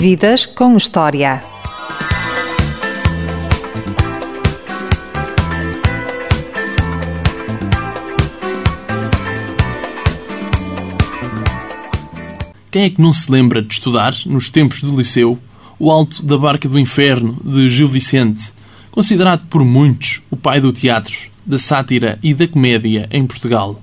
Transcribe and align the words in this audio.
Vidas 0.00 0.46
com 0.46 0.76
História. 0.76 1.42
Quem 12.70 12.84
é 12.84 12.90
que 12.90 13.02
não 13.02 13.12
se 13.12 13.28
lembra 13.28 13.60
de 13.60 13.74
estudar, 13.74 14.14
nos 14.26 14.48
tempos 14.48 14.84
do 14.84 14.96
liceu, 14.96 15.36
o 15.80 15.90
Alto 15.90 16.22
da 16.22 16.38
Barca 16.38 16.68
do 16.68 16.78
Inferno, 16.78 17.36
de 17.44 17.68
Gil 17.68 17.88
Vicente, 17.88 18.52
considerado 18.92 19.46
por 19.46 19.64
muitos 19.64 20.22
o 20.30 20.36
pai 20.36 20.60
do 20.60 20.72
teatro, 20.72 21.16
da 21.44 21.58
sátira 21.58 22.20
e 22.22 22.32
da 22.32 22.46
comédia 22.46 23.08
em 23.10 23.26
Portugal? 23.26 23.82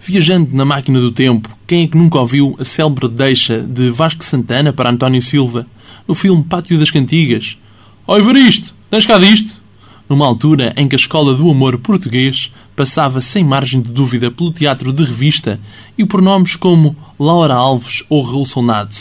Viajando 0.00 0.56
na 0.56 0.64
máquina 0.64 1.00
do 1.00 1.12
tempo, 1.12 1.48
quem 1.66 1.82
é 1.82 1.86
que 1.86 1.96
nunca 1.96 2.18
ouviu 2.18 2.56
a 2.58 2.64
célebre 2.64 3.08
deixa 3.08 3.60
de 3.60 3.90
Vasco 3.90 4.24
Santana 4.24 4.72
para 4.72 4.90
António 4.90 5.20
Silva, 5.20 5.66
no 6.06 6.14
filme 6.14 6.42
Pátio 6.44 6.78
das 6.78 6.90
Cantigas? 6.90 7.58
Ó 8.06 8.16
isto, 8.18 8.74
tens 8.88 9.04
cá 9.04 9.18
disto? 9.18 9.60
Numa 10.08 10.24
altura 10.24 10.72
em 10.76 10.88
que 10.88 10.94
a 10.94 10.98
escola 10.98 11.34
do 11.34 11.50
amor 11.50 11.78
português 11.78 12.50
passava 12.74 13.20
sem 13.20 13.44
margem 13.44 13.82
de 13.82 13.90
dúvida 13.90 14.30
pelo 14.30 14.52
teatro 14.52 14.92
de 14.92 15.04
revista 15.04 15.60
e 15.98 16.06
por 16.06 16.22
nomes 16.22 16.56
como 16.56 16.96
Laura 17.18 17.54
Alves 17.54 18.02
ou 18.08 18.22
Raul 18.22 18.46
Solnado, 18.46 18.94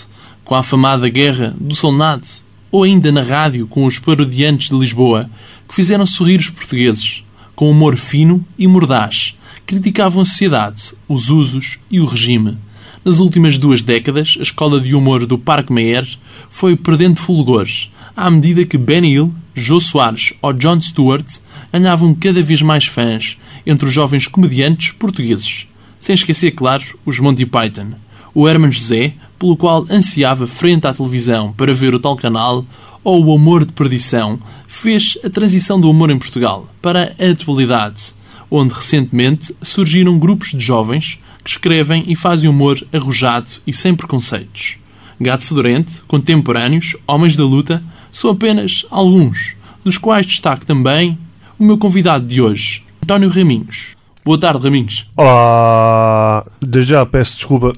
com 0.43 0.55
a 0.55 0.59
afamada 0.59 1.07
Guerra 1.07 1.55
do 1.57 1.73
Solnado, 1.73 2.27
ou 2.69 2.83
ainda 2.83 3.11
na 3.11 3.21
rádio 3.21 3.67
com 3.67 3.85
os 3.85 3.99
parodiantes 3.99 4.69
de 4.69 4.77
Lisboa, 4.77 5.29
que 5.69 5.75
fizeram 5.75 6.05
sorrir 6.05 6.39
os 6.39 6.49
portugueses, 6.49 7.23
com 7.55 7.71
humor 7.71 7.95
fino 7.95 8.43
e 8.57 8.67
mordaz, 8.67 9.37
criticavam 9.67 10.21
a 10.21 10.25
sociedade, 10.25 10.93
os 11.09 11.29
usos 11.29 11.77
e 11.91 11.99
o 11.99 12.05
regime. 12.05 12.57
Nas 13.03 13.19
últimas 13.19 13.57
duas 13.57 13.83
décadas, 13.83 14.37
a 14.39 14.41
escola 14.41 14.79
de 14.79 14.95
humor 14.95 15.25
do 15.25 15.37
Parque 15.37 15.73
Meyer 15.73 16.07
foi 16.49 16.77
perdendo 16.77 17.19
fulgores, 17.19 17.91
à 18.15 18.31
medida 18.31 18.65
que 18.65 18.77
Ben 18.77 19.05
Hill, 19.05 19.33
Joe 19.53 19.81
Soares 19.81 20.33
ou 20.41 20.53
Jon 20.53 20.79
Stewart 20.79 21.25
ganhavam 21.71 22.15
cada 22.15 22.41
vez 22.41 22.61
mais 22.61 22.85
fãs 22.85 23.37
entre 23.65 23.85
os 23.85 23.93
jovens 23.93 24.25
comediantes 24.25 24.91
portugueses. 24.91 25.67
Sem 25.99 26.13
esquecer, 26.13 26.51
claro, 26.51 26.83
os 27.05 27.19
Monty 27.19 27.45
Python. 27.45 27.91
O 28.33 28.47
Herman 28.47 28.71
José, 28.71 29.15
pelo 29.37 29.57
qual 29.57 29.85
ansiava 29.89 30.47
frente 30.47 30.87
à 30.87 30.93
televisão 30.93 31.51
para 31.51 31.73
ver 31.73 31.93
o 31.93 31.99
tal 31.99 32.15
canal, 32.15 32.65
ou 33.03 33.25
o 33.25 33.35
Amor 33.35 33.65
de 33.65 33.73
Perdição, 33.73 34.39
fez 34.65 35.17
a 35.25 35.29
transição 35.29 35.79
do 35.79 35.89
humor 35.89 36.09
em 36.09 36.17
Portugal 36.17 36.69
para 36.81 37.13
a 37.19 37.31
atualidade, 37.31 38.13
onde 38.49 38.73
recentemente 38.73 39.55
surgiram 39.61 40.17
grupos 40.17 40.51
de 40.51 40.59
jovens 40.59 41.19
que 41.43 41.49
escrevem 41.49 42.03
e 42.07 42.15
fazem 42.15 42.49
humor 42.49 42.81
arrojado 42.91 43.49
e 43.65 43.73
sem 43.73 43.95
preconceitos. 43.95 44.77
Gato 45.19 45.43
Fedorente, 45.43 46.01
Contemporâneos, 46.07 46.95
Homens 47.07 47.35
da 47.35 47.43
Luta, 47.43 47.81
são 48.11 48.29
apenas 48.29 48.85
alguns, 48.89 49.55
dos 49.83 49.97
quais 49.97 50.25
destaco 50.25 50.65
também 50.65 51.17
o 51.57 51.63
meu 51.63 51.77
convidado 51.77 52.25
de 52.25 52.41
hoje, 52.41 52.83
António 53.03 53.29
Raminhos. 53.29 53.95
Boa 54.23 54.37
tarde, 54.37 54.63
Raminhos. 54.63 55.09
Olá! 55.15 56.45
Desde 56.61 56.91
já 56.91 57.05
peço 57.05 57.35
desculpa 57.35 57.73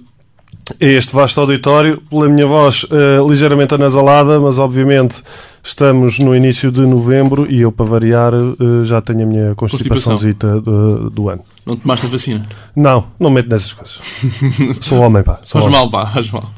a 0.82 0.86
este 0.86 1.14
vasto 1.14 1.40
auditório 1.40 2.02
pela 2.10 2.28
minha 2.28 2.46
voz 2.46 2.84
uh, 2.84 3.30
ligeiramente 3.30 3.74
anasalada, 3.74 4.40
mas 4.40 4.60
obviamente 4.60 5.22
estamos 5.64 6.20
no 6.20 6.36
início 6.36 6.72
de 6.72 6.82
novembro 6.82 7.50
e 7.50 7.62
eu, 7.62 7.72
para 7.72 7.86
variar, 7.86 8.34
uh, 8.34 8.86
já 8.86 9.02
tenho 9.02 9.24
a 9.24 9.26
minha 9.26 9.56
constipaçãozita 9.56 10.60
do, 10.62 11.10
do 11.10 11.30
ano. 11.30 11.44
Não 11.66 11.76
tomaste 11.76 12.06
a 12.06 12.10
vacina? 12.10 12.48
Não, 12.76 13.08
não 13.20 13.30
meto 13.30 13.50
nessas 13.50 13.74
coisas. 13.74 14.00
Sou 14.82 15.00
homem, 15.00 15.24
pá. 15.24 15.40
Sou 15.44 15.62
faz 15.62 15.66
homem. 15.66 15.80
mal, 15.80 15.90
pá, 15.90 16.12
faz 16.12 16.30
mal. 16.32 16.52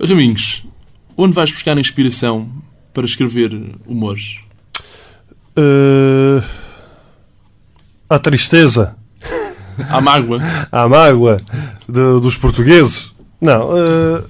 Raminhos, 0.00 0.64
onde 1.16 1.34
vais 1.34 1.50
buscar 1.50 1.78
inspiração 1.78 2.48
para 2.92 3.04
escrever 3.04 3.52
humor? 3.86 4.16
Uh, 5.56 6.42
a 8.08 8.18
tristeza. 8.18 8.96
A 9.88 10.00
mágoa. 10.00 10.40
A 10.70 10.88
mágoa 10.88 11.40
de, 11.88 12.20
dos 12.20 12.36
portugueses. 12.36 13.12
Não, 13.40 13.70
uh, 13.70 14.24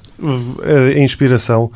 a 0.63 0.99
inspiração 0.99 1.71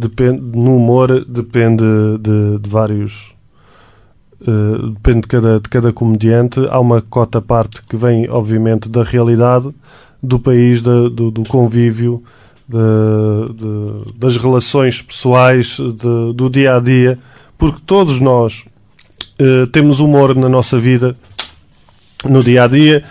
depende, 0.00 0.40
no 0.40 0.76
humor 0.76 1.24
depende 1.24 1.84
de, 2.18 2.58
de 2.58 2.68
vários 2.68 3.34
Uh, 4.42 4.92
depende 4.92 5.20
de 5.20 5.28
cada, 5.28 5.60
de 5.60 5.68
cada 5.68 5.92
comediante. 5.92 6.66
Há 6.70 6.80
uma 6.80 7.02
cota 7.02 7.42
parte 7.42 7.82
que 7.82 7.94
vem, 7.94 8.26
obviamente, 8.30 8.88
da 8.88 9.02
realidade 9.02 9.68
do 10.22 10.38
país, 10.38 10.80
do, 10.80 11.10
do, 11.10 11.44
convívio, 11.44 12.22
de, 12.66 13.52
de, 13.54 14.18
das 14.18 14.38
relações 14.38 15.02
pessoais, 15.02 15.76
do 16.34 16.48
dia 16.48 16.76
a 16.76 16.80
dia, 16.80 17.18
porque 17.58 17.82
todos 17.84 18.18
nós 18.18 18.64
uh, 19.38 19.66
temos 19.66 20.00
humor 20.00 20.34
na 20.34 20.48
nossa 20.48 20.78
vida, 20.78 21.14
no 22.24 22.42
dia 22.42 22.64
a 22.64 22.66
dia. 22.66 23.04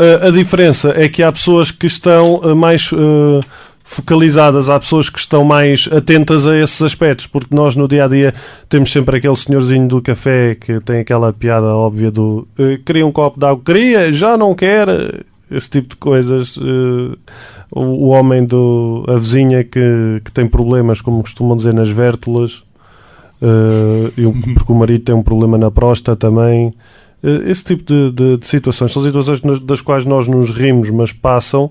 Uh, 0.00 0.26
a 0.26 0.30
diferença 0.32 0.92
é 0.96 1.08
que 1.08 1.22
há 1.22 1.30
pessoas 1.30 1.70
que 1.70 1.86
estão 1.86 2.40
mais 2.56 2.90
focalizadas, 3.84 4.68
há 4.68 4.78
pessoas 4.78 5.10
que 5.10 5.18
estão 5.18 5.44
mais 5.44 5.88
atentas 5.92 6.46
a 6.46 6.56
esses 6.56 6.80
aspectos, 6.80 7.26
porque 7.26 7.54
nós 7.54 7.76
no 7.76 7.88
dia 7.88 8.04
a 8.04 8.08
dia 8.08 8.34
temos 8.68 8.90
sempre 8.92 9.16
aquele 9.16 9.36
senhorzinho 9.36 9.88
do 9.88 10.00
café 10.00 10.54
que 10.54 10.80
tem 10.80 11.00
aquela 11.00 11.32
piada 11.32 11.66
óbvia 11.74 12.10
do 12.10 12.46
uh, 12.58 12.78
queria 12.84 13.06
um 13.06 13.12
copo 13.12 13.38
de 13.38 13.46
água, 13.46 13.62
queria, 13.64 14.12
já 14.12 14.36
não 14.36 14.54
quer, 14.54 14.88
esse 15.50 15.68
tipo 15.68 15.90
de 15.90 15.96
coisas. 15.96 16.56
Uh, 16.56 17.16
o, 17.70 17.80
o, 17.80 18.08
homem 18.08 18.44
do. 18.44 19.04
a 19.08 19.16
vizinha 19.16 19.64
que, 19.64 20.20
que 20.24 20.30
tem 20.30 20.46
problemas, 20.46 21.00
como 21.00 21.22
costumam 21.22 21.56
dizer, 21.56 21.72
nas 21.72 21.88
vértulas, 21.88 22.62
uh, 23.40 24.54
porque 24.54 24.72
o 24.72 24.74
marido 24.74 25.04
tem 25.04 25.14
um 25.14 25.22
problema 25.22 25.56
na 25.56 25.70
próstata 25.70 26.16
também. 26.16 26.74
esse 27.46 27.64
tipo 27.64 27.82
de, 27.84 28.10
de, 28.12 28.36
de 28.38 28.46
situações 28.46 28.92
são 28.92 29.02
situações 29.02 29.40
das 29.60 29.80
quais 29.80 30.04
nós 30.04 30.28
nos 30.28 30.50
rimos, 30.50 30.90
mas 30.90 31.12
passam 31.12 31.70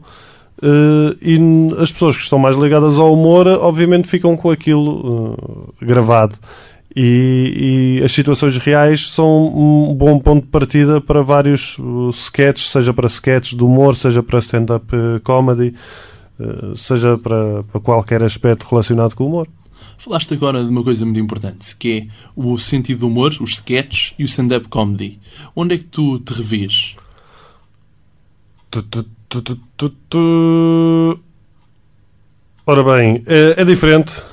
Uh, 0.62 1.18
e 1.20 1.40
as 1.82 1.92
pessoas 1.92 2.16
que 2.16 2.22
estão 2.22 2.38
mais 2.38 2.56
ligadas 2.56 3.00
ao 3.00 3.14
humor, 3.14 3.48
obviamente, 3.48 4.08
ficam 4.08 4.38
com 4.38 4.52
aquilo 4.52 5.34
uh, 5.34 5.74
gravado. 5.82 6.36
E, 6.96 7.98
e, 8.00 8.04
as 8.04 8.12
situações 8.12 8.58
reais 8.58 9.10
são 9.10 9.48
um 9.48 9.96
bom 9.96 10.20
ponto 10.20 10.44
de 10.44 10.52
partida 10.52 11.00
para 11.00 11.22
vários 11.22 11.78
uh, 11.80 12.10
sketches, 12.10 12.70
seja 12.70 12.94
para 12.94 13.08
sketches 13.08 13.58
de 13.58 13.64
humor, 13.64 13.96
seja 13.96 14.22
para 14.22 14.40
stand-up 14.40 14.86
comedy, 15.24 15.74
seja 16.76 17.18
para, 17.18 17.64
para 17.64 17.80
qualquer 17.82 18.22
aspecto 18.24 18.68
relacionado 18.70 19.16
com 19.16 19.24
o 19.24 19.28
humor. 19.28 19.48
Falaste 19.98 20.34
agora 20.34 20.64
de 20.64 20.70
uma 20.70 20.84
coisa 20.84 21.06
muito 21.06 21.20
importante, 21.20 21.76
que 21.76 21.92
é 21.92 22.08
o 22.36 22.58
sentido 22.58 23.02
do 23.02 23.08
humor, 23.08 23.36
os 23.40 23.52
sketches 23.52 24.14
e 24.18 24.24
o 24.24 24.26
stand-up 24.26 24.68
comedy. 24.68 25.20
Onde 25.56 25.76
é 25.76 25.78
que 25.78 25.86
tu 25.86 26.20
te 26.20 26.34
revês? 26.34 26.96
Ora 32.66 32.84
bem, 32.84 33.24
é, 33.28 33.62
é, 33.62 33.66
diferente 33.66 34.24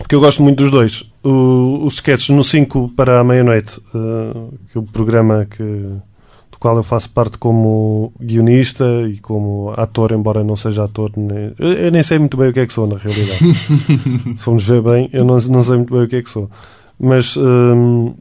porque 0.00 0.14
eu 0.14 0.20
gosto 0.20 0.42
muito 0.42 0.58
dos 0.58 0.70
dois. 0.70 1.04
O, 1.22 1.84
os 1.84 1.94
sketches 1.94 2.30
no 2.30 2.42
5 2.42 2.92
para 2.96 3.20
a 3.20 3.24
meia-noite, 3.24 3.78
uh, 3.94 4.52
que 4.70 4.78
é 4.78 4.80
o 4.80 4.82
programa 4.82 5.46
que, 5.48 5.62
do 5.62 6.58
qual 6.58 6.76
eu 6.76 6.82
faço 6.82 7.10
parte 7.10 7.36
como 7.36 8.12
guionista 8.20 8.84
e 9.08 9.18
como 9.18 9.72
ator, 9.76 10.12
embora 10.12 10.42
não 10.42 10.56
seja 10.56 10.84
ator. 10.84 11.12
Nem, 11.16 11.52
eu 11.58 11.90
nem 11.92 12.02
sei 12.02 12.18
muito 12.18 12.36
bem 12.36 12.48
o 12.48 12.52
que 12.52 12.60
é 12.60 12.66
que 12.66 12.72
sou, 12.72 12.86
na 12.86 12.96
realidade. 12.96 13.54
Se 14.38 14.46
vamos 14.46 14.66
ver 14.66 14.80
bem, 14.80 15.10
eu 15.12 15.24
não, 15.24 15.36
não 15.36 15.62
sei 15.62 15.76
muito 15.76 15.92
bem 15.92 16.04
o 16.04 16.08
que 16.08 16.16
é 16.16 16.22
que 16.22 16.30
sou. 16.30 16.50
Mas. 16.98 17.36
Um, 17.36 18.14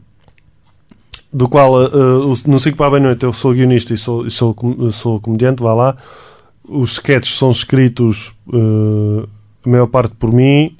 do 1.31 1.47
qual 1.47 1.73
uh, 1.73 2.37
no 2.47 2.59
5 2.59 2.75
para 2.75 2.87
a 2.87 2.91
meia-noite 2.91 3.23
eu 3.23 3.31
sou 3.31 3.53
guionista 3.53 3.93
e 3.93 3.97
sou, 3.97 4.29
sou, 4.29 4.55
sou 4.91 5.19
comediante, 5.19 5.61
vá 5.61 5.73
lá. 5.73 5.97
Os 6.63 6.93
sketches 6.93 7.37
são 7.37 7.51
escritos 7.51 8.33
uh, 8.47 9.27
a 9.65 9.69
maior 9.69 9.87
parte 9.87 10.15
por 10.15 10.31
mim, 10.31 10.75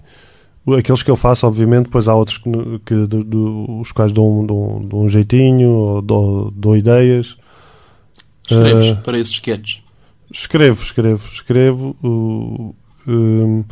aqueles 0.77 1.01
que 1.01 1.09
eu 1.09 1.15
faço, 1.15 1.47
obviamente, 1.47 1.85
depois 1.85 2.07
há 2.07 2.15
outros 2.15 2.37
que, 2.37 2.49
que 2.85 2.95
do, 3.07 3.23
do, 3.23 3.79
os 3.79 3.91
quais 3.91 4.11
dou, 4.11 4.45
dou, 4.45 4.79
dou 4.81 5.03
um 5.03 5.09
jeitinho, 5.09 5.69
ou 5.69 6.01
dou, 6.01 6.51
dou 6.51 6.77
ideias. 6.77 7.37
Escreves 8.47 8.91
uh, 8.91 8.95
para 8.97 9.17
esses 9.17 9.33
sketches? 9.33 9.81
Escrevo, 10.31 10.83
escrevo, 10.83 11.29
escrevo. 11.29 11.95
Uh, 12.03 13.65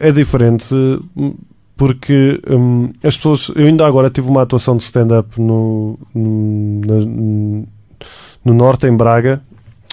é 0.00 0.12
diferente 0.12 0.66
porque 1.76 2.40
hum, 2.48 2.92
as 3.02 3.16
pessoas. 3.16 3.50
Eu 3.54 3.66
ainda 3.66 3.86
agora 3.86 4.10
tive 4.10 4.28
uma 4.28 4.42
atuação 4.42 4.76
de 4.76 4.84
stand-up 4.84 5.40
no, 5.40 5.98
no, 6.14 7.66
no, 8.44 8.54
Norte, 8.54 8.86
em 8.86 8.96
Braga. 8.96 9.42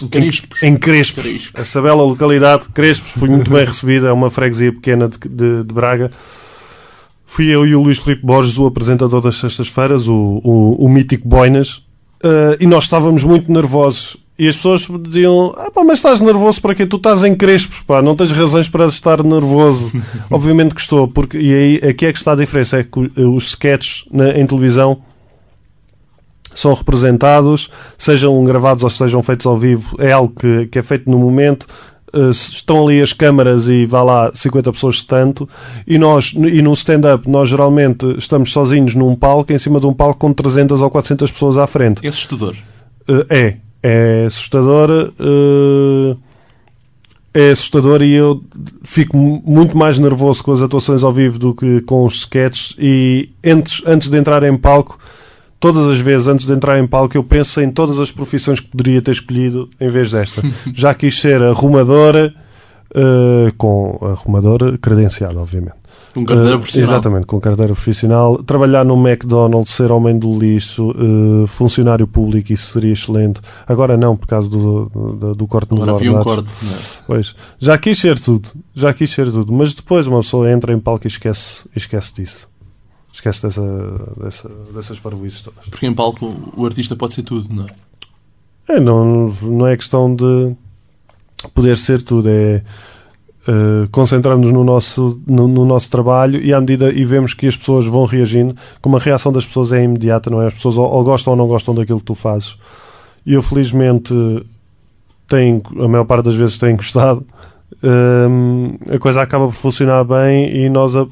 Em 0.00 0.08
Crespos. 0.08 0.62
Em, 0.62 0.68
em 0.68 0.76
Crespos. 0.76 1.24
Crespos. 1.24 1.60
Essa 1.60 1.82
bela 1.82 2.02
localidade, 2.02 2.64
Crespos, 2.72 3.12
fui 3.12 3.28
muito 3.28 3.50
bem 3.50 3.64
recebida. 3.64 4.08
É 4.08 4.12
uma 4.12 4.30
freguesia 4.30 4.72
pequena 4.72 5.08
de, 5.08 5.18
de, 5.18 5.64
de, 5.64 5.74
Braga. 5.74 6.10
Fui 7.26 7.46
eu 7.46 7.66
e 7.66 7.74
o 7.74 7.82
Luís 7.82 7.98
Filipe 7.98 8.24
Borges, 8.24 8.58
o 8.58 8.66
apresentador 8.66 9.20
das 9.20 9.36
sextas-feiras, 9.36 10.06
o, 10.06 10.40
o, 10.44 10.84
o 10.84 10.88
mítico 10.88 11.26
Boinas, 11.26 11.78
uh, 12.22 12.56
e 12.60 12.66
nós 12.66 12.84
estávamos 12.84 13.24
muito 13.24 13.50
nervosos. 13.50 14.18
E 14.42 14.48
as 14.48 14.56
pessoas 14.56 14.88
diziam: 15.02 15.54
ah, 15.56 15.70
pá, 15.70 15.84
mas 15.84 16.00
estás 16.00 16.20
nervoso 16.20 16.60
para 16.60 16.74
quê? 16.74 16.84
Tu 16.84 16.96
estás 16.96 17.22
em 17.22 17.32
crespos, 17.32 17.80
pá, 17.82 18.02
não 18.02 18.16
tens 18.16 18.32
razões 18.32 18.68
para 18.68 18.86
estar 18.86 19.22
nervoso. 19.22 19.92
Obviamente 20.28 20.74
que 20.74 20.80
estou, 20.80 21.06
porque, 21.06 21.38
e 21.38 21.54
aí 21.54 21.90
aqui 21.90 22.06
é 22.06 22.12
que 22.12 22.18
está 22.18 22.32
a 22.32 22.34
diferença: 22.34 22.78
é 22.78 22.82
que 22.82 22.98
os 23.20 23.50
sketches 23.50 24.04
na, 24.10 24.30
em 24.30 24.44
televisão 24.44 25.00
são 26.52 26.74
representados, 26.74 27.70
sejam 27.96 28.42
gravados 28.42 28.82
ou 28.82 28.90
sejam 28.90 29.22
feitos 29.22 29.46
ao 29.46 29.56
vivo, 29.56 29.94
é 30.00 30.10
algo 30.10 30.34
que, 30.34 30.66
que 30.66 30.78
é 30.80 30.82
feito 30.82 31.08
no 31.08 31.18
momento. 31.18 31.64
Uh, 32.12 32.30
estão 32.30 32.84
ali 32.84 33.00
as 33.00 33.12
câmaras 33.12 33.68
e 33.68 33.86
vá 33.86 34.02
lá 34.02 34.32
50 34.34 34.72
pessoas 34.72 34.96
de 34.96 35.06
tanto 35.06 35.48
e 35.86 35.96
nós 35.96 36.34
e 36.34 36.60
no 36.60 36.72
stand-up 36.74 37.26
nós 37.26 37.48
geralmente 37.48 38.04
estamos 38.18 38.52
sozinhos 38.52 38.94
num 38.94 39.14
palco 39.14 39.50
em 39.50 39.58
cima 39.58 39.80
de 39.80 39.86
um 39.86 39.94
palco 39.94 40.18
com 40.18 40.30
300 40.30 40.82
ou 40.82 40.90
400 40.90 41.30
pessoas 41.30 41.56
à 41.56 41.66
frente 41.66 42.04
É 42.04 42.08
assustador. 42.10 42.54
Uh, 43.08 43.24
é 43.30 43.56
é 43.82 44.24
assustador 44.26 44.90
uh, 44.90 46.16
é 47.34 47.50
assustador 47.50 48.02
e 48.02 48.12
eu 48.12 48.42
fico 48.84 49.16
muito 49.16 49.76
mais 49.76 49.98
nervoso 49.98 50.44
com 50.44 50.52
as 50.52 50.62
atuações 50.62 51.02
ao 51.02 51.12
vivo 51.12 51.38
do 51.38 51.54
que 51.54 51.80
com 51.82 52.04
os 52.04 52.16
sketches 52.16 52.76
e 52.78 53.30
antes, 53.44 53.82
antes 53.86 54.08
de 54.08 54.16
entrar 54.16 54.42
em 54.42 54.56
palco 54.56 54.98
todas 55.58 55.88
as 55.88 55.98
vezes 55.98 56.28
antes 56.28 56.44
de 56.44 56.52
entrar 56.52 56.78
em 56.78 56.86
palco 56.86 57.16
eu 57.16 57.24
penso 57.24 57.60
em 57.60 57.70
todas 57.70 57.98
as 57.98 58.10
profissões 58.10 58.60
que 58.60 58.68
poderia 58.68 59.00
ter 59.00 59.12
escolhido 59.12 59.68
em 59.80 59.88
vez 59.88 60.10
desta. 60.12 60.42
Já 60.74 60.92
quis 60.92 61.18
ser 61.18 61.42
arrumadora 61.42 62.34
uh, 62.94 63.52
com 63.56 63.98
arrumadora 64.02 64.76
credenciada, 64.78 65.38
obviamente. 65.38 65.81
Com 66.12 66.26
carteira 66.26 66.56
Uh, 66.56 66.58
profissional. 66.60 66.90
exatamente, 66.90 67.26
com 67.26 67.40
carteira 67.40 67.72
profissional. 67.72 68.42
Trabalhar 68.42 68.84
no 68.84 68.94
McDonald's, 68.96 69.72
ser 69.72 69.90
homem 69.90 70.18
do 70.18 70.38
lixo, 70.38 70.90
uh, 70.90 71.46
funcionário 71.46 72.06
público, 72.06 72.52
isso 72.52 72.72
seria 72.72 72.92
excelente. 72.92 73.40
Agora 73.66 73.96
não, 73.96 74.16
por 74.16 74.26
causa 74.26 74.48
do, 74.48 74.90
do, 74.90 75.34
do 75.34 75.46
corte 75.46 75.70
nos 75.70 75.80
Agora 75.82 75.96
havia 75.96 76.12
um 76.12 76.16
ordenados. 76.18 76.52
corte. 76.52 76.64
não 76.66 76.72
é? 76.74 76.78
Pois, 77.06 77.34
já 77.58 77.78
quis 77.78 77.98
ser 77.98 78.18
tudo, 78.18 78.48
já 78.74 78.92
quis 78.92 79.10
ser 79.10 79.30
tudo, 79.32 79.52
mas 79.52 79.72
depois 79.72 80.06
uma 80.06 80.20
pessoa 80.20 80.50
entra 80.50 80.72
em 80.72 80.78
palco 80.78 81.06
e 81.06 81.08
esquece, 81.08 81.64
esquece 81.74 82.12
disso. 82.14 82.48
Esquece 83.10 83.42
dessa, 83.42 83.62
dessa, 84.22 84.50
dessas 84.74 84.98
parvoíces 85.00 85.42
todas. 85.42 85.64
Porque 85.68 85.86
em 85.86 85.94
palco 85.94 86.34
o 86.56 86.64
artista 86.66 86.94
pode 86.96 87.14
ser 87.14 87.22
tudo, 87.22 87.48
não 87.54 87.66
é? 87.66 87.70
É, 88.76 88.80
não, 88.80 89.28
não 89.42 89.66
é 89.66 89.76
questão 89.76 90.14
de 90.14 90.54
poder 91.54 91.76
ser 91.76 92.00
tudo, 92.02 92.28
é 92.28 92.62
uh, 93.48 93.88
concentrarmos 93.90 94.50
no 94.50 94.64
nosso, 94.64 95.20
no, 95.26 95.48
no 95.48 95.64
nosso 95.64 95.90
trabalho 95.90 96.40
e 96.40 96.52
à 96.52 96.60
medida 96.60 96.92
e 96.92 97.04
vemos 97.04 97.34
que 97.34 97.46
as 97.46 97.56
pessoas 97.56 97.86
vão 97.86 98.04
reagindo, 98.04 98.54
como 98.80 98.96
a 98.96 99.00
reação 99.00 99.32
das 99.32 99.44
pessoas 99.44 99.72
é 99.72 99.82
imediata, 99.82 100.30
não 100.30 100.42
é? 100.42 100.46
As 100.46 100.54
pessoas 100.54 100.76
ou, 100.76 100.88
ou 100.88 101.04
gostam 101.04 101.32
ou 101.32 101.36
não 101.36 101.46
gostam 101.46 101.74
daquilo 101.74 102.00
que 102.00 102.06
tu 102.06 102.14
fazes. 102.14 102.56
E 103.24 103.34
eu 103.34 103.42
felizmente 103.42 104.14
tenho, 105.28 105.62
a 105.80 105.88
maior 105.88 106.04
parte 106.04 106.24
das 106.24 106.34
vezes 106.34 106.58
tenho 106.58 106.76
gostado. 106.76 107.24
Hum, 107.82 108.76
a 108.94 108.98
coisa 108.98 109.22
acaba 109.22 109.46
por 109.46 109.54
funcionar 109.54 110.04
bem 110.04 110.54
e 110.54 110.68
nós 110.68 110.94
a 110.94 111.06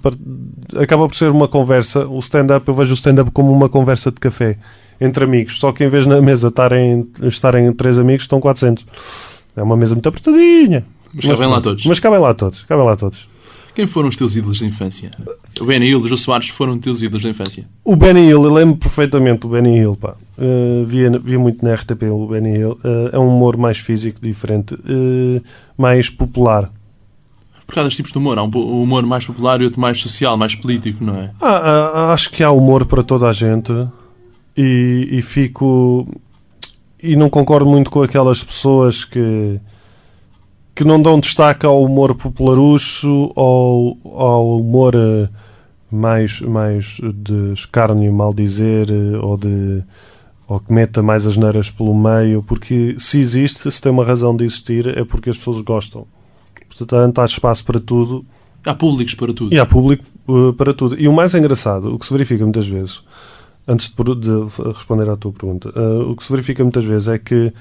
acaba 0.79 1.09
por 1.09 1.17
ser 1.17 1.31
uma 1.31 1.49
conversa. 1.49 2.07
O 2.07 2.19
stand-up, 2.21 2.67
eu 2.69 2.75
vejo 2.75 2.93
o 2.93 2.95
stand-up 2.95 3.31
como 3.31 3.53
uma 3.53 3.69
conversa 3.69 4.11
de 4.11 4.21
café 4.21 4.57
entre 5.01 5.25
amigos, 5.25 5.59
só 5.59 5.73
que 5.73 5.83
em 5.83 5.89
vez 5.89 6.07
na 6.07 6.21
mesa 6.21 6.49
estarem, 6.49 7.09
estarem 7.23 7.73
três 7.73 7.99
amigos, 7.99 8.25
estão 8.25 8.39
400. 8.39 8.85
É 9.57 9.63
uma 9.63 9.77
mesa 9.77 9.95
muito 9.95 10.09
apertadinha. 10.09 10.85
Mas 11.13 11.27
cabem 11.27 11.49
lá 11.49 11.61
todos. 11.61 11.87
Mas 11.87 12.01
cabem 12.01 12.19
lá 12.19 12.35
todos, 12.35 12.63
cabem 12.65 12.85
lá 12.85 12.97
todos. 12.97 13.29
Quem 13.75 13.87
foram 13.87 14.09
os 14.09 14.17
teus 14.17 14.35
ídolos 14.35 14.61
da 14.61 14.67
infância? 14.67 15.11
O 15.61 15.65
Benny 15.65 15.87
Hill 15.87 16.01
e 16.01 16.05
o 16.05 16.09
Jô 16.09 16.17
Soares 16.17 16.49
foram 16.49 16.79
teus 16.79 17.03
ídolos 17.03 17.23
da 17.23 17.31
infância. 17.31 17.67
O 17.85 17.95
Benny 17.95 18.29
Hill, 18.29 18.45
eu 18.45 18.53
lembro 18.53 18.77
perfeitamente 18.77 19.41
do 19.41 19.49
Benny 19.49 19.79
Hill, 19.79 19.97
pá. 19.97 20.17
Uh, 20.37 20.85
via, 20.85 21.11
via 21.19 21.39
muito 21.39 21.65
na 21.65 21.75
RTP 21.75 22.03
o 22.11 22.27
Benny 22.27 22.59
Hill. 22.59 22.73
Uh, 22.85 23.11
é 23.13 23.19
um 23.19 23.29
humor 23.29 23.57
mais 23.57 23.79
físico, 23.79 24.19
diferente, 24.21 24.75
uh, 24.75 25.43
mais 25.79 26.11
popular. 26.11 26.71
Por 27.67 27.75
causa 27.75 27.89
dos 27.89 27.97
tipos 27.97 28.11
de 28.11 28.19
humor. 28.19 28.37
Há 28.39 28.43
um 28.43 28.51
um 28.55 28.83
humor 28.83 29.07
mais 29.07 29.25
popular 29.25 29.61
e 29.61 29.65
outro 29.65 29.81
mais 29.81 30.01
social, 30.01 30.37
mais 30.37 30.57
político, 30.57 31.05
não 31.05 31.17
é? 31.17 31.31
Ah, 31.41 31.93
ah, 31.95 32.13
acho 32.13 32.31
que 32.31 32.43
há 32.43 32.51
humor 32.51 32.85
para 32.85 33.03
toda 33.03 33.29
a 33.29 33.33
gente 33.33 33.73
e, 34.57 35.09
e 35.13 35.23
fico. 35.23 36.09
E 37.01 37.15
não 37.15 37.31
concordo 37.31 37.67
muito 37.67 37.91
com 37.91 38.03
aquelas 38.03 38.43
pessoas 38.43 39.05
que. 39.05 39.61
Que 40.81 40.85
não 40.87 41.03
dão 41.03 41.21
destaque 41.21 41.67
ao 41.67 41.85
humor 41.85 42.15
popularucho 42.15 43.31
ou 43.37 43.99
ao 44.03 44.61
humor 44.61 44.95
eh, 44.95 45.29
mais, 45.93 46.41
mais 46.41 46.99
de 47.03 47.53
escárnio, 47.53 48.11
mal 48.11 48.33
dizer, 48.33 48.89
eh, 48.91 49.19
ou 49.19 49.37
de. 49.37 49.83
ou 50.49 50.59
que 50.59 50.73
meta 50.73 51.03
mais 51.03 51.27
as 51.27 51.37
neiras 51.37 51.71
pelo 51.71 51.95
meio, 51.95 52.43
porque 52.43 52.97
se 52.99 53.21
existe, 53.21 53.71
se 53.71 53.79
tem 53.79 53.93
uma 53.93 54.07
razão 54.07 54.35
de 54.35 54.43
existir, 54.43 54.87
é 54.97 55.05
porque 55.05 55.29
as 55.29 55.37
pessoas 55.37 55.61
gostam. 55.61 56.07
Portanto, 56.75 57.21
há 57.21 57.27
espaço 57.27 57.63
para 57.63 57.79
tudo 57.79 58.25
Há 58.65 58.75
públicos 58.75 59.15
para 59.15 59.35
tudo. 59.35 59.55
e 59.55 59.61
há 59.61 59.67
público 59.67 60.03
uh, 60.27 60.55
para 60.55 60.73
tudo. 60.73 60.99
E 60.99 61.07
o 61.07 61.13
mais 61.13 61.35
engraçado, 61.35 61.95
o 61.95 61.99
que 61.99 62.07
se 62.07 62.13
verifica 62.15 62.43
muitas 62.43 62.67
vezes, 62.67 63.03
antes 63.69 63.91
de, 63.91 64.15
de 64.15 64.63
responder 64.73 65.11
à 65.11 65.17
tua 65.19 65.31
pergunta, 65.31 65.69
o 66.09 66.17
que 66.17 66.25
se 66.25 66.33
verifica 66.33 66.63
muitas 66.63 66.87
vezes 66.87 67.07
é 67.09 67.19
que 67.19 67.53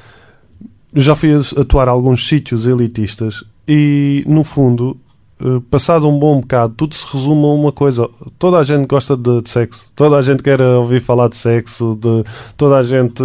já 0.93 1.15
fui 1.15 1.29
atuar 1.57 1.87
a 1.87 1.91
alguns 1.91 2.27
sítios 2.27 2.65
elitistas 2.65 3.43
e, 3.67 4.23
no 4.27 4.43
fundo, 4.43 4.97
uh, 5.39 5.61
passado 5.61 6.07
um 6.07 6.17
bom 6.17 6.41
bocado, 6.41 6.73
tudo 6.75 6.95
se 6.95 7.05
resume 7.11 7.45
a 7.45 7.47
uma 7.47 7.71
coisa. 7.71 8.09
Toda 8.37 8.57
a 8.57 8.63
gente 8.63 8.87
gosta 8.87 9.15
de, 9.15 9.41
de 9.41 9.49
sexo. 9.49 9.85
Toda 9.95 10.17
a 10.17 10.21
gente 10.21 10.41
quer 10.41 10.61
ouvir 10.61 11.01
falar 11.01 11.29
de 11.29 11.37
sexo. 11.37 11.97
De, 12.01 12.23
toda 12.57 12.77
a 12.77 12.83
gente 12.83 13.21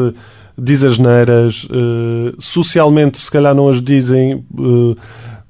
diz 0.56 0.84
as 0.84 0.98
neiras. 0.98 1.64
uh, 1.64 2.34
socialmente, 2.38 3.18
se 3.18 3.30
calhar, 3.30 3.54
não 3.54 3.68
as 3.68 3.80
dizem. 3.80 4.44
uh, 4.58 4.96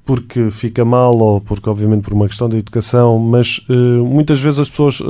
porque 0.05 0.51
fica 0.51 0.85
mal 0.85 1.17
ou 1.17 1.41
porque 1.41 1.67
obviamente 1.67 2.03
por 2.03 2.13
uma 2.13 2.27
questão 2.27 2.47
de 2.47 2.57
educação, 2.57 3.17
mas 3.17 3.59
eh, 3.67 3.73
muitas 3.73 4.39
vezes 4.39 4.59
as 4.59 4.69
pessoas 4.69 5.01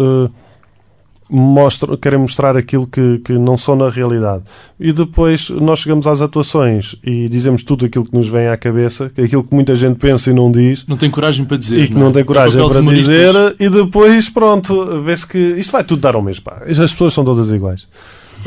eh, 1.30 1.36
mostram, 1.36 1.98
querem 1.98 2.19
mostrar 2.19 2.56
aquilo 2.57 2.88
que, 2.88 3.19
que 3.19 3.33
não 3.33 3.57
são 3.57 3.75
na 3.75 3.89
realidade. 3.89 4.44
E 4.80 4.92
depois 4.92 5.50
nós 5.50 5.80
chegamos 5.80 6.07
às 6.07 6.22
atuações 6.22 6.95
e 7.04 7.27
dizemos 7.30 7.63
tudo 7.63 7.86
aquilo 7.86 8.06
que 8.06 8.13
nos 8.16 8.27
vem 8.27 8.48
à 8.48 8.57
cabeça, 8.57 9.12
é 9.18 9.24
aquilo 9.24 9.44
que 9.44 9.54
muita 9.54 9.75
gente 9.75 9.98
pensa 9.98 10.30
e 10.30 10.33
não 10.33 10.51
diz. 10.51 10.86
Não 10.88 10.98
tem 10.98 11.10
coragem 11.10 11.45
para 11.45 11.57
dizer. 11.57 11.83
E 11.83 11.88
que 11.88 11.95
não 11.95 12.10
é? 12.10 12.12
tem 12.12 12.24
coragem 12.24 12.60
É 12.60 12.63
o 12.63 12.68
papel 12.68 12.83
para 12.83 12.94
dizer, 12.95 13.33
e 13.60 13.69
depois, 13.69 14.30
pronto, 14.30 15.01
vê-se 15.01 15.27
que 15.27 15.38
isto 15.38 15.72
vai 15.72 15.83
tudo 15.83 16.01
dar 16.01 16.16
ao 16.16 16.22
mesmo. 16.22 16.44
Pá. 16.44 16.62
As 16.68 16.77
pessoas 16.77 17.13
são 17.13 17.24
todas 17.24 17.50
iguais. 17.51 17.88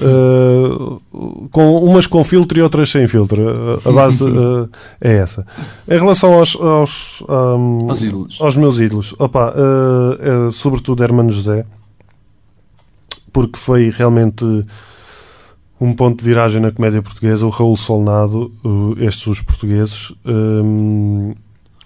Uh, 0.01 1.01
com, 1.51 1.79
umas 1.83 2.07
com 2.07 2.23
filtro 2.23 2.57
e 2.59 2.63
outras 2.63 2.89
sem 2.89 3.09
filtro. 3.09 3.43
Uh, 3.85 3.89
A 3.89 3.93
base 3.93 4.23
uh, 4.23 4.69
é 5.01 5.15
essa. 5.17 5.45
Em 5.89 5.99
relação 5.99 6.35
aos, 6.35 6.55
aos, 6.55 7.25
um, 7.29 7.91
Aos 7.91 8.03
ídolos. 8.03 8.39
aos 8.41 8.57
meus 8.57 8.79
ídolos, 8.79 9.15
opa, 9.19 9.53
uh, 9.57 10.53
sobretudo 10.53 11.03
Hermano 11.03 11.31
José, 11.31 11.67
porque 13.39 13.57
foi 13.57 13.89
realmente 13.89 14.45
um 15.81 15.95
ponto 15.95 16.19
de 16.19 16.25
viragem 16.25 16.61
na 16.61 16.73
comédia 16.73 17.01
portuguesa. 17.01 17.47
O 17.47 17.51
Raul 17.51 17.77
Solnado, 17.77 18.53
uh, 18.65 18.97
estes 18.99 19.29
os 19.29 19.41
portugueses. 19.41 20.13
um, 20.25 21.37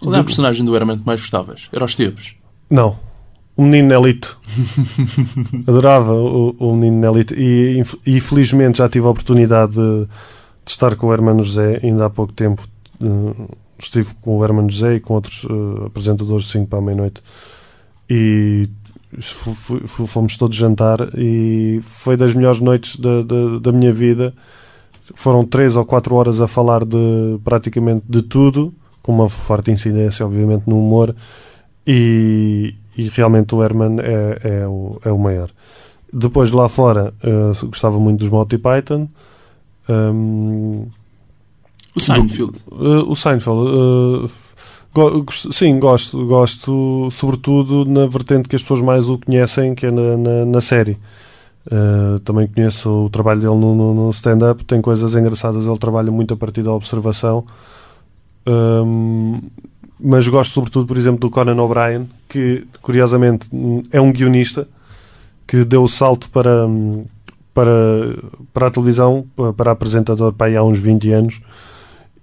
Qual 0.01 0.15
é 0.15 0.21
a 0.21 0.25
personagem 0.25 0.65
do 0.65 0.75
Herman 0.75 0.99
que 0.99 1.05
mais 1.05 1.21
gostavas? 1.21 1.69
Era 1.71 1.85
os 1.85 1.95
Tebos. 1.95 2.37
Não. 2.71 2.97
O 3.55 3.65
menino 3.65 3.89
Nelito. 3.89 4.41
Adorava 5.69 6.15
o, 6.15 6.57
o 6.59 6.75
menino 6.75 7.13
Nelito. 7.13 7.35
E, 7.35 7.83
e 8.07 8.19
felizmente 8.19 8.79
já 8.79 8.89
tive 8.89 9.05
a 9.05 9.11
oportunidade 9.11 9.73
de, 9.73 10.07
de 10.65 10.71
estar 10.71 10.97
com 10.97 11.09
o 11.09 11.13
Hermano 11.13 11.45
José. 11.45 11.81
Ainda 11.83 12.07
há 12.07 12.11
pouco 12.11 12.33
tempo 12.33 12.67
eh, 12.99 13.53
estive 13.79 14.15
com 14.23 14.39
o 14.39 14.45
Hermano 14.45 14.71
José 14.71 14.95
e 14.95 15.01
com 15.01 15.13
outros 15.13 15.45
eh, 15.45 15.85
apresentadores 15.85 16.47
de 16.47 16.53
5 16.53 16.67
para 16.67 16.79
a 16.79 16.83
meia-noite. 16.83 17.23
E 18.09 18.71
fomos 20.07 20.37
todos 20.37 20.57
jantar. 20.57 21.09
E 21.17 21.81
foi 21.83 22.17
das 22.17 22.35
melhores 22.35 22.61
noites 22.61 22.97
da, 22.97 23.23
da, 23.23 23.59
da 23.61 23.73
minha 23.73 23.93
vida. 23.93 24.33
Foram 25.15 25.45
3 25.45 25.77
ou 25.77 25.85
4 25.85 26.15
horas 26.15 26.41
a 26.41 26.49
falar 26.49 26.85
de 26.85 27.39
praticamente 27.45 28.05
de 28.09 28.23
tudo. 28.23 28.73
Com 29.03 29.13
uma 29.13 29.29
forte 29.29 29.71
incidência, 29.71 30.25
obviamente, 30.25 30.63
no 30.69 30.79
humor 30.79 31.15
e, 31.85 32.73
e 32.97 33.09
realmente 33.09 33.53
o 33.53 33.63
Herman 33.63 33.97
é, 34.01 34.39
é, 34.63 34.67
o, 34.69 35.01
é 35.05 35.11
o 35.11 35.19
maior. 35.19 35.51
Depois 36.13 36.51
de 36.51 36.57
lá 36.57 36.69
fora, 36.69 37.13
eh, 37.23 37.51
gostava 37.67 37.99
muito 37.99 38.21
dos 38.21 38.29
Monty 38.29 38.59
Python. 38.59 39.09
Um, 39.89 40.87
O 41.97 42.01
Seinfeld. 42.01 42.63
eh, 42.71 43.05
o 43.07 43.15
Seinfeld. 43.17 43.61
eh, 43.67 44.29
sim, 45.53 45.79
gosto. 45.79 46.27
Gosto, 46.27 47.09
sobretudo, 47.11 47.85
na 47.85 48.07
vertente 48.07 48.49
que 48.49 48.57
as 48.57 48.63
pessoas 48.63 48.81
mais 48.83 49.09
o 49.09 49.19
conhecem, 49.19 49.75
que 49.75 49.87
é 49.87 49.91
na, 49.91 50.17
na, 50.17 50.45
na 50.47 50.61
série. 50.61 50.99
Eh, 51.71 52.19
também 52.25 52.47
conheço 52.49 52.89
o 53.07 53.11
trabalho 53.11 53.41
dele 53.41 53.55
no, 53.55 53.75
no- 53.75 53.95
no 53.95 54.11
stand-up. 54.11 54.65
Tem 54.65 54.81
coisas 54.83 55.15
engraçadas. 55.15 55.65
Ele 55.67 55.79
trabalha 55.79 56.11
muito 56.11 56.35
a 56.35 56.37
partir 56.37 56.63
da 56.63 56.73
observação. 56.73 57.45
Um, 58.47 59.41
mas 60.01 60.27
gosto 60.27 60.53
sobretudo, 60.53 60.87
por 60.87 60.97
exemplo, 60.99 61.21
do 61.21 61.31
Conan 61.31 61.61
O'Brien, 61.63 62.09
que 62.29 62.67
curiosamente 62.81 63.49
é 63.93 64.01
um 64.01 64.13
guionista 64.13 64.67
que 65.47 65.65
deu 65.65 65.85
o 65.85 65.89
salto 65.89 66.29
para, 66.31 66.67
para, 67.55 67.71
para 68.53 68.67
a 68.67 68.71
televisão, 68.71 69.25
para 69.57 69.71
apresentador 69.71 70.33
para 70.33 70.49
aí 70.49 70.57
há 70.57 70.63
uns 70.65 70.79
20 70.79 71.11
anos 71.13 71.41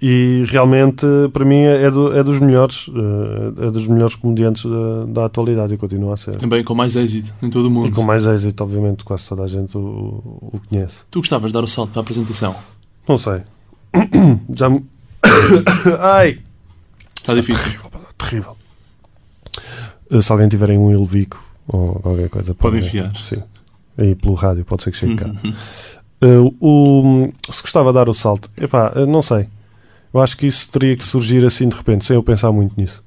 e 0.01 0.45
realmente 0.47 1.05
para 1.33 1.43
mim 1.43 1.61
é, 1.61 1.91
do, 1.91 2.17
é 2.17 2.23
dos 2.23 2.39
melhores 2.39 2.89
eh, 2.89 3.67
é 3.67 3.71
dos 3.71 3.85
melhores 3.87 4.15
comediantes 4.15 4.63
da, 4.63 5.05
da, 5.05 5.25
atualidade 5.25 5.73
e 5.73 5.77
continua 5.77 6.13
a 6.13 6.17
ser. 6.17 6.35
Também 6.37 6.63
com 6.63 6.73
mais 6.73 6.95
êxito 6.95 7.35
em 7.41 7.49
todo 7.49 7.65
o 7.65 7.71
mundo. 7.71 7.89
E 7.89 7.91
com 7.91 8.01
mais 8.01 8.25
êxito 8.25 8.63
obviamente 8.63 9.03
quase 9.03 9.27
toda 9.27 9.43
a 9.43 9.47
gente 9.47 9.77
o, 9.77 9.81
o 9.81 10.61
conhece. 10.69 10.99
Tu 11.11 11.19
gostavas 11.19 11.49
de 11.49 11.53
dar 11.53 11.63
o 11.63 11.67
salto 11.67 11.91
para 11.91 11.99
a 11.99 12.03
apresentação? 12.03 12.55
Não 13.07 13.17
sei. 13.17 13.41
Já 14.55 14.69
me... 14.69 14.85
ai! 15.99 16.39
Está 17.17 17.33
difícil. 17.33 17.61
Terrível, 17.61 17.91
terrível. 18.17 18.57
Eh, 20.11 20.21
se 20.21 20.31
alguém 20.31 20.47
tiver 20.47 20.69
um 20.71 20.91
Ilvico 20.91 21.43
ou 21.67 21.95
qualquer 21.95 22.29
coisa 22.29 22.55
pode 22.55 22.77
enviar 22.77 23.11
sim. 23.17 23.43
Aí 23.97 24.15
pelo 24.15 24.33
rádio 24.33 24.63
pode 24.63 24.81
ser 24.83 24.91
que 24.91 24.97
chegue 24.97 25.15
cá. 25.17 25.29
Uh, 26.21 26.55
o, 26.59 27.33
se 27.51 27.61
gostava 27.61 27.89
de 27.89 27.95
dar 27.95 28.07
o 28.07 28.13
salto 28.13 28.49
epá, 28.57 28.93
não 29.05 29.21
sei 29.21 29.47
eu 30.13 30.19
acho 30.21 30.37
que 30.37 30.47
isso 30.47 30.69
teria 30.71 30.95
que 30.95 31.03
surgir 31.03 31.45
assim 31.45 31.67
de 31.67 31.75
repente, 31.75 32.05
sem 32.05 32.15
eu 32.15 32.23
pensar 32.23 32.51
muito 32.51 32.79
nisso. 32.79 33.03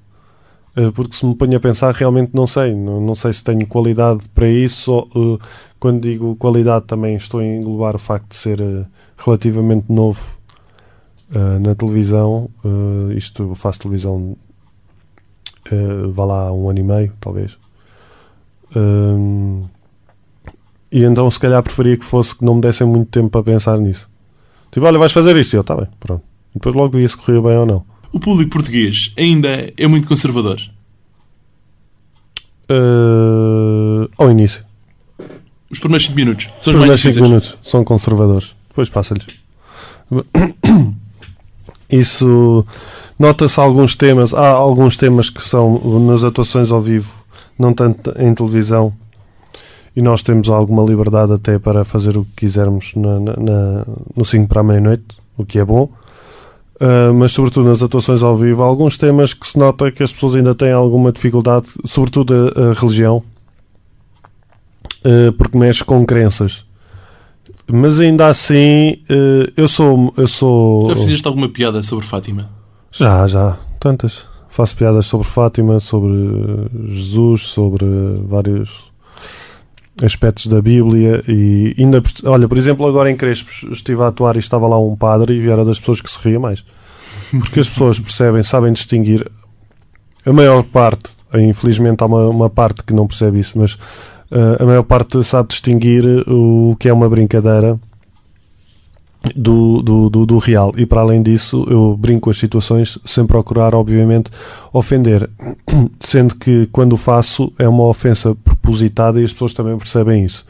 Eh, 0.74 0.90
porque 0.90 1.14
se 1.14 1.26
me 1.26 1.34
ponho 1.34 1.56
a 1.56 1.60
pensar, 1.60 1.92
realmente 1.94 2.30
não 2.34 2.46
sei. 2.46 2.74
Não, 2.74 3.14
sei 3.14 3.32
se 3.32 3.44
tenho 3.44 3.66
qualidade 3.66 4.28
para 4.34 4.48
isso. 4.48 4.92
Ou, 4.92 5.34
uh, 5.34 5.40
quando 5.78 6.00
digo 6.00 6.36
qualidade, 6.36 6.86
também 6.86 7.16
estou 7.16 7.40
a 7.40 7.44
englobar 7.44 7.94
o 7.96 7.98
facto 7.98 8.30
de 8.30 8.36
ser 8.36 8.60
uh, 8.60 8.86
relativamente 9.16 9.90
novo 9.90 10.40
na 11.62 11.74
televisão. 11.74 12.50
isto 13.16 13.42
eu 13.44 13.54
faço 13.54 13.80
televisão, 13.80 14.36
vá 16.12 16.26
lá, 16.26 16.52
um 16.52 16.68
ano 16.68 16.78
e 16.78 16.82
meio, 16.82 17.12
talvez. 17.18 17.56
e 20.92 21.02
então, 21.02 21.30
se 21.30 21.40
calhar, 21.40 21.62
preferia 21.62 21.96
que 21.96 22.04
fosse 22.04 22.36
que 22.36 22.44
não 22.44 22.56
me 22.56 22.60
dessem 22.60 22.86
muito 22.86 23.10
tempo 23.10 23.30
para 23.30 23.42
pensar 23.42 23.78
nisso. 23.78 24.10
Tipo, 24.70 24.84
olha, 24.84 24.98
vais 24.98 25.10
fazer 25.12 25.34
isto? 25.36 25.54
E 25.54 25.56
eu, 25.56 25.62
está 25.62 25.74
bem, 25.74 25.88
pronto. 25.98 26.22
E 26.52 26.54
depois 26.54 26.74
logo 26.74 26.96
via 26.96 27.08
se 27.08 27.16
corria 27.16 27.40
bem 27.40 27.56
ou 27.56 27.66
não. 27.66 27.84
O 28.12 28.20
público 28.20 28.50
português 28.50 29.12
ainda 29.16 29.72
é 29.76 29.86
muito 29.86 30.06
conservador? 30.06 30.60
Uh, 32.70 34.08
ao 34.18 34.30
início. 34.30 34.64
Os 35.70 35.78
primeiros 35.78 36.04
5 36.04 36.16
minutos. 36.16 36.50
Os 36.60 36.64
primeiros 36.64 37.00
5 37.00 37.20
minutos 37.20 37.58
são 37.62 37.82
conservadores. 37.82 38.54
Depois 38.68 38.90
passa-lhes. 38.90 39.26
Isso 41.90 42.66
nota-se 43.18 43.58
alguns 43.58 43.96
temas. 43.96 44.34
Há 44.34 44.48
alguns 44.48 44.96
temas 44.98 45.30
que 45.30 45.42
são 45.42 45.78
nas 46.06 46.24
atuações 46.24 46.70
ao 46.70 46.80
vivo, 46.80 47.24
não 47.58 47.72
tanto 47.72 48.12
em 48.18 48.34
televisão. 48.34 48.92
E 49.96 50.02
nós 50.02 50.22
temos 50.22 50.50
alguma 50.50 50.82
liberdade 50.82 51.32
até 51.32 51.58
para 51.58 51.84
fazer 51.84 52.16
o 52.16 52.24
que 52.24 52.46
quisermos 52.46 52.94
na, 52.94 53.20
na, 53.20 53.36
na 53.36 53.84
no 54.14 54.24
5 54.24 54.48
para 54.48 54.60
a 54.60 54.64
meia-noite, 54.64 55.04
o 55.36 55.44
que 55.44 55.58
é 55.58 55.64
bom. 55.64 55.90
Uh, 56.80 57.14
mas 57.14 57.32
sobretudo 57.32 57.68
nas 57.68 57.82
atuações 57.82 58.22
ao 58.22 58.36
vivo, 58.36 58.62
há 58.62 58.66
alguns 58.66 58.96
temas 58.96 59.34
que 59.34 59.46
se 59.46 59.58
nota 59.58 59.90
que 59.90 60.02
as 60.02 60.12
pessoas 60.12 60.36
ainda 60.36 60.54
têm 60.54 60.72
alguma 60.72 61.12
dificuldade, 61.12 61.68
sobretudo 61.84 62.34
a, 62.34 62.70
a 62.70 62.72
religião, 62.72 63.22
uh, 65.04 65.32
porque 65.38 65.56
mexe 65.56 65.84
com 65.84 66.04
crenças. 66.04 66.64
Mas 67.70 68.00
ainda 68.00 68.26
assim, 68.26 68.98
uh, 69.08 69.52
eu 69.56 69.68
sou. 69.68 70.12
Eu 70.16 70.26
sou... 70.26 70.88
Já 70.90 70.96
fizeste 70.96 71.26
alguma 71.28 71.48
piada 71.48 71.82
sobre 71.82 72.04
Fátima? 72.04 72.50
Já, 72.90 73.26
já. 73.26 73.58
Tantas. 73.78 74.26
Faço 74.48 74.76
piadas 74.76 75.06
sobre 75.06 75.26
Fátima, 75.26 75.80
sobre 75.80 76.12
Jesus, 76.88 77.46
sobre 77.48 77.86
vários 78.26 78.91
aspectos 80.00 80.46
da 80.46 80.62
Bíblia 80.62 81.22
e 81.28 81.74
ainda, 81.78 82.02
olha, 82.24 82.48
por 82.48 82.56
exemplo, 82.56 82.86
agora 82.86 83.10
em 83.10 83.16
Crespos 83.16 83.64
estive 83.70 84.02
a 84.02 84.08
atuar 84.08 84.36
e 84.36 84.38
estava 84.38 84.66
lá 84.66 84.78
um 84.78 84.96
padre 84.96 85.34
e 85.34 85.48
era 85.48 85.64
das 85.64 85.78
pessoas 85.78 86.00
que 86.00 86.10
se 86.10 86.18
ria 86.20 86.40
mais. 86.40 86.64
Porque 87.30 87.60
as 87.60 87.68
pessoas 87.68 88.00
percebem, 88.00 88.42
sabem 88.42 88.72
distinguir 88.72 89.30
a 90.24 90.32
maior 90.32 90.62
parte, 90.62 91.10
infelizmente 91.34 92.02
há 92.02 92.06
uma, 92.06 92.28
uma 92.28 92.50
parte 92.50 92.82
que 92.84 92.92
não 92.92 93.06
percebe 93.06 93.40
isso, 93.40 93.58
mas 93.58 93.74
uh, 93.74 94.60
a 94.60 94.64
maior 94.64 94.82
parte 94.82 95.22
sabe 95.24 95.48
distinguir 95.48 96.04
o 96.28 96.76
que 96.78 96.88
é 96.88 96.92
uma 96.92 97.08
brincadeira 97.08 97.78
do, 99.34 99.82
do, 99.82 100.10
do, 100.10 100.26
do, 100.26 100.38
real. 100.38 100.72
E 100.76 100.84
para 100.84 101.00
além 101.00 101.22
disso, 101.22 101.64
eu 101.68 101.96
brinco 101.96 102.30
as 102.30 102.38
situações 102.38 102.98
sem 103.04 103.26
procurar, 103.26 103.74
obviamente, 103.74 104.30
ofender. 104.72 105.28
Sendo 106.00 106.34
que 106.34 106.66
quando 106.72 106.96
faço 106.96 107.52
é 107.58 107.68
uma 107.68 107.84
ofensa 107.84 108.34
propositada 108.34 109.20
e 109.20 109.24
as 109.24 109.32
pessoas 109.32 109.54
também 109.54 109.76
percebem 109.78 110.24
isso. 110.24 110.44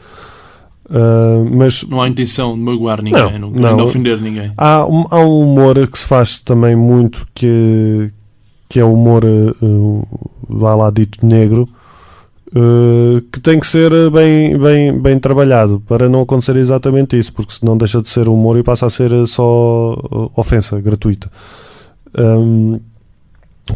Uh, 0.85 1.49
mas 1.49 1.83
não 1.83 2.01
há 2.01 2.09
intenção 2.09 2.55
de 2.55 2.59
magoar 2.59 3.01
ninguém, 3.01 3.39
não, 3.39 3.49
não, 3.49 3.77
não 3.77 3.85
ofender 3.85 4.19
ninguém. 4.19 4.51
Há 4.57 4.85
um, 4.85 5.05
há 5.09 5.19
um 5.19 5.39
humor 5.39 5.87
que 5.87 5.97
se 5.97 6.05
faz 6.05 6.39
também 6.39 6.75
muito 6.75 7.25
que, 7.33 8.11
que 8.67 8.79
é 8.79 8.83
o 8.83 8.93
humor, 8.93 9.23
uh, 9.25 10.07
vai 10.47 10.75
lá 10.75 10.91
dito 10.91 11.25
negro, 11.25 11.69
Uh, 12.55 13.19
que 13.31 13.39
tem 13.39 13.59
que 13.59 13.65
ser 13.65 13.89
bem, 14.11 14.55
bem, 14.59 15.01
bem 15.01 15.17
trabalhado 15.17 15.81
para 15.87 16.07
não 16.07 16.21
acontecer 16.21 16.55
exatamente 16.55 17.17
isso, 17.17 17.33
porque 17.33 17.51
senão 17.51 17.75
deixa 17.75 17.99
de 17.99 18.07
ser 18.07 18.29
humor 18.29 18.59
e 18.59 18.61
passa 18.61 18.85
a 18.85 18.91
ser 18.91 19.09
só 19.25 19.97
ofensa 20.35 20.79
gratuita. 20.79 21.31
Um, 22.15 22.79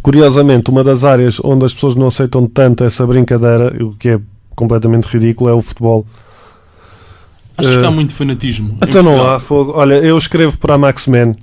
curiosamente, 0.04 0.70
uma 0.70 0.84
das 0.84 1.04
áreas 1.04 1.40
onde 1.44 1.66
as 1.66 1.74
pessoas 1.74 1.96
não 1.96 2.06
aceitam 2.06 2.46
tanto 2.46 2.84
essa 2.84 3.04
brincadeira, 3.08 3.76
o 3.84 3.96
que 3.96 4.10
é 4.10 4.20
completamente 4.56 5.06
ridículo, 5.06 5.50
é 5.50 5.54
o 5.54 5.62
futebol. 5.62 6.06
Acho 7.58 7.78
uh, 7.78 7.80
que 7.80 7.86
há 7.88 7.92
muito 7.92 8.14
fanatismo. 8.14 8.78
Então 8.80 9.02
não 9.02 9.28
há 9.28 9.40
fogo. 9.40 9.72
Olha, 9.74 9.96
eu 9.96 10.16
escrevo 10.16 10.56
para 10.60 10.76
a 10.76 10.78
Max 10.78 11.08
Man. 11.08 11.36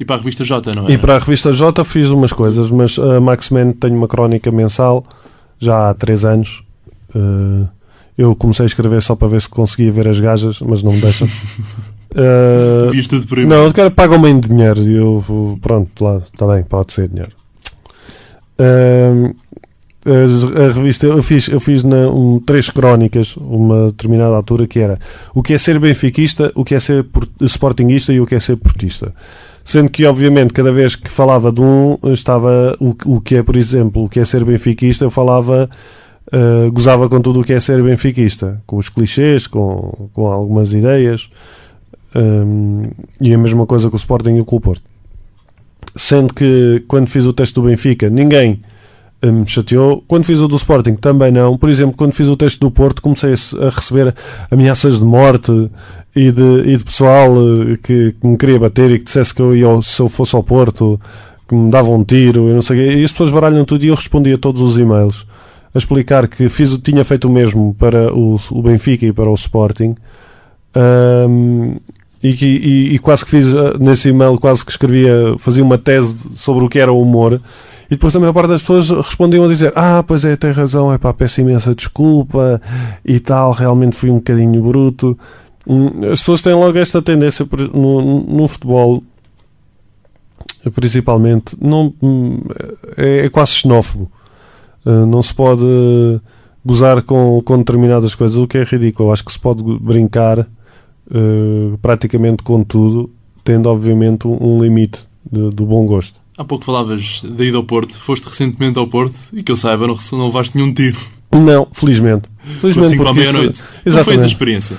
E 0.00 0.06
para 0.06 0.16
a 0.16 0.18
revista 0.20 0.42
J, 0.42 0.72
não 0.74 0.88
é? 0.88 0.92
E 0.92 0.96
para 0.96 1.16
a 1.16 1.18
revista 1.18 1.52
J 1.52 1.84
fiz 1.84 2.08
umas 2.08 2.32
coisas, 2.32 2.70
mas 2.70 2.98
a 2.98 3.20
Max 3.20 3.50
Man 3.50 3.72
tem 3.72 3.92
uma 3.92 4.08
crónica 4.08 4.50
mensal 4.50 5.04
já 5.64 5.90
há 5.90 5.94
3 5.94 6.24
anos. 6.24 6.62
Uh, 7.14 7.68
eu 8.16 8.34
comecei 8.36 8.64
a 8.64 8.66
escrever 8.66 9.02
só 9.02 9.16
para 9.16 9.28
ver 9.28 9.42
se 9.42 9.48
conseguia 9.48 9.90
ver 9.90 10.08
as 10.08 10.20
gajas, 10.20 10.60
mas 10.60 10.82
não 10.82 10.92
me 10.92 11.00
deixam. 11.00 11.28
Uh, 12.14 12.90
Vias 12.90 13.08
tudo 13.08 13.26
por 13.26 13.38
aí? 13.38 13.44
Não, 13.44 13.72
quero 13.72 13.90
pagam-me 13.90 14.28
em 14.28 14.38
dinheiro. 14.38 14.82
E 14.82 14.94
eu, 14.94 15.58
pronto, 15.60 16.04
lá, 16.04 16.18
está 16.18 16.46
bem, 16.46 16.62
pode 16.62 16.92
ser 16.92 17.08
dinheiro. 17.08 17.32
Uh, 18.58 19.34
a, 20.06 20.64
a, 20.64 20.72
revista, 20.72 21.06
eu 21.06 21.22
fiz, 21.22 21.48
eu 21.48 21.58
fiz 21.58 21.82
na, 21.82 22.08
um, 22.08 22.38
três 22.38 22.68
crónicas, 22.68 23.36
uma 23.36 23.86
determinada 23.86 24.36
altura, 24.36 24.66
que 24.66 24.78
era 24.78 24.98
o 25.34 25.42
que 25.42 25.54
é 25.54 25.58
ser 25.58 25.78
benfiquista, 25.80 26.52
o 26.54 26.64
que 26.64 26.74
é 26.74 26.80
ser 26.80 27.06
sportinguista 27.40 28.12
e 28.12 28.20
o 28.20 28.26
que 28.26 28.34
é 28.34 28.40
ser 28.40 28.56
portista. 28.56 29.12
Sendo 29.64 29.88
que, 29.88 30.04
obviamente, 30.04 30.52
cada 30.52 30.70
vez 30.70 30.94
que 30.94 31.10
falava 31.10 31.50
de 31.50 31.62
um, 31.62 31.96
estava 32.12 32.76
o, 32.78 32.94
o 33.06 33.20
que 33.20 33.36
é, 33.36 33.42
por 33.42 33.56
exemplo, 33.56 34.04
o 34.04 34.08
que 34.08 34.20
é 34.20 34.24
ser 34.24 34.44
benfiquista, 34.44 35.06
eu 35.06 35.10
falava, 35.10 35.70
uh, 36.26 36.70
gozava 36.70 37.08
com 37.08 37.18
tudo 37.20 37.40
o 37.40 37.44
que 37.44 37.54
é 37.54 37.58
ser 37.58 37.82
benfiquista, 37.82 38.60
com 38.66 38.76
os 38.76 38.90
clichês, 38.90 39.46
com, 39.46 40.10
com 40.12 40.26
algumas 40.26 40.74
ideias, 40.74 41.30
um, 42.14 42.90
e 43.18 43.32
a 43.32 43.38
mesma 43.38 43.66
coisa 43.66 43.88
com 43.88 43.96
o 43.96 43.98
Sporting 43.98 44.36
e 44.36 44.44
com 44.44 44.56
o 44.56 44.60
Porto. 44.60 44.82
Sendo 45.96 46.34
que, 46.34 46.84
quando 46.86 47.08
fiz 47.08 47.24
o 47.24 47.32
teste 47.32 47.54
do 47.54 47.62
Benfica, 47.62 48.10
ninguém 48.10 48.60
eh, 49.22 49.30
me 49.30 49.46
chateou. 49.46 50.04
Quando 50.06 50.24
fiz 50.24 50.40
o 50.40 50.48
do 50.48 50.56
Sporting, 50.56 50.96
também 50.96 51.30
não. 51.30 51.56
Por 51.56 51.70
exemplo, 51.70 51.96
quando 51.96 52.12
fiz 52.12 52.28
o 52.28 52.36
teste 52.36 52.60
do 52.60 52.70
Porto, 52.70 53.00
comecei 53.00 53.32
a 53.32 53.70
receber 53.70 54.14
ameaças 54.50 54.98
de 54.98 55.04
morte 55.04 55.70
e 56.14 56.30
de, 56.30 56.62
e 56.66 56.76
de 56.76 56.84
pessoal 56.84 57.32
eh, 57.36 57.76
que, 57.82 58.12
que, 58.12 58.26
me 58.26 58.36
queria 58.36 58.58
bater 58.58 58.90
e 58.90 58.98
que 58.98 59.04
dissesse 59.04 59.34
que 59.34 59.42
eu 59.42 59.54
ia, 59.54 59.82
se 59.82 60.00
eu 60.00 60.08
fosse 60.08 60.34
ao 60.36 60.42
Porto, 60.42 61.00
que 61.48 61.54
me 61.54 61.70
davam 61.70 61.96
um 61.96 62.04
tiro 62.04 62.48
e 62.50 62.52
não 62.52 62.62
sei 62.62 62.76
o 62.76 62.80
quê. 62.80 62.96
E 62.98 63.04
as 63.04 63.12
pessoas 63.12 63.30
baralham 63.30 63.64
tudo 63.64 63.84
e 63.84 63.88
eu 63.88 63.94
respondia 63.94 64.34
a 64.36 64.38
todos 64.38 64.62
os 64.62 64.78
e-mails 64.78 65.26
a 65.74 65.78
explicar 65.78 66.28
que 66.28 66.48
fiz, 66.48 66.78
tinha 66.78 67.04
feito 67.04 67.26
o 67.26 67.30
mesmo 67.30 67.74
para 67.74 68.14
o, 68.14 68.36
o 68.50 68.62
Benfica 68.62 69.04
e 69.04 69.12
para 69.12 69.28
o 69.28 69.34
Sporting. 69.34 69.96
Um, 70.76 71.76
e, 72.22 72.30
e, 72.30 72.94
e, 72.94 72.98
quase 73.00 73.24
que 73.24 73.30
fiz 73.30 73.48
eh, 73.48 73.74
nesse 73.78 74.08
e-mail, 74.08 74.38
quase 74.38 74.64
que 74.64 74.70
escrevia, 74.70 75.34
fazia 75.38 75.62
uma 75.62 75.76
tese 75.76 76.16
sobre 76.34 76.64
o 76.64 76.68
que 76.68 76.78
era 76.78 76.90
o 76.90 77.02
humor. 77.02 77.40
E 77.86 77.90
depois 77.90 78.16
a 78.16 78.20
maior 78.20 78.32
parte 78.32 78.48
das 78.48 78.62
pessoas 78.62 78.88
respondiam 78.88 79.44
a 79.44 79.48
dizer: 79.48 79.72
Ah, 79.76 80.02
pois 80.06 80.24
é, 80.24 80.34
tem 80.34 80.50
razão, 80.50 80.90
é 80.90 80.96
pá, 80.96 81.12
peço 81.12 81.42
imensa 81.42 81.74
desculpa 81.74 82.62
e 83.04 83.20
tal, 83.20 83.52
realmente 83.52 83.94
fui 83.94 84.10
um 84.10 84.16
bocadinho 84.16 84.62
bruto. 84.62 85.18
As 86.12 86.20
pessoas 86.20 86.42
têm 86.42 86.54
logo 86.54 86.76
esta 86.78 87.00
tendência 87.00 87.46
no, 87.72 88.20
no 88.20 88.48
futebol, 88.48 89.02
principalmente, 90.74 91.56
não, 91.60 91.92
é, 92.96 93.26
é 93.26 93.28
quase 93.28 93.52
xenófobo. 93.52 94.10
Uh, 94.84 95.06
não 95.06 95.22
se 95.22 95.32
pode 95.32 95.64
gozar 96.64 97.02
com, 97.02 97.40
com 97.42 97.58
determinadas 97.58 98.14
coisas, 98.14 98.36
o 98.36 98.46
que 98.46 98.58
é 98.58 98.64
ridículo. 98.64 99.12
acho 99.12 99.24
que 99.24 99.32
se 99.32 99.38
pode 99.38 99.62
brincar 99.62 100.40
uh, 100.40 101.78
praticamente 101.80 102.42
com 102.42 102.62
tudo, 102.62 103.10
tendo 103.42 103.68
obviamente 103.68 104.26
um 104.26 104.62
limite 104.62 105.00
de, 105.30 105.50
do 105.50 105.64
bom 105.64 105.86
gosto. 105.86 106.20
Há 106.36 106.44
pouco 106.44 106.64
falavas 106.64 107.22
da 107.22 107.44
ida 107.44 107.56
ao 107.56 107.64
Porto. 107.64 107.98
Foste 108.00 108.24
recentemente 108.24 108.78
ao 108.78 108.86
Porto 108.86 109.18
e 109.32 109.42
que 109.42 109.52
eu 109.52 109.56
saiba, 109.56 109.86
não, 109.86 109.96
não 110.12 110.26
levaste 110.26 110.56
nenhum 110.56 110.74
tiro. 110.74 110.98
Não, 111.30 111.66
felizmente. 111.72 112.28
Felizmente. 112.60 112.96
Por 112.96 113.06
à 113.06 113.14
meia-noite. 113.14 113.62
Não 113.84 114.04
foi 114.04 114.14
essa 114.14 114.26
experiência? 114.26 114.76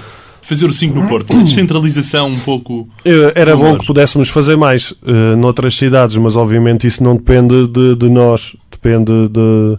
Fazer 0.47 0.65
o 0.65 0.73
5 0.73 0.93
no 0.99 1.07
Porto. 1.09 1.31
Uma 1.33 1.43
descentralização 1.43 2.27
um 2.27 2.39
pouco. 2.39 2.87
Eh, 3.03 3.33
Era 3.35 3.55
bom 3.57 3.77
que 3.77 3.85
pudéssemos 3.85 4.29
fazer 4.29 4.55
mais 4.55 4.93
eh, 5.05 5.35
noutras 5.35 5.75
cidades, 5.75 6.15
mas 6.17 6.35
obviamente 6.37 6.85
isso 6.87 7.03
não 7.03 7.15
depende 7.15 7.67
de, 7.67 7.95
de 7.95 8.09
nós, 8.09 8.55
depende 8.71 9.27
de, 9.29 9.77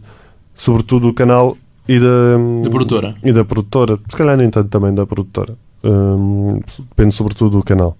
sobretudo 0.54 1.06
do 1.08 1.14
canal 1.14 1.56
e 1.88 1.98
da, 2.00 2.06
Da 2.64 2.70
produtora. 2.70 3.14
e 3.22 3.32
da 3.32 3.44
produtora. 3.44 3.98
Se 4.08 4.16
calhar 4.16 4.36
nem 4.36 4.50
tanto 4.50 4.68
também 4.68 4.92
da 4.94 5.06
produtora. 5.06 5.54
Hum, 5.84 6.60
depende 6.90 7.14
sobretudo 7.14 7.58
do 7.58 7.62
canal. 7.62 7.96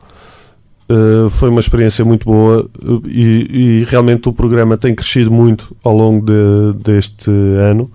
Uh, 0.89 1.29
foi 1.31 1.49
uma 1.49 1.59
experiência 1.61 2.05
muito 2.05 2.25
boa 2.25 2.65
uh, 2.85 3.03
e, 3.09 3.81
e 3.83 3.87
realmente 3.89 4.29
o 4.29 4.33
programa 4.33 4.77
tem 4.77 4.95
crescido 4.95 5.33
muito 5.33 5.77
ao 5.83 5.97
longo 5.97 6.25
de- 6.25 6.79
deste 6.81 7.29
ano, 7.31 7.91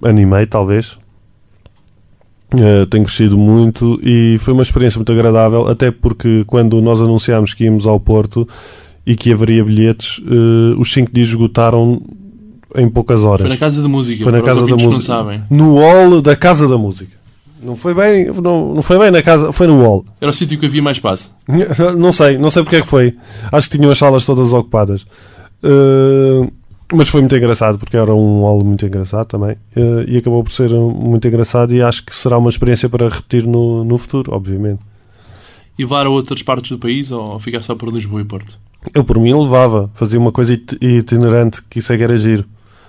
ano 0.00 0.20
e 0.20 0.24
meio 0.26 0.46
talvez. 0.46 0.96
Uh, 2.52 2.84
tem 2.86 3.02
crescido 3.02 3.38
muito 3.38 3.98
e 4.02 4.36
foi 4.38 4.52
uma 4.52 4.62
experiência 4.62 4.98
muito 4.98 5.10
agradável, 5.10 5.68
até 5.68 5.90
porque 5.90 6.44
quando 6.46 6.82
nós 6.82 7.00
anunciámos 7.00 7.54
que 7.54 7.64
íamos 7.64 7.86
ao 7.86 7.98
Porto 7.98 8.46
e 9.06 9.16
que 9.16 9.32
haveria 9.32 9.64
bilhetes, 9.64 10.18
uh, 10.18 10.78
os 10.78 10.92
5 10.92 11.10
dias 11.10 11.28
esgotaram 11.28 12.02
em 12.76 12.88
poucas 12.88 13.24
horas. 13.24 13.40
Foi 13.40 13.48
na 13.48 13.56
Casa 13.56 13.80
da 13.80 13.88
Música. 13.88 14.22
Foi 14.22 14.32
na 14.32 14.42
Casa 14.42 14.66
da 14.66 14.72
Música. 14.72 14.92
não 14.92 15.00
sabem. 15.00 15.42
No 15.50 15.78
hall 15.78 16.20
da 16.20 16.36
Casa 16.36 16.68
da 16.68 16.76
Música. 16.76 17.22
Não 17.62 17.76
foi 17.76 17.94
bem, 17.94 18.26
não, 18.42 18.74
não 18.74 18.82
foi 18.82 18.98
bem 18.98 19.12
na 19.12 19.22
casa, 19.22 19.52
foi 19.52 19.68
no 19.68 19.80
hall. 19.82 20.04
Era 20.20 20.32
o 20.32 20.34
sítio 20.34 20.58
que 20.58 20.66
havia 20.66 20.82
mais 20.82 20.96
espaço. 20.96 21.32
Não 21.96 22.10
sei, 22.10 22.36
não 22.36 22.50
sei 22.50 22.64
porque 22.64 22.76
é 22.76 22.80
que 22.82 22.88
foi. 22.88 23.14
Acho 23.52 23.70
que 23.70 23.78
tinham 23.78 23.92
as 23.92 23.98
salas 23.98 24.26
todas 24.26 24.52
ocupadas. 24.52 25.06
Uh, 25.62 26.50
mas 26.92 27.08
foi 27.08 27.20
muito 27.20 27.36
engraçado, 27.36 27.78
porque 27.78 27.96
era 27.96 28.14
um 28.14 28.42
hall 28.42 28.64
muito 28.64 28.84
engraçado 28.86 29.26
também. 29.26 29.56
Uh, 29.76 30.02
e 30.06 30.16
acabou 30.16 30.42
por 30.42 30.50
ser 30.52 30.72
um, 30.72 30.90
muito 30.90 31.26
engraçado 31.26 31.74
e 31.74 31.82
acho 31.82 32.04
que 32.04 32.14
será 32.14 32.38
uma 32.38 32.50
experiência 32.50 32.88
para 32.88 33.08
repetir 33.08 33.46
no, 33.46 33.84
no 33.84 33.98
futuro, 33.98 34.34
obviamente. 34.34 34.80
E 35.78 35.82
levar 35.82 36.06
a 36.06 36.10
outras 36.10 36.42
partes 36.42 36.70
do 36.70 36.78
país 36.78 37.10
ou 37.10 37.38
ficar 37.40 37.62
só 37.62 37.74
por 37.74 37.92
Lisboa 37.92 38.20
e 38.20 38.24
Porto? 38.24 38.58
Eu 38.94 39.04
por 39.04 39.18
mim 39.18 39.32
levava, 39.32 39.90
fazia 39.94 40.18
uma 40.18 40.32
coisa 40.32 40.52
it- 40.52 40.76
itinerante, 40.80 41.62
que 41.70 41.78
isso 41.78 41.92
é 41.92 41.96
que 41.96 42.02
era 42.02 42.16
giro. 42.16 42.44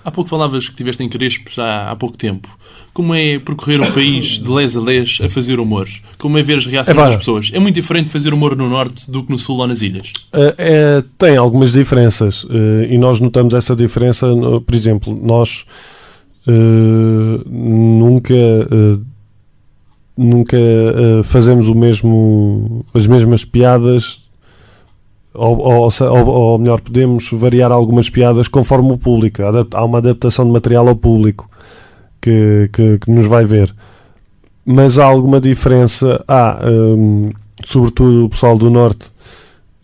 Há 0.06 0.12
pouco 0.12 0.30
falavas 0.30 0.66
que 0.66 0.72
estiveste 0.72 1.04
em 1.04 1.10
Crespo 1.10 1.50
já 1.50 1.90
há 1.90 1.96
pouco 1.96 2.18
tempo. 2.18 2.50
Como 2.94 3.16
é 3.16 3.40
percorrer 3.40 3.82
o 3.82 3.92
país 3.94 4.40
de 4.40 4.50
les 4.50 4.76
a 4.76 4.82
les 4.82 5.20
a 5.24 5.30
fazer 5.30 5.60
humor? 5.60 5.88
Como 6.20 6.38
é 6.38 6.44
ver 6.44 6.58
as 6.58 6.66
reações 6.66 6.96
Epá. 6.96 7.08
das 7.08 7.16
pessoas? 7.16 7.52
É 7.54 7.60
muito 7.60 7.76
diferente 7.76 8.10
fazer 8.10 8.34
humor 8.34 8.56
no 8.56 8.70
Norte 8.70 9.10
do 9.10 9.24
que 9.24 9.32
no 9.32 9.40
Sul 9.40 9.58
ou 9.58 9.68
nas 9.68 9.82
Ilhas. 9.82 10.12
Uh, 10.34 10.54
é, 10.58 11.04
tem 11.18 11.38
algumas 11.38 11.72
diferenças 11.72 12.44
uh, 12.44 12.84
e 12.90 12.98
nós 12.98 13.20
notamos 13.20 13.54
essa 13.54 13.76
diferença. 13.76 14.28
por 14.66 14.76
exemplo, 14.76 15.18
nós 15.20 15.66
uh, 16.48 17.50
nunca 17.50 18.34
uh, 18.34 19.02
nunca 20.18 20.58
uh, 20.58 21.24
fazemos 21.24 21.68
o 21.68 21.76
mesmo 21.76 22.86
as 22.94 23.08
mesmas 23.08 23.44
piadas 23.44 24.23
ou, 25.34 25.58
ou, 25.60 25.90
ou- 26.28 26.60
melhor 26.60 26.80
podemos 26.82 27.30
variar 27.32 27.72
algumas 27.72 28.10
piadas 28.10 28.48
conforme 28.48 28.92
o 28.92 28.98
público 28.98 29.42
há 29.74 29.84
uma 29.86 29.98
adaptação 29.98 30.46
de 30.46 30.52
material 30.52 30.88
ao 30.88 30.96
público 30.96 31.50
que, 32.22 32.70
que, 32.72 33.00
que 33.00 33.12
nos 33.12 33.28
vai 33.28 33.46
ver 33.46 33.74
mas 34.66 34.98
há 34.98 35.06
alguma 35.06 35.42
diferença 35.42 36.24
há 36.28 36.60
um, 36.70 37.32
sobretudo 37.66 38.26
o 38.26 38.30
pessoal 38.30 38.58
do 38.58 38.70
norte 38.70 39.12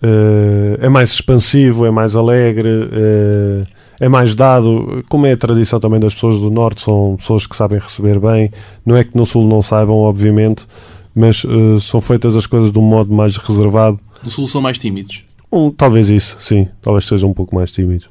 eh, 0.01 0.77
é 0.81 0.89
mais 0.89 1.11
expansivo, 1.11 1.85
é 1.85 1.91
mais 1.91 2.15
alegre, 2.15 2.69
eh, 2.91 3.63
é 3.99 4.07
mais 4.07 4.33
dado, 4.33 5.03
como 5.09 5.25
é 5.25 5.33
a 5.33 5.37
tradição 5.37 5.79
também 5.79 5.99
das 5.99 6.13
pessoas 6.13 6.39
do 6.39 6.49
Norte, 6.49 6.81
são 6.81 7.15
pessoas 7.17 7.45
que 7.45 7.53
sabem 7.55 7.79
receber 7.79 8.17
bem. 8.17 8.49
Não 8.85 8.95
é 8.95 9.03
que 9.03 9.15
no 9.17 9.25
Sul 9.25 9.45
não 9.45 9.61
saibam, 9.61 9.97
obviamente, 9.97 10.65
mas 11.13 11.43
eh, 11.45 11.79
são 11.81 11.99
feitas 11.99 12.37
as 12.37 12.45
coisas 12.45 12.71
de 12.71 12.79
um 12.79 12.81
modo 12.81 13.13
mais 13.13 13.35
reservado. 13.35 13.99
No 14.23 14.31
Sul 14.31 14.47
são 14.47 14.61
mais 14.61 14.77
tímidos. 14.79 15.25
Um, 15.51 15.71
talvez 15.71 16.09
isso, 16.09 16.37
sim, 16.39 16.67
talvez 16.81 17.07
seja 17.07 17.25
um 17.25 17.33
pouco 17.33 17.55
mais 17.55 17.71
tímido. 17.71 18.05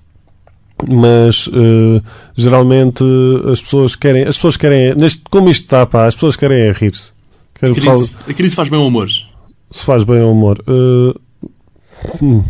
Mas 0.87 1.49
eh, 1.52 2.02
geralmente 2.37 3.04
as 3.50 3.61
pessoas 3.61 3.97
querem, 3.97 4.25
as 4.25 4.37
pessoas 4.37 4.57
querem, 4.57 4.94
neste, 4.94 5.22
como 5.31 5.48
isto 5.48 5.62
está, 5.62 5.85
pá, 5.87 6.07
as 6.07 6.14
pessoas 6.14 6.37
querem 6.37 6.59
é 6.59 6.72
rir-se. 6.72 7.12
A 7.61 7.72
crise, 7.72 8.18
a 8.29 8.33
crise 8.33 8.55
faz 8.55 8.68
bem 8.68 8.79
ao 8.79 8.87
humor. 8.87 9.09
se 9.09 9.85
faz 9.85 10.05
bem 10.05 10.20
ao 10.20 10.31
humor. 10.31 10.62
Eh, 10.68 11.18
hum, 12.22 12.44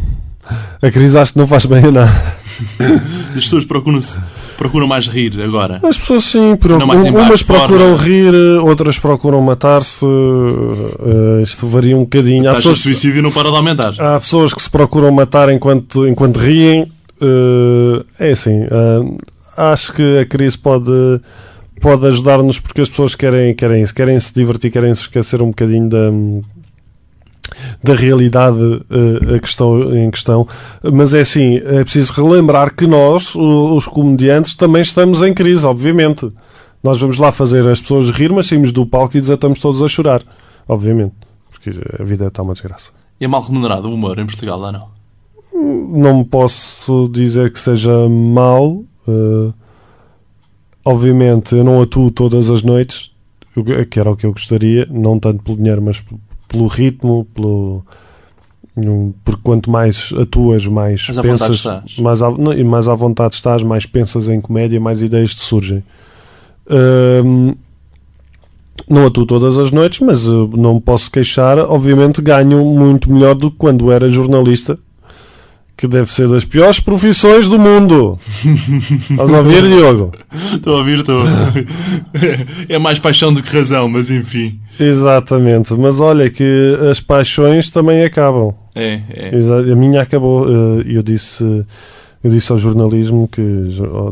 a 0.83 0.91
crise 0.91 1.19
acho 1.19 1.33
que 1.33 1.39
não 1.39 1.47
faz 1.47 1.65
bem 1.67 1.85
a 1.85 1.91
nada. 1.91 2.38
As 3.31 3.35
pessoas 3.45 3.65
procuram-se 3.65 4.21
procuram 4.57 4.87
mais 4.89 5.07
rir 5.07 5.41
agora. 5.41 5.81
As 5.83 5.97
pessoas 5.97 6.25
sim, 6.25 6.57
procuram, 6.57 6.85
umas 7.15 7.43
procuram 7.43 7.97
forma. 7.97 8.03
rir, 8.03 8.35
outras 8.63 8.99
procuram 8.99 9.41
matar-se. 9.41 10.05
eh, 10.05 11.43
isto 11.43 11.67
varia 11.67 11.97
um 11.97 12.01
bocadinho. 12.01 12.47
A 12.49 12.53
Há 12.53 12.55
taxa 12.55 12.69
de 12.71 12.75
pessoas, 12.75 12.97
suicídio 12.99 13.23
não 13.23 13.31
para 13.31 13.51
de 13.51 13.57
aumentar. 13.57 13.95
há 14.01 14.19
pessoas 14.21 14.53
que 14.53 14.63
se 14.63 14.71
procuram 14.71 15.11
matar 15.13 15.49
enquanto, 15.51 16.07
enquanto 16.09 16.39
riem. 16.39 16.91
Eh, 17.21 18.05
é 18.19 18.31
assim, 18.33 18.63
eh, 18.63 19.17
acho 19.57 19.93
que 19.93 20.19
a 20.19 20.25
crise 20.27 20.57
pode, 20.59 20.91
pode 21.81 22.07
ajudar-nos 22.07 22.59
porque 22.61 22.81
as 22.81 22.89
pessoas 22.89 23.15
querem, 23.15 23.55
querem 23.55 23.83
isso, 23.83 23.95
querem 23.95 24.19
se 24.19 24.33
divertir, 24.35 24.71
querem 24.71 24.95
se 24.95 25.03
esquecer 25.03 25.41
um 25.43 25.49
bocadinho 25.49 25.89
da, 25.89 26.11
da 27.83 27.95
realidade 27.95 28.59
eh, 28.91 29.37
a 29.37 29.39
questão, 29.39 29.95
em 29.97 30.11
questão. 30.11 30.47
Mas 30.93 31.15
é 31.15 31.21
assim, 31.21 31.57
é 31.57 31.83
preciso 31.83 32.13
relembrar 32.13 32.75
que 32.75 32.87
nós, 32.87 33.35
os 33.35 33.87
comediantes, 33.87 34.55
também 34.55 34.83
estamos 34.83 35.23
em 35.23 35.33
crise, 35.35 35.67
obviamente. 35.67 36.29
Nós 36.83 37.01
vamos 37.01 37.19
lá 37.19 37.33
fazer 37.33 37.67
as 37.69 37.81
pessoas 37.81 38.11
rir, 38.11 38.33
mas 38.33 38.47
saímos 38.47 38.73
do 38.73 38.87
palco 38.87 39.17
e 39.17 39.21
desatamos 39.21 39.59
todos 39.59 39.83
a 39.83 39.89
chorar, 39.89 40.23
obviamente. 40.67 41.15
Porque 41.51 41.71
a 41.99 42.05
vida 42.05 42.29
está 42.29 42.43
uma 42.43 42.53
desgraça. 42.53 42.93
E 43.21 43.25
é 43.25 43.29
mal 43.29 43.43
remunerado 43.43 43.89
o 43.89 43.95
humor 43.95 44.19
em 44.19 44.27
Portugal, 44.27 44.61
ou 44.61 44.73
não? 44.73 44.89
Não 45.53 46.25
posso 46.25 47.09
dizer 47.13 47.53
que 47.53 47.59
seja 47.59 48.09
mau. 48.09 48.85
eh, 49.09 49.53
obviamente, 50.85 51.55
eu 51.55 51.65
não 51.65 51.83
atuo 51.83 52.11
todas 52.11 52.49
as 52.49 52.63
noites, 52.63 53.11
que 53.91 53.99
era 53.99 54.11
o 54.11 54.17
que 54.17 54.25
eu 54.25 54.33
gostaria, 54.33 54.87
não 54.89 55.19
tanto 55.19 55.43
pelo 55.43 55.57
dinheiro, 55.57 55.83
mas 55.83 56.03
pelo 56.49 56.67
ritmo, 56.67 57.27
pelo. 57.35 57.85
Porque 59.25 59.41
quanto 59.43 59.71
mais 59.71 60.13
atuas, 60.21 60.65
mais 60.67 61.05
Mas 61.09 61.19
à 61.19 61.23
vontade 61.23 61.39
pensas, 61.41 61.57
estás. 61.57 61.99
mais 61.99 62.23
à, 62.23 62.31
não, 62.31 62.65
mais 62.65 62.89
à 62.89 62.95
vontade 62.95 63.35
estás, 63.35 63.63
mais 63.65 63.85
pensas 63.85 64.29
em 64.29 64.41
comédia, 64.41 64.81
mais 64.81 65.03
ideias 65.03 65.35
te 65.35 65.41
surgem. 65.41 65.83
Hum, 66.71 67.55
não 68.89 69.07
atuo 69.07 69.27
todas 69.27 69.59
as 69.59 69.71
noites, 69.73 70.01
mas 70.01 70.25
eh, 70.25 70.31
não 70.57 70.75
me 70.75 70.81
posso 70.81 71.11
queixar. 71.11 71.59
Obviamente 71.59 72.23
ganho 72.23 72.65
muito 72.65 73.11
melhor 73.13 73.35
do 73.35 73.51
que 73.51 73.57
quando 73.57 73.91
era 73.91 74.09
jornalista, 74.09 74.79
que 75.79 75.87
deve 75.87 76.11
ser 76.13 76.29
das 76.29 76.45
piores 76.45 76.81
profissões 76.81 77.47
do 77.47 77.57
mundo. 77.59 78.19
Estás 79.09 79.33
a 79.33 79.39
ouvir, 79.39 79.63
Diogo? 79.63 80.11
Estou 80.53 80.75
a 80.75 80.79
ouvir, 80.81 80.99
estou. 80.99 81.23
É 82.69 82.79
mais 82.79 82.99
paixão 82.99 83.33
do 83.33 83.41
que 83.43 83.57
razão, 83.57 83.89
mas 83.89 84.11
enfim. 84.11 84.59
Exatamente. 84.79 85.73
Mas 85.75 86.01
olha 86.01 86.29
que 86.29 86.77
as 86.91 87.01
paixões 87.01 87.71
também 87.71 88.05
acabam. 88.05 88.53
É, 88.75 89.01
é. 89.09 89.31
A 89.73 89.77
minha 89.77 90.03
acabou. 90.03 90.47
eh, 90.49 90.83
Eu 90.87 91.03
disse, 91.03 91.45
eu 91.45 92.31
disse 92.31 92.51
ao 92.51 92.59
jornalismo 92.59 93.29
que 93.31 93.41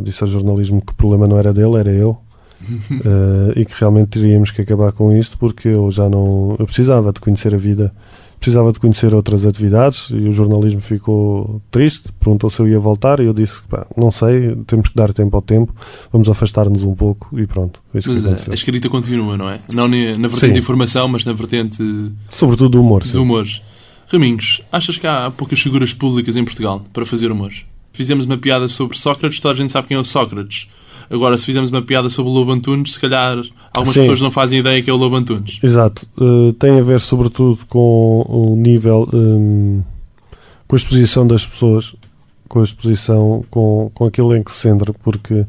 disse 0.03 0.23
ao 0.23 0.29
jornalismo 0.31 0.81
que 0.81 0.93
o 0.93 0.97
problema 0.97 1.27
não 1.27 1.37
era 1.39 1.53
dele, 1.53 1.77
era 1.79 1.91
eu. 1.91 2.17
Eh, 2.91 3.61
e 3.61 3.65
que 3.65 3.75
realmente 3.79 4.09
teríamos 4.19 4.51
que 4.51 4.63
acabar 4.63 4.91
com 4.93 5.15
isto 5.17 5.37
porque 5.37 5.69
eu 5.69 5.91
já 5.91 6.09
não. 6.09 6.57
Eu 6.59 6.65
precisava 6.65 7.13
de 7.13 7.21
conhecer 7.21 7.55
a 7.55 7.59
vida, 7.59 7.93
precisava 8.39 8.73
de 8.73 8.79
conhecer 8.79 9.15
outras 9.15 9.45
atividades 9.47 10.09
e 10.11 10.29
o 10.29 10.33
jornalismo 10.33 10.81
ficou 10.81 11.61
triste. 11.71 12.13
Perguntou 12.21 12.49
se 12.51 12.61
eu 12.61 12.69
ia 12.69 12.79
voltar 12.79 13.21
e 13.21 13.25
eu 13.25 13.33
disse: 13.33 13.63
pá, 13.69 13.87
não 13.97 14.11
sei, 14.11 14.57
temos 14.67 14.89
que 14.89 14.95
dar 14.97 15.13
tempo 15.13 15.37
ao 15.37 15.43
tempo, 15.43 15.75
vamos 16.13 16.29
afastar-nos 16.29 16.85
um 16.85 16.95
pouco 16.95 17.39
e 17.39 17.47
pronto. 17.47 17.81
Foi 17.91 17.99
isso 18.01 18.11
Mas 18.13 18.21
que 18.21 18.27
a, 18.27 18.31
aconteceu. 18.31 18.53
a 18.53 18.55
escrita 18.55 18.89
continua, 18.89 19.37
não 19.37 19.49
é? 19.49 19.61
Não 19.75 19.89
na 19.89 19.97
vertente 20.29 20.39
Sim. 20.39 20.53
de 20.53 20.59
informação, 20.59 21.09
mas 21.09 21.25
na 21.25 21.33
vertente 21.33 21.83
Sobretudo 22.29 22.71
do 22.71 22.81
humor. 22.81 23.03
de 23.03 23.17
humor. 23.17 23.47
Raminhos, 24.09 24.63
achas 24.71 24.99
que 24.99 25.07
há 25.07 25.31
poucas 25.31 25.59
figuras 25.61 25.93
públicas 25.93 26.37
em 26.37 26.45
Portugal 26.45 26.85
para 26.93 27.05
fazer 27.05 27.31
humor? 27.33 27.53
Fizemos 27.93 28.27
uma 28.27 28.37
piada 28.39 28.69
sobre 28.69 28.97
Sócrates, 28.99 29.41
toda 29.41 29.55
a 29.55 29.57
gente 29.57 29.73
sabe 29.73 29.89
quem 29.89 29.97
é 29.97 30.01
o 30.01 30.05
Sócrates. 30.05 30.69
Agora, 31.11 31.37
se 31.37 31.45
fizermos 31.45 31.71
uma 31.71 31.83
piada 31.83 32.11
sobre 32.11 32.31
o 32.31 32.35
Lobo 32.35 32.53
Antunes, 32.53 32.95
se 32.95 33.01
calhar 33.01 33.39
algumas 33.75 33.95
Sim. 33.95 34.01
pessoas 34.01 34.21
não 34.21 34.31
fazem 34.31 34.59
ideia 34.59 34.83
que 34.83 34.91
é 34.91 34.93
o 34.93 34.97
Lobo 34.97 35.17
Antunes. 35.17 35.59
Exato. 35.63 36.07
Uh, 36.19 36.53
tem 36.55 36.79
a 36.79 36.83
ver 36.83 37.01
sobretudo 37.01 37.59
com 37.69 38.25
o 38.29 38.57
nível, 38.57 39.09
um, 39.13 39.83
com 40.67 40.77
a 40.77 40.79
exposição 40.79 41.27
das 41.27 41.47
pessoas, 41.47 41.95
com 42.49 42.61
a 42.61 42.65
exposição, 42.65 43.45
com, 43.51 43.91
com 43.95 44.07
aquilo 44.07 44.35
em 44.35 44.43
que 44.43 44.51
se 44.53 44.61
centra, 44.61 44.93
porque 44.93 45.47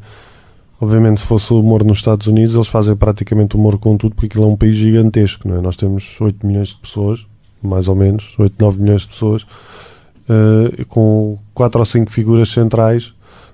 obviamente 0.80 1.20
se 1.20 1.26
fosse 1.26 1.52
o 1.52 1.60
humor 1.60 1.84
nos 1.84 1.98
Estados 1.98 2.26
Unidos, 2.26 2.54
eles 2.54 2.68
fazem 2.68 2.94
praticamente 2.96 3.56
humor 3.56 3.78
com 3.78 3.96
tudo, 3.96 4.14
porque 4.14 4.26
aquilo 4.26 4.44
é 4.44 4.48
um 4.48 4.56
país 4.56 4.76
gigantesco, 4.76 5.48
não 5.48 5.56
é? 5.56 5.60
Nós 5.60 5.76
temos 5.76 6.20
8 6.20 6.46
milhões 6.46 6.68
de 6.68 6.76
pessoas, 6.76 7.26
mais 7.62 7.88
ou 7.88 7.96
menos, 7.96 8.34
8, 8.38 8.54
9 8.58 8.80
milhões 8.80 9.02
de 9.02 9.08
pessoas, 9.08 9.42
uh, 9.42 10.86
com 10.86 11.38
4 11.54 11.80
ou 11.80 11.84
5 11.84 12.10
figuras 12.10 12.50
centrais, 12.50 13.12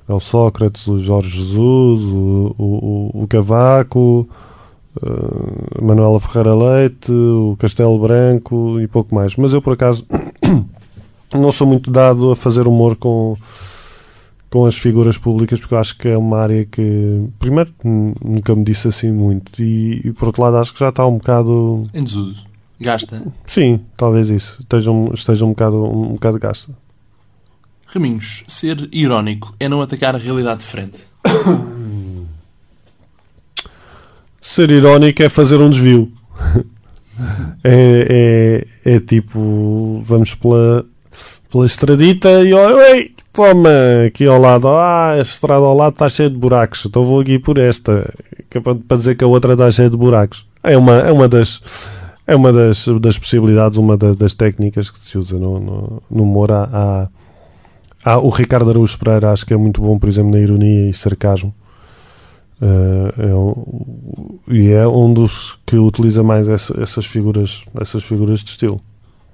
é 0.08 0.12
o 0.12 0.20
Sócrates, 0.20 0.86
o 0.86 0.98
Jorge 0.98 1.30
Jesus, 1.30 2.02
o, 2.04 2.54
o, 2.58 3.10
o- 3.22 3.26
Cavaco, 3.28 4.28
uh, 5.02 5.84
Manuela 5.84 6.20
Ferreira 6.20 6.54
Leite, 6.54 7.10
o 7.10 7.56
Castelo 7.58 7.98
Branco 7.98 8.78
e 8.80 8.86
pouco 8.86 9.14
mais. 9.14 9.34
Mas 9.36 9.52
eu, 9.52 9.62
por 9.62 9.72
acaso, 9.74 10.04
não 11.32 11.50
sou 11.52 11.66
muito 11.66 11.90
dado 11.90 12.30
a 12.30 12.36
fazer 12.36 12.68
humor 12.68 12.96
com, 12.96 13.36
com 14.50 14.66
as 14.66 14.76
figuras 14.76 15.16
públicas, 15.16 15.58
porque 15.58 15.74
eu 15.74 15.78
acho 15.78 15.96
que 15.96 16.08
é 16.08 16.18
uma 16.18 16.38
área 16.38 16.64
que, 16.66 17.24
primeiro, 17.38 17.72
nunca 17.82 18.54
me 18.54 18.62
disse 18.62 18.88
assim 18.88 19.10
muito, 19.10 19.62
e, 19.62 20.02
e 20.04 20.12
por 20.12 20.26
outro 20.26 20.42
lado, 20.42 20.58
acho 20.58 20.72
que 20.74 20.80
já 20.80 20.90
está 20.90 21.06
um 21.06 21.18
bocado. 21.18 21.82
Em 21.94 22.04
desuso. 22.04 22.44
Gasta. 22.80 23.22
Sim, 23.46 23.80
talvez 23.96 24.28
isso. 24.28 24.58
Esteja 24.60 24.90
um, 24.90 25.14
esteja 25.14 25.44
um, 25.46 25.50
bocado, 25.50 25.82
um 25.82 26.12
bocado 26.14 26.38
gasta. 26.38 26.72
Raminhos, 27.94 28.42
ser 28.48 28.88
irónico 28.90 29.54
é 29.60 29.68
não 29.68 29.80
atacar 29.80 30.16
a 30.16 30.18
realidade 30.18 30.60
de 30.60 30.66
frente. 30.66 30.98
Ser 34.40 34.70
irónico 34.70 35.22
é 35.22 35.28
fazer 35.28 35.56
um 35.56 35.70
desvio. 35.70 36.12
é, 37.64 38.66
é, 38.84 38.94
é 38.96 39.00
tipo, 39.00 40.02
vamos 40.04 40.34
pela, 40.34 40.84
pela 41.50 41.64
estradita 41.64 42.28
e 42.42 42.52
olha, 42.52 43.08
toma, 43.32 43.70
aqui 44.06 44.26
ao 44.26 44.38
lado, 44.38 44.68
ah, 44.68 45.12
a 45.12 45.20
estrada 45.20 45.64
ao 45.64 45.74
lado 45.74 45.94
está 45.94 46.08
cheia 46.08 46.28
de 46.28 46.36
buracos, 46.36 46.84
então 46.84 47.04
vou 47.04 47.20
aqui 47.20 47.38
por 47.38 47.56
esta, 47.56 48.12
é 48.50 48.60
para 48.60 48.96
dizer 48.98 49.14
que 49.14 49.24
a 49.24 49.28
outra 49.28 49.54
está 49.54 49.70
cheia 49.70 49.88
de 49.88 49.96
buracos. 49.96 50.46
É 50.62 50.76
uma, 50.76 50.98
é 50.98 51.12
uma 51.12 51.28
das 51.28 51.62
é 52.26 52.34
uma 52.34 52.52
das, 52.52 52.86
das 53.00 53.18
possibilidades, 53.18 53.78
uma 53.78 53.96
da, 53.96 54.14
das 54.14 54.34
técnicas 54.34 54.90
que 54.90 54.98
se 54.98 55.16
usa 55.16 55.38
no, 55.38 55.60
no, 55.60 56.02
no 56.10 56.22
humor. 56.22 56.52
Há, 56.52 56.68
há, 56.72 57.08
há, 58.04 58.18
o 58.18 58.28
Ricardo 58.28 58.70
Araújo 58.70 58.98
Pereira, 58.98 59.32
acho 59.32 59.46
que 59.46 59.54
é 59.54 59.56
muito 59.56 59.80
bom, 59.80 59.98
por 59.98 60.08
exemplo, 60.08 60.30
na 60.30 60.38
ironia 60.38 60.90
e 60.90 60.94
sarcasmo. 60.94 61.54
Uh, 62.60 63.20
é 63.20 63.34
um, 63.34 64.38
e 64.48 64.68
é 64.68 64.86
um 64.86 65.12
dos 65.12 65.58
que 65.66 65.76
utiliza 65.76 66.22
mais 66.22 66.48
essa, 66.48 66.80
essas, 66.80 67.04
figuras, 67.04 67.64
essas 67.80 68.04
figuras 68.04 68.40
de 68.40 68.50
estilo. 68.50 68.80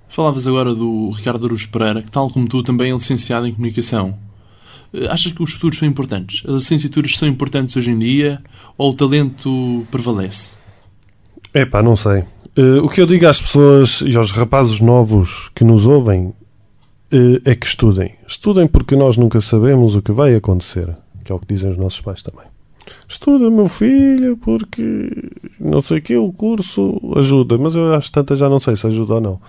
Falavas 0.09 0.47
agora 0.47 0.75
do 0.75 1.11
Ricardo 1.11 1.45
Araújo 1.45 1.69
Pereira, 1.71 2.03
que, 2.03 2.11
tal 2.11 2.31
como 2.31 2.49
tu, 2.49 2.63
também 2.63 2.91
é 2.91 2.95
licenciado 2.95 3.47
em 3.47 3.53
comunicação. 3.53 4.17
Uh, 4.93 5.11
achas 5.11 5.33
que 5.33 5.43
os 5.43 5.51
estudos 5.51 5.79
são 5.79 5.87
importantes? 5.87 6.43
As 6.47 6.55
licenciaturas 6.55 7.17
são 7.17 7.29
importantes 7.29 7.77
hoje 7.77 7.91
em 7.91 7.99
dia 7.99 8.43
ou 8.77 8.91
o 8.91 8.95
talento 8.95 9.87
prevalece? 9.91 10.57
É 11.53 11.65
pá, 11.65 11.83
não 11.83 11.97
sei. 11.97 12.25
Uh, 12.57 12.85
o 12.85 12.89
que 12.89 13.01
eu 13.01 13.07
digo 13.07 13.27
às 13.27 13.41
pessoas 13.41 14.03
e 14.05 14.17
aos 14.17 14.33
rapazes 14.33 14.81
novos 14.81 15.51
que 15.55 15.63
nos 15.63 15.87
ouvem 15.87 16.33
é 17.45 17.55
que 17.55 17.67
estudem. 17.67 18.15
Estudem 18.27 18.67
porque 18.67 18.95
nós 18.97 19.17
nunca 19.17 19.41
sabemos 19.41 19.95
o 19.95 20.03
que 20.03 20.13
vai 20.13 20.35
acontecer, 20.35 20.95
que 21.25 21.33
é 21.33 21.35
o 21.35 21.39
que 21.39 21.47
dizem 21.47 21.71
os 21.71 21.77
nossos 21.77 22.01
pais 22.01 22.23
também. 22.23 22.47
Estuda, 23.09 23.51
meu 23.51 23.67
filho, 23.67 24.37
porque 24.37 25.11
não 25.59 25.81
sei 25.81 25.99
o 25.99 26.03
que, 26.03 26.17
o 26.17 26.33
curso 26.33 27.01
ajuda, 27.17 27.57
mas 27.59 27.77
eu 27.77 27.93
acho 27.95 28.11
tanto 28.11 28.37
já 28.37 28.49
não 28.49 28.59
sei 28.59 28.77
se 28.77 28.87
ajuda 28.87 29.15
ou 29.15 29.21
não. 29.21 29.41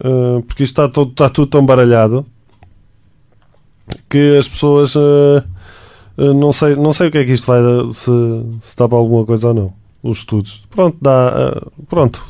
Uh, 0.00 0.42
porque 0.42 0.62
isto 0.62 0.72
está, 0.72 0.88
todo, 0.88 1.10
está 1.10 1.28
tudo 1.28 1.46
tão 1.48 1.64
baralhado 1.64 2.24
que 4.08 4.36
as 4.38 4.48
pessoas 4.48 4.94
não, 6.16 6.52
sei, 6.52 6.76
não 6.76 6.92
sei 6.92 7.08
o 7.08 7.10
que 7.10 7.18
é 7.18 7.24
que 7.24 7.32
isto 7.32 7.46
vai 7.46 7.60
se, 7.92 8.10
se 8.60 8.76
dá 8.76 8.88
para 8.88 8.98
alguma 8.98 9.24
coisa 9.26 9.48
ou 9.48 9.54
não 9.54 9.80
os 10.02 10.18
estudos. 10.18 10.66
Pronto, 10.70 10.96
dá. 11.00 11.52
Uh, 11.56 11.84
pronto, 11.86 12.24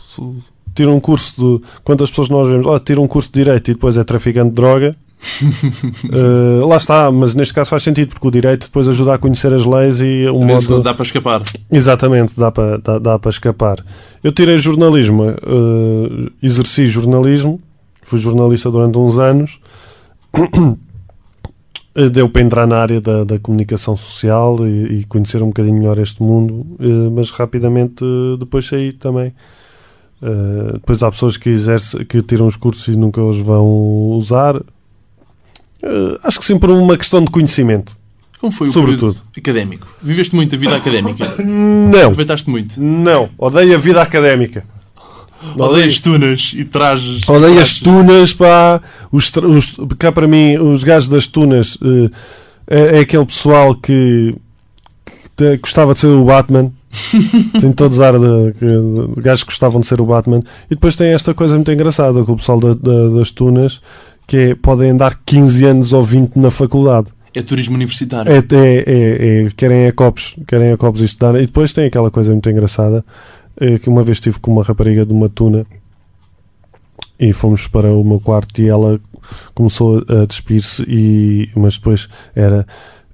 tira 0.74 0.90
um 0.90 1.00
curso 1.00 1.58
de. 1.60 1.66
Quantas 1.84 2.10
pessoas 2.10 2.28
nós 2.28 2.48
vemos? 2.48 2.66
Oh, 2.66 2.78
tira 2.78 3.00
um 3.00 3.08
curso 3.08 3.28
de 3.32 3.42
direito 3.42 3.70
e 3.70 3.74
depois 3.74 3.96
é 3.96 4.04
traficante 4.04 4.50
de 4.50 4.54
droga. 4.54 4.94
uh, 5.42 6.64
lá 6.66 6.76
está, 6.76 7.10
mas 7.10 7.34
neste 7.34 7.52
caso 7.52 7.70
faz 7.70 7.82
sentido 7.82 8.08
porque 8.10 8.26
o 8.26 8.30
direito 8.30 8.66
depois 8.66 8.88
ajuda 8.88 9.14
a 9.14 9.18
conhecer 9.18 9.52
as 9.52 9.66
leis 9.66 10.00
e 10.00 10.28
um 10.30 10.44
modo. 10.44 10.82
Dá 10.82 10.94
para 10.94 11.04
escapar. 11.04 11.42
Exatamente, 11.70 12.38
dá 12.38 12.50
para, 12.50 12.78
dá, 12.78 12.98
dá 12.98 13.18
para 13.18 13.30
escapar. 13.30 13.84
Eu 14.22 14.32
tirei 14.32 14.58
jornalismo, 14.58 15.24
uh, 15.24 16.32
exerci 16.42 16.86
jornalismo, 16.86 17.60
fui 18.02 18.18
jornalista 18.18 18.70
durante 18.70 18.98
uns 18.98 19.18
anos. 19.18 19.58
Eh, 21.94 22.08
deu 22.08 22.28
para 22.28 22.42
entrar 22.42 22.66
na 22.68 22.76
área 22.78 23.00
da, 23.00 23.24
da 23.24 23.38
comunicação 23.38 23.96
social 23.96 24.64
e, 24.64 25.00
e, 25.00 25.04
conhecer 25.06 25.42
um 25.42 25.48
bocadinho 25.48 25.76
melhor 25.76 25.98
este 25.98 26.22
mundo, 26.22 26.64
uh, 26.78 27.10
mas 27.10 27.30
rapidamente 27.30 28.04
depois 28.38 28.66
saí 28.66 28.92
também. 28.92 29.32
Uh, 30.22 30.72
depois 30.74 31.02
há 31.02 31.10
pessoas 31.10 31.36
que, 31.36 31.48
exerce, 31.48 32.04
que 32.04 32.20
tiram 32.22 32.46
os 32.46 32.56
cursos 32.56 32.86
e 32.88 32.96
nunca 32.96 33.22
os 33.22 33.38
vão 33.38 33.66
usar. 33.66 34.60
acho 36.22 36.38
que 36.38 36.44
sempre 36.44 36.70
uma 36.70 36.96
questão 36.96 37.24
de 37.24 37.30
conhecimento. 37.30 37.96
Como 38.40 38.50
foi 38.50 38.68
o 38.68 38.72
Sobretudo. 38.72 39.20
académico? 39.36 39.86
Viveste 40.02 40.34
muito 40.34 40.54
a 40.54 40.58
vida 40.58 40.74
académica? 40.74 41.26
Não. 41.44 42.00
Aproveitaste 42.00 42.48
muito? 42.48 42.80
Não. 42.80 43.28
Odeio 43.36 43.74
a 43.74 43.78
vida 43.78 44.00
académica. 44.00 44.64
Odeio 45.58 45.88
as 45.88 46.00
tunas 46.00 46.52
e 46.54 46.64
trajes. 46.64 47.28
Odeio 47.28 47.60
as 47.60 47.74
tunas, 47.74 48.32
pá. 48.32 48.80
Os, 49.12 49.30
os, 49.36 49.76
cá 49.98 50.10
para 50.10 50.26
mim, 50.26 50.56
os 50.58 50.82
gajos 50.84 51.08
das 51.08 51.26
tunas 51.26 51.76
uh, 51.76 52.10
é, 52.66 52.98
é, 52.98 53.00
aquele 53.00 53.26
pessoal 53.26 53.74
que, 53.74 54.34
que 55.36 55.56
gostava 55.58 55.92
de 55.92 56.00
ser 56.00 56.06
o 56.06 56.24
Batman. 56.24 56.72
tem 57.60 57.72
todos 57.72 58.00
ar 58.00 58.14
de, 58.18 58.52
de, 58.52 59.14
de 59.14 59.20
gajos 59.20 59.44
que 59.44 59.50
gostavam 59.50 59.80
de 59.80 59.86
ser 59.86 60.00
o 60.00 60.06
Batman. 60.06 60.42
E 60.66 60.74
depois 60.74 60.94
tem 60.94 61.08
esta 61.12 61.32
coisa 61.34 61.54
muito 61.54 61.70
engraçada 61.70 62.24
com 62.24 62.32
o 62.32 62.36
pessoal 62.36 62.60
da, 62.60 62.74
da, 62.74 63.08
das 63.10 63.30
tunas, 63.30 63.80
que 64.26 64.36
é, 64.36 64.54
podem 64.54 64.90
andar 64.90 65.20
15 65.24 65.64
anos 65.64 65.92
ou 65.92 66.02
20 66.02 66.36
na 66.36 66.50
faculdade. 66.50 67.08
É 67.32 67.42
turismo 67.42 67.76
universitário. 67.76 68.32
É, 68.32 68.38
é, 68.38 68.84
é, 68.86 69.46
é 69.46 69.50
querem 69.56 69.86
a 69.86 69.92
copos, 69.92 70.34
querem 70.46 70.72
a 70.72 70.76
copos 70.76 71.00
estudar. 71.00 71.36
E 71.36 71.46
depois 71.46 71.72
tem 71.72 71.86
aquela 71.86 72.10
coisa 72.10 72.32
muito 72.32 72.50
engraçada 72.50 73.04
é 73.60 73.78
que 73.78 73.90
uma 73.90 74.02
vez 74.02 74.16
estive 74.16 74.40
com 74.40 74.50
uma 74.50 74.62
rapariga 74.62 75.04
de 75.04 75.12
uma 75.12 75.28
tuna 75.28 75.66
e 77.18 77.32
fomos 77.32 77.66
para 77.66 77.92
o 77.92 78.02
meu 78.02 78.18
quarto 78.18 78.60
e 78.62 78.68
ela 78.68 78.98
começou 79.54 80.02
a 80.08 80.24
despir-se 80.24 80.82
e 80.88 81.50
mas 81.54 81.76
depois 81.76 82.08
era 82.34 82.66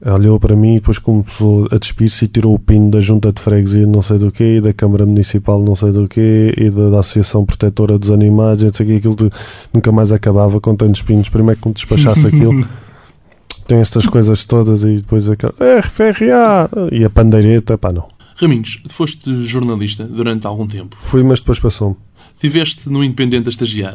olhou 0.04 0.38
para 0.38 0.54
mim 0.54 0.72
e 0.72 0.74
depois 0.74 0.98
começou 0.98 1.68
a 1.70 1.78
despir-se 1.78 2.26
e 2.26 2.28
tirou 2.28 2.54
o 2.54 2.58
pino 2.58 2.90
da 2.90 3.00
junta 3.00 3.32
de 3.32 3.40
freguesia 3.40 3.86
não 3.86 4.02
sei 4.02 4.18
do 4.18 4.30
que 4.30 4.56
e 4.56 4.60
da 4.60 4.72
Câmara 4.72 5.06
Municipal 5.06 5.62
não 5.62 5.74
sei 5.74 5.90
do 5.90 6.06
que 6.06 6.52
e 6.56 6.70
da, 6.70 6.90
da, 6.90 7.00
Associação 7.00 7.46
Protetora 7.46 7.98
dos 7.98 8.10
Animais 8.10 8.60
e 8.60 8.66
não 8.66 8.74
sei 8.74 8.86
que 8.86 8.96
aquilo 8.96 9.16
de, 9.16 9.30
nunca 9.72 9.90
mais 9.90 10.12
acabava 10.12 10.60
com 10.60 10.76
tantos 10.76 11.00
pinos 11.02 11.28
primeiro 11.28 11.60
que 11.60 11.68
me 11.68 11.74
despachasse 11.74 12.26
aquilo 12.26 12.66
tem 13.66 13.78
estas 13.78 14.06
coisas 14.06 14.44
todas 14.44 14.84
e 14.84 14.96
depois 14.96 15.28
aquela 15.28 15.54
RFRA 15.80 16.68
e 16.92 17.04
a 17.04 17.10
pandeireta, 17.10 17.78
pá 17.78 17.90
não 17.90 18.06
Raminhos, 18.38 18.82
foste 18.88 19.46
jornalista 19.46 20.04
durante 20.04 20.46
algum 20.46 20.66
tempo. 20.66 20.94
Fui, 20.98 21.22
mas 21.22 21.40
depois 21.40 21.58
passou-me. 21.58 21.96
Tiveste 22.38 22.90
no 22.90 23.02
Independente 23.02 23.46
a 23.46 23.48
estagiar? 23.48 23.94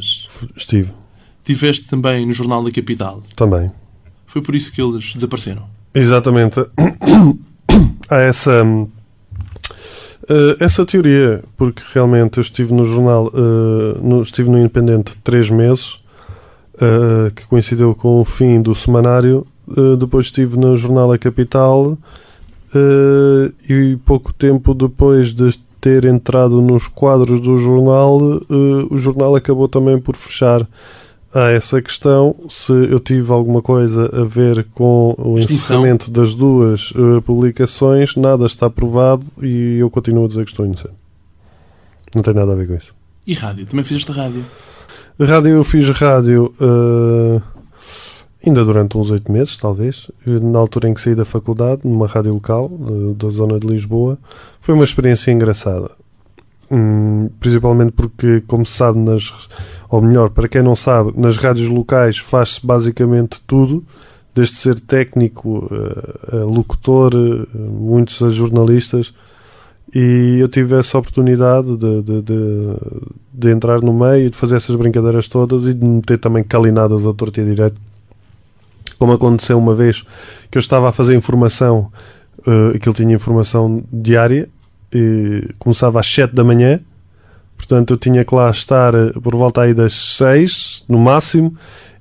Estive. 0.57 0.91
Tiveste 1.43 1.87
também 1.87 2.25
no 2.25 2.33
Jornal 2.33 2.63
da 2.63 2.71
Capital? 2.71 3.21
Também. 3.35 3.71
Foi 4.25 4.41
por 4.41 4.55
isso 4.55 4.71
que 4.71 4.81
eles 4.81 5.13
desapareceram? 5.13 5.67
Exatamente. 5.93 6.59
Há 8.09 8.17
essa, 8.17 8.63
eh, 10.29 10.57
essa 10.59 10.85
teoria, 10.85 11.43
porque 11.57 11.81
realmente 11.93 12.37
eu 12.37 12.41
estive 12.41 12.73
no 12.73 12.85
jornal, 12.85 13.31
eh, 13.33 14.21
estive 14.21 14.49
no 14.49 14.57
Independente 14.57 15.17
três 15.23 15.49
meses, 15.49 15.99
eh, 16.79 17.31
que 17.35 17.45
coincidiu 17.47 17.93
com 17.95 18.19
o 18.19 18.25
fim 18.25 18.61
do 18.61 18.73
semanário. 18.73 19.45
Depois 19.97 20.25
estive 20.25 20.57
no 20.57 20.75
Jornal 20.75 21.11
da 21.11 21.17
Capital 21.17 21.97
e 23.69 23.97
pouco 24.05 24.33
tempo 24.33 24.73
depois 24.73 25.31
de 25.31 25.57
ter 25.79 26.03
entrado 26.03 26.61
nos 26.61 26.89
quadros 26.89 27.39
do 27.39 27.57
jornal, 27.57 28.19
o 28.89 28.97
jornal 28.97 29.33
acabou 29.33 29.69
também 29.69 29.97
por 29.97 30.17
fechar 30.17 30.67
a 31.33 31.49
essa 31.51 31.81
questão 31.81 32.35
se 32.49 32.71
eu 32.71 32.99
tive 32.99 33.31
alguma 33.31 33.61
coisa 33.61 34.09
a 34.13 34.23
ver 34.23 34.65
com 34.73 35.15
o 35.17 35.39
encerramento 35.39 36.11
das 36.11 36.33
duas 36.33 36.91
uh, 36.91 37.21
publicações, 37.21 38.15
nada 38.15 38.45
está 38.45 38.69
provado 38.69 39.25
e 39.41 39.77
eu 39.79 39.89
continuo 39.89 40.25
a 40.25 40.27
dizer 40.27 40.43
que 40.45 40.51
estou 40.51 40.65
inocente. 40.65 40.93
Não 42.13 42.21
tem 42.21 42.33
nada 42.33 42.51
a 42.51 42.55
ver 42.55 42.67
com 42.67 42.75
isso. 42.75 42.93
E 43.25 43.33
rádio? 43.33 43.65
Também 43.65 43.85
fizeste 43.85 44.11
rádio? 44.11 44.45
Rádio, 45.19 45.51
eu 45.51 45.63
fiz 45.63 45.87
rádio 45.89 46.53
uh, 46.59 47.41
ainda 48.45 48.65
durante 48.65 48.97
uns 48.97 49.11
oito 49.11 49.31
meses, 49.31 49.55
talvez, 49.57 50.09
na 50.25 50.59
altura 50.59 50.89
em 50.89 50.93
que 50.93 51.01
saí 51.01 51.15
da 51.15 51.25
faculdade, 51.25 51.81
numa 51.83 52.07
rádio 52.07 52.33
local 52.33 52.71
eh, 52.71 53.13
da 53.15 53.29
zona 53.29 53.59
de 53.59 53.67
Lisboa. 53.67 54.17
Foi 54.59 54.73
uma 54.73 54.83
experiência 54.83 55.31
engraçada. 55.31 55.91
Hum, 56.71 57.29
principalmente 57.39 57.91
porque, 57.91 58.41
como 58.47 58.65
se 58.65 58.77
sabe, 58.77 58.97
nas, 58.97 59.33
ou 59.89 60.01
melhor, 60.01 60.29
para 60.29 60.47
quem 60.47 60.63
não 60.63 60.75
sabe, 60.75 61.11
nas 61.17 61.35
rádios 61.35 61.67
locais 61.67 62.17
faz-se 62.17 62.65
basicamente 62.65 63.41
tudo, 63.45 63.83
desde 64.33 64.55
ser 64.55 64.79
técnico, 64.79 65.69
a 66.31 66.37
locutor, 66.37 67.11
muitos 67.53 68.21
a 68.21 68.29
jornalistas. 68.29 69.13
E 69.93 70.37
eu 70.39 70.47
tive 70.47 70.79
essa 70.79 70.97
oportunidade 70.97 71.75
de, 71.75 72.01
de, 72.01 72.21
de, 72.21 72.75
de, 73.33 73.49
entrar 73.49 73.81
no 73.81 73.91
meio, 73.91 74.29
de 74.29 74.37
fazer 74.37 74.55
essas 74.55 74.77
brincadeiras 74.77 75.27
todas 75.27 75.65
e 75.65 75.73
de 75.73 75.83
me 75.83 76.01
ter 76.01 76.17
também 76.17 76.45
calinadas 76.45 77.05
a 77.05 77.13
torta 77.13 77.41
e 77.41 77.45
direito 77.45 77.75
como 79.01 79.13
aconteceu 79.13 79.57
uma 79.57 79.73
vez 79.73 80.03
que 80.51 80.59
eu 80.59 80.59
estava 80.59 80.89
a 80.89 80.91
fazer 80.91 81.15
informação, 81.15 81.91
uh, 82.41 82.77
que 82.77 82.87
ele 82.87 82.95
tinha 82.95 83.15
informação 83.15 83.83
diária, 83.91 84.47
começava 85.59 85.99
às 85.99 86.07
7 86.07 86.33
da 86.35 86.43
manhã, 86.43 86.79
portanto 87.57 87.93
eu 87.93 87.97
tinha 87.97 88.23
que 88.25 88.33
lá 88.35 88.49
estar 88.51 88.93
eh, 88.95 89.11
por 89.21 89.35
volta 89.35 89.61
aí 89.61 89.73
das 89.73 89.93
6, 90.17 90.85
no 90.89 90.97
máximo. 90.99 91.55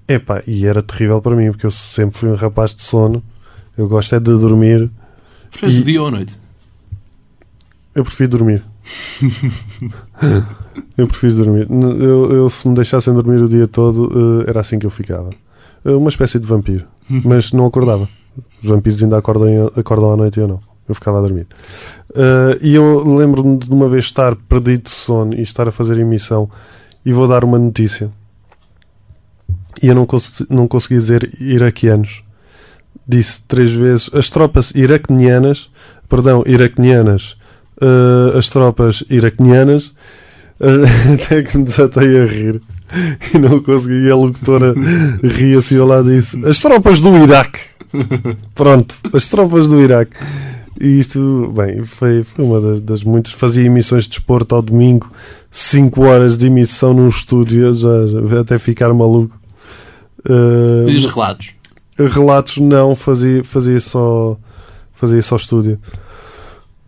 Epá, 0.09 0.43
e 0.47 0.67
era 0.67 0.83
terrível 0.83 1.21
para 1.23 1.37
mim, 1.37 1.51
porque 1.53 1.67
eu 1.67 1.71
sempre 1.71 2.19
fui 2.19 2.29
um 2.29 2.35
rapaz 2.35 2.75
de 2.75 2.83
sono. 2.83 3.23
Eu 3.79 3.89
gosto 3.89 4.15
é 4.15 4.19
de 4.19 4.25
dormir. 4.37 4.91
Preferes 5.51 5.77
E- 5.77 5.81
o 5.81 5.85
dia 5.85 6.03
ou 6.03 6.09
a 6.09 6.11
noite? 6.11 6.37
Eu 7.95 8.05
prefiro 8.05 8.31
dormir. 8.31 8.63
eu 10.97 11.07
prefiro 11.07 11.35
dormir. 11.35 11.67
Eu, 11.71 12.33
eu, 12.33 12.49
se 12.51 12.67
me 12.69 12.75
deixassem 12.75 13.13
dormir 13.15 13.41
o 13.43 13.49
dia 13.49 13.67
todo, 13.69 14.43
eh, 14.45 14.51
era 14.51 14.61
assim 14.61 14.79
que 14.79 14.87
eu 14.87 14.91
ficava. 14.91 15.31
Eh, 15.85 15.91
Uma 15.93 16.09
espécie 16.09 16.39
de 16.39 16.47
vampiro. 16.47 16.85
Mas 17.09 17.53
não 17.53 17.67
acordava. 17.67 18.09
Os 18.63 18.69
vampiros 18.69 19.03
ainda 19.03 19.19
acordam, 19.19 19.71
acordam 19.77 20.13
à 20.13 20.17
noite 20.17 20.39
e 20.39 20.41
eu 20.43 20.49
não. 20.49 20.61
Eu 20.91 20.95
ficava 20.95 21.19
a 21.19 21.23
dormir. 21.23 21.47
Eh, 22.15 22.59
e 22.63 22.75
eu 22.75 23.05
lembro-me 23.05 23.57
de 23.57 23.71
uma 23.71 23.89
vez 23.89 24.07
estar 24.07 24.35
perdido 24.35 24.85
de 24.85 24.91
sono 24.91 25.35
e 25.35 25.43
estar 25.43 25.69
a 25.69 25.73
fazer 25.73 25.97
emissão 25.99 26.51
e 27.05 27.13
vou 27.13 27.29
dar 27.29 27.45
uma 27.45 27.59
notícia. 27.59 28.11
E 29.83 29.87
eu 29.87 29.95
não, 29.95 30.05
cons 30.05 30.45
não 30.51 30.67
consegui 30.67 30.97
dizer 30.97 31.33
iraquianos. 31.41 32.23
Disse 33.07 33.43
três 33.47 33.71
vezes 33.71 34.11
as 34.13 34.29
tropas 34.29 34.73
iraquenianas, 34.75 35.71
perdão, 36.09 36.43
iraquenianas, 36.47 37.37
eh, 37.81 38.37
as 38.39 38.49
tropas 38.49 39.05
iraquenianas, 39.09 39.95
eh, 40.61 41.15
até 41.15 41.43
que 41.43 41.57
me 41.57 41.65
desatei 41.65 42.21
a 42.21 42.27
rir 42.27 42.61
e 43.33 43.39
não 43.39 43.63
consegui. 43.63 44.07
E 44.07 44.11
a 44.11 44.17
locutora 44.17 44.75
ria-se 45.23 45.75
e 45.75 45.77
eu 45.77 45.87
lá 45.87 46.03
disse: 46.03 46.45
As 46.45 46.59
tropas 46.59 47.01
do 47.01 47.17
Iraque. 47.17 47.61
Pronto, 48.55 48.95
as 49.13 49.29
tropas 49.29 49.67
do 49.67 49.81
Iraque. 49.81 50.17
E 50.81 50.99
isto, 50.99 51.53
bem, 51.55 51.85
foi, 51.85 52.25
foi 52.25 52.45
uma 52.45 52.61
das, 52.61 52.81
das 52.81 53.05
muitas. 53.05 53.33
Fazia 53.33 53.65
emissões 53.65 54.05
de 54.05 54.11
desporto 54.11 54.55
ao 54.55 54.63
domingo, 54.63 55.13
5 55.51 56.03
horas 56.03 56.39
de 56.39 56.47
emissão 56.47 56.95
num 56.95 57.09
estúdio, 57.09 57.73
já, 57.75 57.89
já 58.27 58.41
até 58.41 58.59
ficar 58.59 58.93
maluco. 58.95 59.39
Eh, 60.25 60.87
Diz 60.87 61.07
relatos. 61.07 61.55
relatos 61.97 62.59
não 62.59 62.95
fazia 62.95 63.43
fazia 63.43 63.81
só 63.81 64.39
fazia 64.93 65.23
só 65.23 65.37
estúdio 65.37 65.79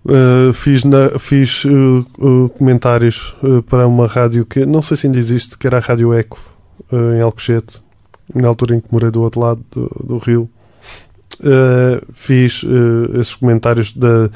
Uh, 0.04 0.52
fiz 0.52 0.82
na, 0.82 1.16
fiz 1.16 1.64
uh, 1.64 2.04
uh, 2.18 2.48
comentários 2.58 3.36
uh, 3.40 3.62
para 3.62 3.86
uma 3.86 4.08
rádio 4.08 4.44
que 4.44 4.66
não 4.66 4.82
sei 4.82 4.96
se 4.96 5.06
ainda 5.06 5.16
existe 5.16 5.56
que 5.56 5.64
era 5.64 5.76
a 5.76 5.80
Rádio 5.80 6.12
Eco 6.12 6.40
uh, 6.90 7.14
em 7.14 7.20
Alcochete 7.20 7.80
na 8.34 8.48
altura 8.48 8.74
em 8.74 8.80
que 8.80 8.88
morei 8.90 9.12
do 9.12 9.22
outro 9.22 9.40
lado 9.40 9.64
do, 9.70 9.88
do 10.04 10.18
rio 10.18 10.50
Uh, 11.40 12.00
fiz 12.12 12.62
uh, 12.62 13.18
esses 13.20 13.34
comentários 13.34 13.92
da, 13.92 14.28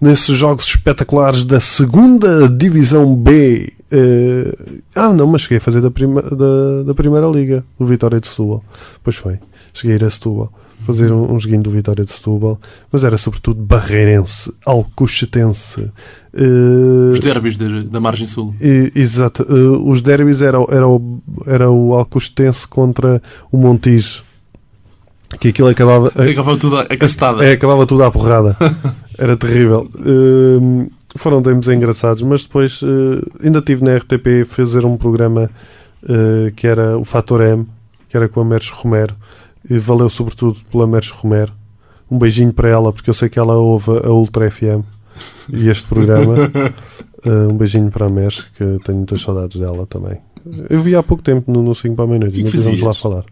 nesses 0.00 0.36
jogos 0.36 0.66
espetaculares 0.66 1.44
da 1.44 1.58
segunda 1.60 2.48
divisão 2.48 3.14
B 3.14 3.72
uh, 3.92 4.78
ah 4.94 5.10
não, 5.12 5.26
mas 5.26 5.42
cheguei 5.42 5.58
a 5.58 5.60
fazer 5.60 5.80
da, 5.80 5.90
prima, 5.90 6.20
da, 6.22 6.82
da 6.86 6.94
primeira 6.94 7.26
liga 7.28 7.64
do 7.78 7.86
Vitória 7.86 8.20
de 8.20 8.26
Setúbal 8.26 8.62
pois 9.02 9.16
foi, 9.16 9.38
cheguei 9.72 9.96
a 9.96 9.98
ir 10.00 10.04
a 10.04 10.10
Setúbal 10.10 10.52
fazer 10.80 11.12
um, 11.12 11.32
um 11.34 11.38
joguinho 11.38 11.62
do 11.62 11.70
Vitória 11.70 12.04
de 12.04 12.10
Setúbal 12.12 12.58
mas 12.92 13.04
era 13.04 13.16
sobretudo 13.16 13.62
barreirense 13.62 14.52
alcochetense 14.66 15.80
uh, 16.34 17.10
Os 17.12 17.20
derbys 17.20 17.56
de- 17.56 17.84
da 17.84 18.00
margem 18.00 18.26
sul. 18.26 18.54
e- 18.60 18.90
Exato. 18.94 19.44
Uh, 19.48 19.88
os 19.90 20.02
derbys 20.02 20.42
era, 20.42 20.58
o- 20.60 20.68
era, 20.70 20.86
o, 20.88 21.22
era 21.46 21.70
o 21.70 21.94
Alcostense 21.94 22.66
contra 22.66 23.22
o 23.50 23.56
Montijo. 23.56 24.24
Que 25.38 25.48
aquilo 25.48 25.68
acabava, 25.68 26.08
Acabava 26.08 26.56
tudo 26.56 26.78
a 26.78 27.44
é, 27.44 27.52
acabava 27.52 27.86
tudo 27.86 28.02
à 28.02 28.10
porrada. 28.10 28.56
Era 29.16 29.36
terrível. 29.36 29.88
Uh, 29.94 30.90
foram 31.14 31.42
tempos 31.42 31.68
engraçados, 31.68 32.22
mas 32.22 32.42
depois 32.42 32.80
uh, 32.82 33.20
ainda 33.42 33.60
tive 33.60 33.84
na 33.84 33.96
RTP 33.96 34.44
fazer 34.46 34.84
um 34.84 34.96
programa 34.96 35.50
uh, 36.04 36.52
que 36.56 36.66
era 36.66 36.96
o 36.96 37.04
Fator 37.04 37.42
M, 37.42 37.66
que 38.08 38.16
era 38.16 38.28
com 38.28 38.40
a 38.40 38.44
Mercedes 38.44 38.78
Romero. 38.78 39.14
E 39.68 39.78
valeu 39.78 40.08
sobretudo 40.08 40.56
pela 40.70 40.86
Mercedes 40.86 41.18
Romero. 41.20 41.52
Um 42.10 42.18
beijinho 42.18 42.52
para 42.52 42.68
ela, 42.68 42.92
porque 42.92 43.10
eu 43.10 43.14
sei 43.14 43.28
que 43.28 43.38
ela 43.38 43.56
ouve 43.56 43.90
a 43.90 44.10
Ultra 44.10 44.50
FM 44.50 44.82
e 45.52 45.68
este 45.68 45.86
programa. 45.86 46.34
Um 47.22 47.54
beijinho 47.54 47.90
para 47.90 48.06
a 48.06 48.08
Mercedes, 48.08 48.48
que 48.56 48.64
tenho 48.82 48.96
muitas 48.96 49.20
saudades 49.20 49.60
dela 49.60 49.86
também. 49.86 50.16
Eu 50.70 50.82
vi 50.82 50.94
há 50.94 51.02
pouco 51.02 51.22
tempo 51.22 51.52
no, 51.52 51.62
no 51.62 51.74
5 51.74 51.94
para 51.94 52.04
a 52.06 52.08
meia-noite, 52.08 52.42
não 52.42 52.50
tivemos 52.50 52.80
lá 52.80 52.94
falar. 52.94 53.24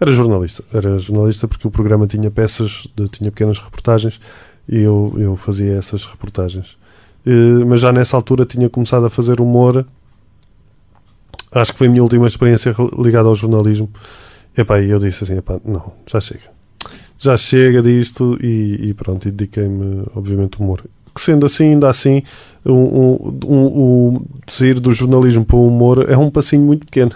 Era 0.00 0.12
jornalista, 0.12 0.62
era 0.72 0.98
jornalista 0.98 1.46
porque 1.48 1.66
o 1.66 1.70
programa 1.70 2.06
tinha 2.06 2.30
peças, 2.30 2.86
de- 2.96 3.08
tinha 3.08 3.30
pequenas 3.30 3.58
reportagens 3.58 4.20
e 4.68 4.80
eu, 4.80 5.14
eu 5.18 5.36
fazia 5.36 5.74
essas 5.74 6.04
reportagens. 6.04 6.76
Mas 7.66 7.80
já 7.80 7.90
nessa 7.92 8.16
altura 8.16 8.44
tinha 8.46 8.68
começado 8.70 9.06
a 9.06 9.10
fazer 9.10 9.40
humor. 9.40 9.84
Acho 11.52 11.72
que 11.72 11.78
foi 11.78 11.86
a 11.86 11.90
minha 11.90 12.02
última 12.02 12.26
experiência 12.26 12.74
ligada 12.98 13.28
ao 13.28 13.34
jornalismo. 13.34 13.90
Epá, 14.56 14.80
e 14.80 14.90
eu 14.90 14.98
disse 14.98 15.24
assim: 15.24 15.36
epá, 15.36 15.58
não, 15.64 15.92
já 16.06 16.20
chega. 16.20 16.44
Já 17.18 17.36
chega 17.36 17.82
disto 17.82 18.38
e, 18.42 18.88
e 18.90 18.94
pronto, 18.94 19.26
e 19.26 19.30
dediquei-me, 19.30 20.04
obviamente, 20.14 20.56
ao 20.58 20.64
humor. 20.64 20.84
Que 21.16 21.22
sendo 21.22 21.46
assim, 21.46 21.72
ainda 21.72 21.88
assim, 21.88 22.22
um, 22.62 22.74
um, 22.74 23.38
um, 23.46 23.56
um, 23.56 24.26
sair 24.46 24.78
do 24.78 24.92
jornalismo 24.92 25.46
para 25.46 25.56
o 25.56 25.66
humor 25.66 26.04
é 26.06 26.14
um 26.14 26.28
passinho 26.28 26.60
muito 26.60 26.84
pequeno. 26.84 27.12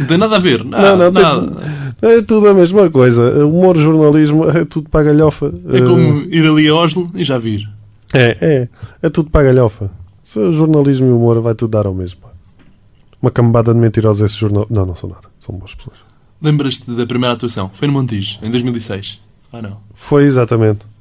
Não 0.00 0.06
tem 0.06 0.16
nada 0.16 0.36
a 0.36 0.38
ver. 0.38 0.64
Não, 0.64 0.70
Nada, 0.70 1.10
não, 1.10 1.46
tem-. 1.46 1.56
É 2.00 2.22
tudo 2.22 2.48
a 2.48 2.54
mesma 2.54 2.88
coisa. 2.88 3.44
Humor, 3.44 3.76
jornalismo, 3.76 4.48
é 4.48 4.64
tudo 4.64 4.88
para 4.88 5.00
a 5.00 5.04
galhofa. 5.04 5.52
É 5.70 5.82
como 5.82 6.22
ir 6.30 6.46
ali 6.46 6.66
a 6.66 6.74
Oslo 6.74 7.10
e 7.14 7.22
já 7.24 7.36
vir. 7.36 7.68
É, 8.14 8.38
é. 8.40 8.68
É 9.02 9.10
tudo 9.10 9.28
para 9.28 9.42
a 9.42 9.52
galhofa. 9.52 9.90
Se 10.22 10.38
o 10.38 10.50
jornalismo 10.50 11.08
e 11.08 11.10
o 11.10 11.16
humor 11.16 11.40
vai 11.42 11.54
tudo 11.54 11.72
dar 11.72 11.84
ao 11.84 11.92
mesmo. 11.92 12.20
Uma 13.20 13.30
cambada 13.30 13.74
de 13.74 13.78
mentirosos 13.78 14.22
esse 14.22 14.40
jornal. 14.40 14.66
Não, 14.70 14.86
não 14.86 14.94
são 14.94 15.10
nada. 15.10 15.28
São 15.38 15.54
boas 15.54 15.74
pessoas. 15.74 15.98
Lembras-te 16.40 16.90
da 16.90 17.06
primeira 17.06 17.34
atuação? 17.34 17.70
Foi 17.74 17.86
no 17.86 17.92
Montijo, 17.94 18.38
em 18.42 18.50
2006. 18.50 19.20
Ah, 19.52 19.60
não. 19.60 19.76
Foi 19.94 20.24
exatamente. 20.24 20.91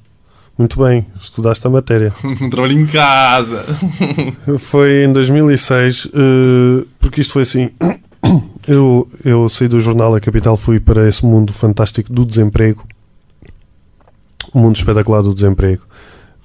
Muito 0.62 0.80
bem. 0.80 1.08
Estudaste 1.20 1.66
a 1.66 1.70
matéria. 1.72 2.14
Um 2.24 2.50
trabalho 2.50 2.80
em 2.80 2.86
casa. 2.86 3.66
Foi 4.60 5.06
em 5.06 5.12
2006, 5.12 6.08
eh, 6.14 6.86
porque 7.00 7.22
isto 7.22 7.34
foi 7.34 7.42
assim. 7.42 7.70
Eu, 8.68 9.10
eu 9.26 9.50
saí 9.50 9.68
do 9.68 9.80
jornal 9.80 10.14
A 10.14 10.20
Capital, 10.20 10.56
fui 10.56 10.80
para 10.80 11.10
esse 11.10 11.26
mundo 11.26 11.52
fantástico 11.52 12.14
do 12.14 12.24
desemprego, 12.24 12.84
o 14.54 14.60
mundo 14.60 14.76
espetacular 14.76 15.24
do 15.24 15.34
desemprego, 15.34 15.82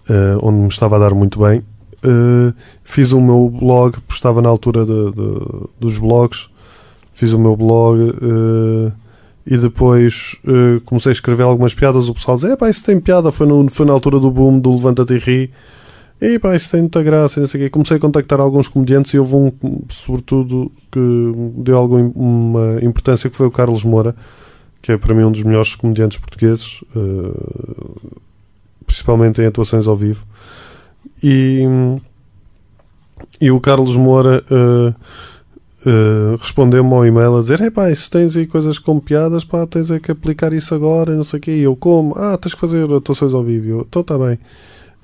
eh, 0.09 0.39
onde 0.41 0.57
me 0.61 0.69
estava 0.69 0.97
a 0.97 0.99
dar 0.99 1.13
muito 1.15 1.39
bem. 1.41 1.63
Eh, 2.03 2.55
fiz 2.83 3.13
o 3.13 3.21
meu 3.21 3.51
blog, 3.51 3.93
porque 4.01 4.15
estava 4.15 4.41
na 4.41 4.49
altura 4.49 4.87
de- 4.87 5.13
de- 5.13 5.69
dos 5.79 5.99
blogs, 5.99 6.49
fiz 7.13 7.33
o 7.35 7.39
meu 7.39 7.55
blog 7.55 8.01
e 9.47 9.57
depois 9.57 10.37
eh, 10.45 10.81
comecei 10.85 11.11
a 11.11 11.13
escrever 11.13 11.45
algumas 11.45 11.73
piadas. 11.73 12.09
O 12.09 12.15
pessoal 12.15 12.37
dizia: 12.37 12.57
pá, 12.57 12.69
isso 12.69 12.85
tem 12.85 12.99
piada. 12.99 13.31
Foi, 13.31 13.47
no, 13.47 13.71
foi 13.71 13.87
na 13.87 13.93
altura 13.93 14.19
do 14.19 14.31
boom 14.31 14.59
do 14.59 14.73
Levanta-te 14.73 15.15
e 15.15 15.19
ri. 15.19 15.51
E 16.21 16.39
pá, 16.39 16.57
isso 16.57 16.69
tem 16.71 16.81
muita 16.81 17.01
graça. 17.01 17.39
Não 17.39 17.47
sei 17.47 17.63
quê. 17.63 17.71
Comecei 17.71 17.97
a 17.97 18.01
contactar 18.01 18.41
alguns 18.41 18.67
comediantes 18.67 19.15
e 19.15 19.19
houve 19.19 19.37
um, 19.37 19.53
sobretudo, 19.89 20.73
que 20.91 21.01
deu 21.59 21.77
alguma 21.77 22.83
importância, 22.83 23.31
que 23.31 23.37
foi 23.37 23.47
o 23.47 23.51
Carlos 23.51 23.85
Moura, 23.85 24.17
que 24.83 24.91
é 24.91 24.97
para 24.97 25.15
mim 25.15 25.23
um 25.23 25.31
dos 25.31 25.45
melhores 25.45 25.77
comediantes 25.77 26.19
portugueses, 26.19 26.83
eh, 26.97 28.11
principalmente 28.85 29.41
em 29.41 29.47
atuações 29.47 29.87
ao 29.87 29.95
vivo. 29.95 30.27
E, 31.23 31.63
e 33.41 33.51
o 33.51 33.61
Carlos 33.61 33.95
Moura 33.95 34.43
eh, 34.51 34.95
eh, 35.87 36.37
respondeu-me 36.41 36.93
ao 36.93 37.07
e-mail 37.07 37.37
a 37.37 37.41
dizer: 37.41 37.61
Epá, 37.61 37.95
se 37.95 38.11
tens 38.11 38.37
aí 38.37 38.45
coisas 38.45 38.77
com 38.77 38.99
piadas, 38.99 39.45
pá, 39.45 39.65
tens 39.69 39.89
é 39.89 40.01
que 40.01 40.11
aplicar 40.11 40.53
isso 40.53 40.75
agora, 40.75 41.15
não 41.15 41.23
sei 41.23 41.39
o 41.39 41.41
quê. 41.41 41.53
E 41.53 41.63
eu, 41.63 41.77
como? 41.77 42.13
Ah, 42.17 42.37
tens 42.37 42.55
que 42.55 42.61
fazer 42.61 42.93
atuações 42.93 43.33
ao 43.33 43.45
vivo. 43.45 43.87
Então 43.89 44.03
está 44.03 44.19
bem. 44.19 44.37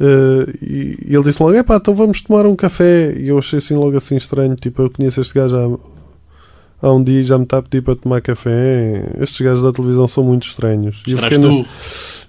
Eh, 0.01 0.53
e, 0.61 0.99
e 1.07 1.15
ele 1.15 1.23
disse 1.23 1.41
logo: 1.41 1.55
Epá, 1.55 1.77
então 1.77 1.95
vamos 1.95 2.21
tomar 2.21 2.47
um 2.47 2.57
café. 2.57 3.17
E 3.17 3.29
eu 3.29 3.39
achei 3.39 3.59
assim 3.59 3.75
logo 3.75 3.97
assim 3.97 4.17
estranho. 4.17 4.57
Tipo, 4.57 4.83
eu 4.83 4.91
conheço 4.91 5.21
este 5.21 5.33
gajo 5.33 5.57
há, 5.57 6.89
há 6.89 6.93
um 6.93 7.05
dia 7.05 7.21
e 7.21 7.25
já 7.25 7.39
me 7.39 7.45
está 7.45 7.59
a 7.59 7.63
pedir 7.63 7.83
para 7.83 7.95
tomar 7.95 8.21
café. 8.21 9.15
Estes 9.21 9.41
gajos 9.41 9.63
da 9.63 9.73
televisão 9.73 10.09
são 10.09 10.25
muito 10.25 10.49
estranhos. 10.49 11.01
E 11.07 11.17
fiquei, 11.17 11.39
na, 11.39 11.49
tu. 11.49 11.67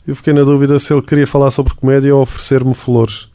eu 0.08 0.16
fiquei 0.16 0.34
na 0.34 0.44
dúvida 0.44 0.78
se 0.78 0.94
ele 0.94 1.02
queria 1.02 1.26
falar 1.26 1.50
sobre 1.50 1.74
comédia 1.74 2.16
ou 2.16 2.22
oferecer-me 2.22 2.76
flores. 2.76 3.33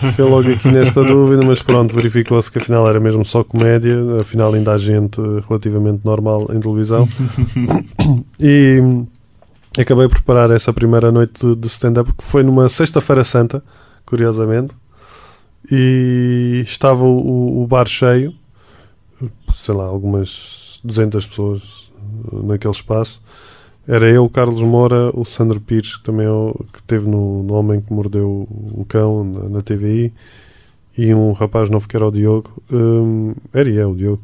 Fiquei 0.00 0.24
logo 0.24 0.50
aqui 0.50 0.68
nesta 0.68 1.02
dúvida, 1.02 1.44
mas 1.44 1.62
pronto, 1.62 1.94
verificou-se 1.94 2.50
que 2.50 2.58
afinal 2.58 2.88
era 2.88 3.00
mesmo 3.00 3.24
só 3.24 3.42
comédia, 3.42 3.96
afinal 4.20 4.52
ainda 4.52 4.72
há 4.72 4.78
gente 4.78 5.20
relativamente 5.48 6.00
normal 6.04 6.46
em 6.52 6.60
televisão. 6.60 7.08
E 8.38 8.78
acabei 9.78 10.08
por 10.08 10.16
preparar 10.16 10.50
essa 10.50 10.72
primeira 10.72 11.10
noite 11.10 11.54
de- 11.56 11.66
stand-up, 11.68 12.12
que 12.12 12.22
foi 12.24 12.42
numa 12.42 12.68
sexta-feira 12.68 13.24
santa, 13.24 13.62
curiosamente, 14.04 14.72
e 15.70 16.62
estava 16.64 17.02
o, 17.04 17.62
o 17.62 17.66
bar 17.66 17.86
cheio, 17.88 18.32
sei 19.54 19.74
lá, 19.74 19.84
algumas 19.84 20.80
200 20.84 21.26
pessoas 21.26 21.90
naquele 22.44 22.72
espaço. 22.74 23.20
Era 23.88 24.10
eu, 24.10 24.24
o 24.24 24.28
Carlos 24.28 24.62
Moura, 24.62 25.10
o 25.14 25.24
Sandro 25.24 25.60
Pires, 25.60 25.96
que 25.96 26.02
também 26.02 26.26
é 26.26 26.30
o, 26.30 26.54
que 26.72 26.82
teve 26.82 27.08
no, 27.08 27.42
no 27.44 27.54
Homem 27.54 27.80
que 27.80 27.92
Mordeu 27.92 28.48
o 28.50 28.84
Cão, 28.88 29.22
na, 29.22 29.48
na 29.48 29.62
TVI, 29.62 30.12
e 30.98 31.14
um 31.14 31.32
rapaz 31.32 31.70
novo 31.70 31.86
que 31.86 31.96
era 31.96 32.06
o 32.06 32.10
Diogo. 32.10 32.50
hum, 32.72 33.34
era 33.52 33.70
e 33.70 33.78
é 33.78 33.86
o 33.86 33.94
Diogo. 33.94 34.22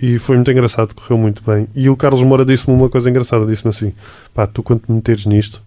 E 0.00 0.18
foi 0.18 0.36
muito 0.36 0.50
engraçado, 0.50 0.94
correu 0.94 1.18
muito 1.18 1.42
bem. 1.44 1.66
E 1.74 1.88
o 1.88 1.96
Carlos 1.96 2.22
Moura 2.22 2.44
disse-me 2.44 2.76
uma 2.76 2.88
coisa 2.88 3.10
engraçada: 3.10 3.44
disse-me 3.44 3.70
assim, 3.70 3.92
pá, 4.34 4.46
tu 4.46 4.62
quando 4.62 4.82
te 4.82 4.92
meteres 4.92 5.26
nisto, 5.26 5.62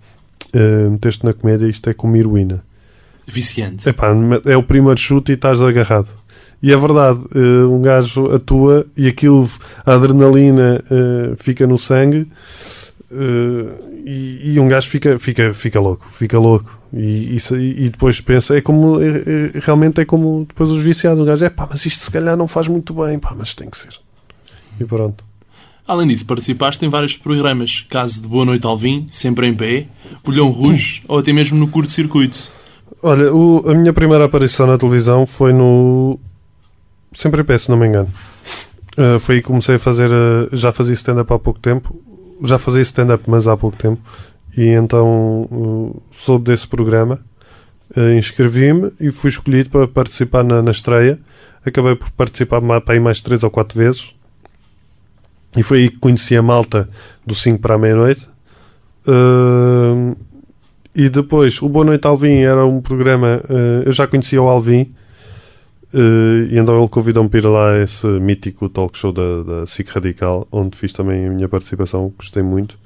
uh, 0.55 0.91
meteste 0.91 1.25
na 1.25 1.33
comédia, 1.33 1.67
isto 1.67 1.89
é 1.89 1.93
como 1.93 2.15
heroína. 2.15 2.63
Viciante. 3.27 3.87
Epá, 3.87 4.13
é 4.45 4.55
o 4.55 4.63
primeiro 4.63 4.99
chute 4.99 5.31
e 5.31 5.35
estás 5.35 5.61
agarrado. 5.61 6.09
E 6.61 6.71
é 6.71 6.77
verdade, 6.77 7.19
eh, 7.35 7.65
um 7.65 7.81
gajo 7.81 8.31
atua 8.31 8.85
e 8.95 9.07
aquilo, 9.07 9.47
a 9.85 9.93
adrenalina 9.93 10.83
eh, 10.89 11.33
fica 11.37 11.67
no 11.67 11.77
sangue 11.77 12.27
eh, 13.17 14.01
e, 14.05 14.53
e 14.53 14.59
um 14.59 14.67
gajo 14.67 14.87
fica, 14.89 15.17
fica, 15.17 15.53
fica 15.53 15.79
louco, 15.79 16.05
fica 16.11 16.37
louco. 16.37 16.79
E, 16.93 17.35
isso- 17.35 17.57
e 17.57 17.89
depois 17.89 18.21
pensa, 18.21 18.57
é 18.57 18.61
como, 18.61 19.01
é- 19.01 19.07
é- 19.55 19.59
realmente 19.59 19.99
é 20.01 20.05
como 20.05 20.45
depois 20.47 20.69
os 20.71 20.79
viciados, 20.83 21.19
um 21.19 21.25
gajo, 21.25 21.43
é 21.45 21.49
pá, 21.49 21.67
mas 21.69 21.85
isto 21.85 22.03
se 22.03 22.11
calhar 22.11 22.37
não 22.37 22.47
faz 22.47 22.67
muito 22.67 22.93
bem, 22.93 23.17
pá, 23.19 23.33
mas 23.37 23.53
tem 23.53 23.69
que 23.69 23.77
ser. 23.77 23.93
E 24.79 24.83
pronto. 24.85 25.23
Além 25.87 26.07
disso, 26.07 26.25
participaste 26.25 26.83
em 26.85 26.89
vários 26.89 27.15
programas, 27.15 27.85
caso 27.89 28.19
de 28.21 28.27
Boa 28.27 28.43
Noite 28.45 28.65
Alvim, 28.65 29.05
Sempre 29.11 29.45
em 29.47 29.53
Pé, 29.53 29.85
Bolhão 30.23 30.49
Rouge 30.49 31.03
ou 31.07 31.19
até 31.19 31.31
mesmo 31.31 31.57
no 31.59 31.67
curto-circuito. 31.67 32.51
Olha, 33.03 33.31
o- 33.33 33.63
a 33.69 33.73
minha 33.75 33.93
primeira 33.93 34.25
aparição 34.25 34.65
na 34.65 34.77
televisão 34.77 35.27
foi 35.27 35.53
no. 35.53 36.19
Sempre 37.13 37.41
em 37.41 37.45
pé, 37.45 37.57
se 37.57 37.69
não 37.69 37.77
me 37.77 37.87
engano. 37.87 38.09
Uh, 38.97 39.19
foi 39.19 39.35
aí 39.35 39.41
que 39.41 39.47
comecei 39.47 39.75
a 39.75 39.79
fazer. 39.79 40.09
uh, 40.09 40.49
já 40.53 40.71
fazia 40.71 40.93
stand-up 40.93 41.31
há 41.33 41.37
pouco 41.37 41.59
tempo. 41.59 41.95
Já 42.43 42.57
fazia 42.57 42.81
stand-up, 42.81 43.23
mas 43.27 43.47
há 43.47 43.55
pouco 43.55 43.77
tempo. 43.77 44.01
E 44.57 44.69
então 44.69 45.47
uh, 45.51 46.01
soube 46.11 46.45
desse 46.45 46.67
programa. 46.67 47.19
uh, 47.95 48.17
Inscrevi-me 48.17 48.91
e 48.99 49.11
fui 49.11 49.29
escolhido 49.29 49.69
para 49.69 49.87
participar 49.87 50.43
na, 50.43 50.61
na 50.61 50.71
estreia. 50.71 51.19
Acabei 51.65 51.95
por 51.95 52.11
participar 52.11 52.61
para 52.61 52.93
aí 52.93 52.99
mais 52.99 53.21
três 53.21 53.43
ou 53.43 53.49
quatro 53.49 53.77
vezes. 53.77 54.13
E 55.57 55.63
foi 55.63 55.79
aí 55.79 55.89
que 55.89 55.97
conheci 55.97 56.35
a 56.35 56.41
malta 56.41 56.89
do 57.25 57.33
5 57.33 57.59
para 57.59 57.75
a 57.75 57.77
meia-noite. 57.77 58.27
Uh, 59.07 60.15
e 60.95 61.09
depois, 61.09 61.61
o 61.61 61.67
Boa 61.67 61.85
Noite 61.85 62.07
Alvim 62.07 62.39
era 62.39 62.65
um 62.65 62.81
programa. 62.81 63.41
eh, 63.49 63.83
eu 63.85 63.91
já 63.91 64.07
conhecia 64.07 64.41
o 64.41 64.47
Alvim. 64.47 64.93
Eh, 65.95 66.53
e 66.53 66.59
então 66.59 66.77
ele 66.77 66.89
convidou-me 66.89 67.29
para 67.29 67.39
ir 67.39 67.47
lá 67.47 67.71
a 67.71 67.83
esse 67.83 68.05
mítico 68.05 68.67
talk 68.67 68.97
show 68.97 69.13
da, 69.13 69.43
da 69.43 69.65
SIC 69.65 69.89
Radical, 69.89 70.45
onde 70.51 70.77
fiz 70.77 70.91
também 70.91 71.25
a 71.25 71.29
minha 71.29 71.47
participação, 71.47 72.11
gostei 72.17 72.43
muito. 72.43 72.77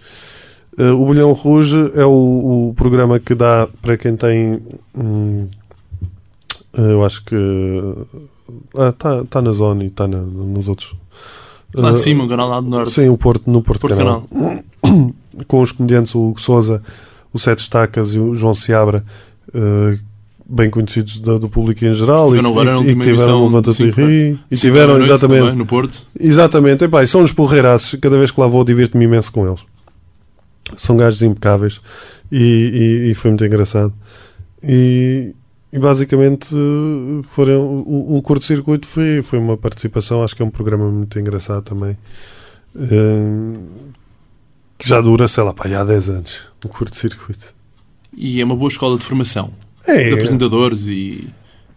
Eh, 0.77 0.91
o 0.91 1.05
Bolhão 1.05 1.33
Rouge 1.33 1.91
é 1.95 2.05
o, 2.05 2.69
o 2.69 2.73
programa 2.75 3.19
que 3.19 3.33
dá 3.33 3.67
para 3.81 3.97
quem 3.97 4.15
tem. 4.15 4.61
hum, 4.95 5.47
eh, 6.73 6.91
eu 6.91 7.03
acho 7.03 7.23
que. 7.25 7.35
Está 8.73 9.23
tá 9.25 9.41
na 9.41 9.51
zona 9.51 9.83
e 9.83 9.87
está 9.87 10.07
nos 10.07 10.67
outros. 10.67 10.95
Lá 11.73 11.91
de 11.91 11.99
cima, 11.99 12.23
o 12.23 12.27
canal 12.29 12.49
lá 12.49 12.61
do 12.61 12.67
Norte. 12.67 12.91
Sim, 12.91 13.09
o 13.09 13.17
Porto, 13.17 13.49
no 13.49 13.61
Porto, 13.61 13.81
Porto 13.81 13.95
Canal 13.95 14.23
Canal. 14.23 15.13
com 15.47 15.61
os 15.61 15.71
comediantes 15.71 16.15
o 16.15 16.29
Hugo 16.29 16.41
Souza, 16.41 16.81
o 17.31 17.37
Sete 17.37 17.59
Estacas 17.59 18.15
e 18.15 18.19
o 18.19 18.35
João 18.35 18.55
Seabra, 18.55 19.03
bem 20.49 20.69
conhecidos 20.69 21.19
da- 21.19 21.37
do 21.37 21.47
público 21.47 21.85
em 21.85 21.93
geral, 21.93 22.35
e, 22.35 22.39
Tiveram 22.41 22.83
e, 22.83 22.89
e 22.91 22.95
que 22.95 23.01
tiveram 23.03 23.61
de 23.61 23.73
cinco, 23.73 24.01
Ri, 24.01 24.39
e 24.49 24.55
tiveram, 24.55 24.93
noite 24.95 25.05
exatamente, 25.11 25.39
também, 25.41 25.55
no 25.55 25.65
Porto. 25.65 26.01
exatamente, 26.19 26.83
epá, 26.85 27.03
e 27.03 27.07
são 27.07 27.21
uns 27.21 27.31
porreiraços, 27.31 27.99
cada 28.01 28.17
vez 28.17 28.31
que 28.31 28.41
lá 28.41 28.47
vou 28.47 28.63
divirto-me 28.63 29.05
imenso 29.05 29.31
com 29.31 29.47
eles. 29.47 29.61
São 30.75 30.97
gajos 30.97 31.21
impecáveis 31.21 31.79
e, 32.31 32.37
e- 33.07 33.11
e 33.11 33.13
foi 33.13 33.29
muito 33.31 33.45
engraçado. 33.45 33.93
E, 34.63 35.33
e 35.71 35.77
basicamente 35.79 36.47
foram, 37.29 37.61
o, 37.85 38.17
o 38.17 38.21
curto-circuito 38.23 38.87
foi, 38.87 39.21
foi 39.21 39.37
uma 39.39 39.55
participação, 39.55 40.23
acho 40.23 40.35
que 40.35 40.41
é 40.41 40.45
um 40.45 40.49
programa 40.49 40.89
muito 40.89 41.19
engraçado 41.19 41.63
também. 41.63 41.95
Eh, 42.75 43.53
que 44.77 44.87
já 44.87 44.99
dura, 45.01 45.27
sei 45.27 45.43
lá, 45.43 45.53
pá, 45.53 45.65
há 45.67 45.83
10 45.83 46.09
anos, 46.09 46.41
o 46.63 46.69
curto-circuito. 46.69 47.53
E 48.15 48.41
é 48.41 48.45
uma 48.45 48.55
boa 48.55 48.69
escola 48.69 48.97
de 48.97 49.03
formação 49.03 49.51
de 49.85 49.91
É, 49.91 50.13
apresentadores 50.13 50.85
e. 50.87 51.27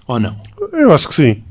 Ou 0.07 0.19
não? 0.21 0.37
eu 0.73 0.93
acho 0.93 1.09
que 1.09 1.15
sim. 1.15 1.43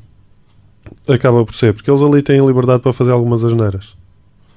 Acaba 1.08 1.44
por 1.46 1.56
ser, 1.56 1.74
porque 1.74 1.90
eles 1.90 2.02
ali 2.02 2.22
têm 2.22 2.46
liberdade 2.46 2.82
para 2.82 2.94
fazer 2.94 3.12
algumas 3.12 3.44
asneiras. 3.44 3.96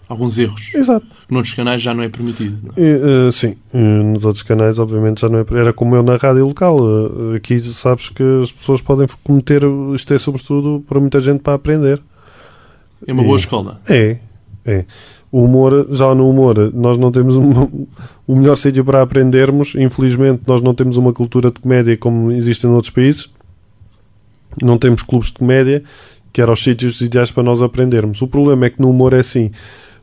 Alguns 0.09 0.37
erros. 0.37 0.74
Exato. 0.74 1.07
Noutros 1.30 1.54
canais 1.54 1.80
já 1.80 1.94
não 1.94 2.02
é 2.02 2.09
permitido. 2.11 2.59
não 2.62 2.72
é? 2.76 2.80
E, 2.87 3.28
eh, 3.28 3.33
sim, 3.33 3.57
nos 3.72 4.24
outros 4.24 4.42
canais, 4.42 4.78
obviamente, 4.78 5.22
já 5.22 5.28
não 5.30 5.38
é. 5.38 5.44
Era 5.52 5.72
como 5.72 5.96
eu 5.96 6.02
na 6.02 6.16
rádio 6.16 6.46
local. 6.46 6.78
eh, 7.33 7.37
aqui 7.37 7.59
sabes 7.61 8.11
que 8.11 8.22
as 8.42 8.52
pessoas 8.52 8.83
podem 8.83 9.07
cometer. 9.22 9.62
Isto 9.94 10.12
é, 10.12 10.18
sobretudo, 10.18 10.85
para 10.87 11.00
muita 11.00 11.20
gente 11.20 11.40
para 11.40 11.54
aprender. 11.54 12.02
É 13.07 13.12
uma 13.14 13.22
boa 13.22 13.37
E- 13.38 13.40
escola. 13.40 13.80
É, 13.88 14.18
é. 14.66 14.85
O 15.36 15.42
humor, 15.46 15.88
já 15.90 16.14
no 16.14 16.30
humor, 16.30 16.70
nós 16.72 16.96
não 16.96 17.10
temos 17.10 17.34
uma- 17.34 17.68
o 18.24 18.36
melhor 18.36 18.54
sítio 18.54 18.84
para 18.84 19.02
aprendermos. 19.02 19.74
Infelizmente, 19.74 20.42
nós 20.46 20.60
não 20.60 20.72
temos 20.72 20.96
uma 20.96 21.12
cultura 21.12 21.50
de 21.50 21.58
comédia 21.58 21.96
como 21.96 22.30
existe 22.30 22.64
em 22.68 22.70
outros 22.70 22.90
países. 22.90 23.28
Não 24.62 24.78
temos 24.78 25.02
clubes 25.02 25.32
de 25.32 25.38
comédia, 25.38 25.82
que 26.32 26.40
eram 26.40 26.52
os 26.52 26.62
sítios 26.62 27.00
ideais 27.00 27.32
para 27.32 27.42
nós 27.42 27.60
aprendermos. 27.62 28.22
O 28.22 28.28
problema 28.28 28.66
é 28.66 28.70
que 28.70 28.80
no 28.80 28.88
humor 28.90 29.12
é 29.12 29.18
assim. 29.18 29.50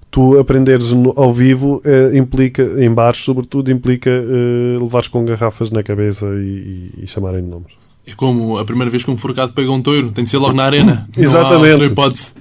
Tu 0.10 0.38
aprenderes 0.38 0.92
ao 1.16 1.32
vivo 1.34 1.82
eh, 1.86 2.12
implica, 2.18 2.64
em 2.84 2.94
bares 2.94 3.20
sobretudo, 3.24 3.72
implica 3.72 4.10
eh, 4.10 4.78
levares 4.82 5.08
com 5.08 5.24
garrafas 5.24 5.72
na 5.72 5.82
cabeça 5.82 6.26
e, 6.26 6.92
e, 7.00 7.04
e 7.04 7.08
chamarem 7.08 7.42
de 7.42 7.48
nomes. 7.48 7.72
É 8.06 8.12
como 8.14 8.58
a 8.58 8.66
primeira 8.66 8.92
vez 8.92 9.06
que 9.06 9.10
um 9.12 9.16
forcado 9.16 9.54
pega 9.54 9.72
um 9.72 9.82
touro. 9.82 10.12
Tem 10.12 10.26
de 10.26 10.30
ser 10.30 10.40
logo 10.40 10.54
na 10.54 10.66
arena. 10.66 11.08
Não 11.16 11.24
há 11.24 11.26
Exatamente. 11.26 11.72
outra 11.72 11.86
hipótese. 11.88 12.34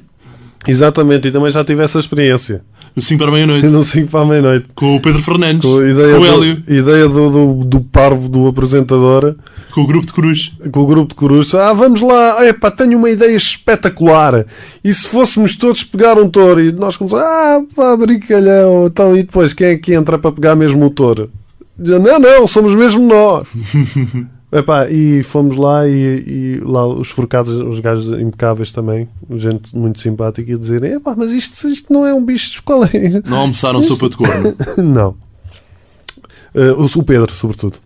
Exatamente, 0.66 1.28
e 1.28 1.30
também 1.30 1.52
já 1.52 1.64
tive 1.64 1.84
essa 1.84 2.00
experiência. 2.00 2.62
No 2.94 3.02
5 3.02 3.18
para 3.18 3.28
a 3.28 3.32
meia-noite. 3.32 3.66
No 3.68 3.82
5 3.82 4.10
para 4.10 4.20
a 4.20 4.24
meia-noite. 4.24 4.66
Com 4.74 4.96
o 4.96 5.00
Pedro 5.00 5.22
Fernandes. 5.22 5.62
Com 5.68 5.78
a 5.78 5.88
ideia, 5.88 6.14
com 6.16 6.20
o 6.22 6.26
do, 6.26 6.32
Hélio. 6.44 6.62
ideia 6.68 7.08
do, 7.08 7.30
do, 7.30 7.64
do 7.64 7.80
parvo 7.80 8.28
do 8.28 8.46
apresentador, 8.48 9.36
Com 9.72 9.82
o 9.82 9.86
grupo 9.86 10.06
de 10.06 10.12
Cruz. 10.12 10.52
com 10.72 10.80
o 10.80 10.86
grupo 10.86 11.08
de 11.10 11.14
corujos. 11.14 11.54
Ah, 11.54 11.72
vamos 11.72 12.00
lá, 12.00 12.44
epá, 12.46 12.70
tenho 12.70 12.98
uma 12.98 13.08
ideia 13.08 13.36
espetacular. 13.36 14.44
E 14.82 14.92
se 14.92 15.06
fôssemos 15.06 15.56
todos 15.56 15.84
pegar 15.84 16.18
um 16.18 16.28
touro? 16.28 16.60
E 16.60 16.72
nós 16.72 16.96
começamos, 16.96 17.24
ah, 17.24 17.60
pá, 17.76 17.96
brincalhão. 17.96 18.86
Então, 18.86 19.16
e 19.16 19.22
depois, 19.22 19.52
quem 19.54 19.68
é 19.68 19.76
que 19.76 19.94
entra 19.94 20.18
para 20.18 20.32
pegar 20.32 20.56
mesmo 20.56 20.84
o 20.84 20.90
touro? 20.90 21.30
Não, 21.78 22.18
não, 22.18 22.46
somos 22.46 22.74
mesmo 22.74 23.06
nós. 23.06 23.46
Epá, 24.52 24.90
e 24.90 25.22
fomos 25.22 25.56
lá 25.56 25.86
e, 25.86 26.24
e 26.26 26.60
lá 26.64 26.84
os 26.84 27.08
forcados, 27.08 27.52
os 27.52 27.78
gajos 27.78 28.18
impecáveis 28.18 28.72
também, 28.72 29.08
gente 29.30 29.76
muito 29.76 30.00
simpática, 30.00 30.50
e 30.50 30.58
dizerem: 30.58 30.94
Epá, 30.94 31.14
mas 31.16 31.30
isto, 31.30 31.68
isto 31.68 31.92
não 31.92 32.04
é 32.04 32.12
um 32.12 32.24
bicho, 32.24 32.60
qual 32.64 32.84
é? 32.84 33.22
Não 33.24 33.38
almoçaram 33.38 33.80
sopa 33.82 34.08
de 34.08 34.16
corno. 34.16 34.54
não. 34.76 35.14
O, 36.76 36.98
o 36.98 37.04
Pedro, 37.04 37.32
sobretudo. 37.32 37.78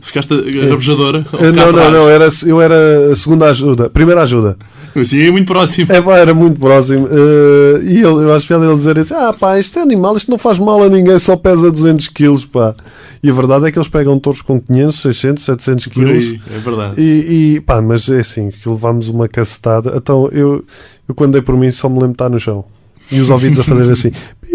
Ficaste 0.00 0.32
a 0.32 0.68
rabejadora. 0.70 1.24
Eh, 1.34 1.52
não, 1.52 1.70
não, 1.70 1.90
não, 1.90 2.08
era, 2.08 2.28
eu 2.46 2.60
era 2.60 3.12
a 3.12 3.14
segunda 3.14 3.46
ajuda, 3.46 3.90
primeira 3.90 4.22
ajuda. 4.22 4.56
Assim, 4.94 5.20
é 5.20 5.30
muito 5.30 5.46
próximo. 5.46 5.92
É 5.92 6.00
pá, 6.00 6.16
era 6.16 6.32
muito 6.32 6.58
próximo. 6.58 7.06
Eh, 7.06 7.82
e 7.82 7.96
ele, 7.98 8.04
eu 8.06 8.34
acho 8.34 8.46
que 8.46 8.54
ele 8.54 8.72
dizer 8.74 8.98
assim: 8.98 9.14
Ah, 9.14 9.34
pá, 9.38 9.58
isto 9.58 9.78
é 9.78 9.82
animal, 9.82 10.16
isto 10.16 10.30
não 10.30 10.38
faz 10.38 10.58
mal 10.58 10.82
a 10.82 10.88
ninguém, 10.88 11.18
só 11.18 11.36
pesa 11.36 11.70
200 11.70 12.08
quilos, 12.08 12.46
pá. 12.46 12.74
E 13.22 13.30
a 13.30 13.32
verdade 13.32 13.66
é 13.66 13.72
que 13.72 13.78
eles 13.78 13.88
pegam 13.88 14.18
touros 14.18 14.40
com 14.40 14.60
500, 14.60 15.00
600, 15.00 15.44
700 15.44 15.86
Por 15.86 15.92
quilos. 15.92 16.40
é 16.50 16.58
verdade. 16.58 17.00
E, 17.00 17.56
e 17.56 17.60
pá, 17.60 17.82
mas 17.82 18.08
é 18.08 18.20
assim, 18.20 18.50
que 18.50 18.68
levámos 18.68 19.08
uma 19.08 19.28
cacetada. 19.28 19.92
Então 19.96 20.28
eu, 20.32 20.64
eu 21.06 21.14
quando 21.14 21.32
dei 21.32 21.42
por 21.42 21.56
mim 21.56 21.70
só 21.70 21.88
me 21.88 21.96
lembro 21.96 22.08
de 22.08 22.14
estar 22.14 22.28
no 22.30 22.40
chão. 22.40 22.64
E 23.12 23.20
os 23.20 23.28
ouvidos 23.30 23.60
a 23.60 23.64
fazer 23.64 23.90
assim. 23.90 24.10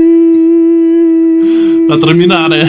Está 1.84 1.96
a 1.96 2.00
terminar, 2.00 2.52
é? 2.52 2.66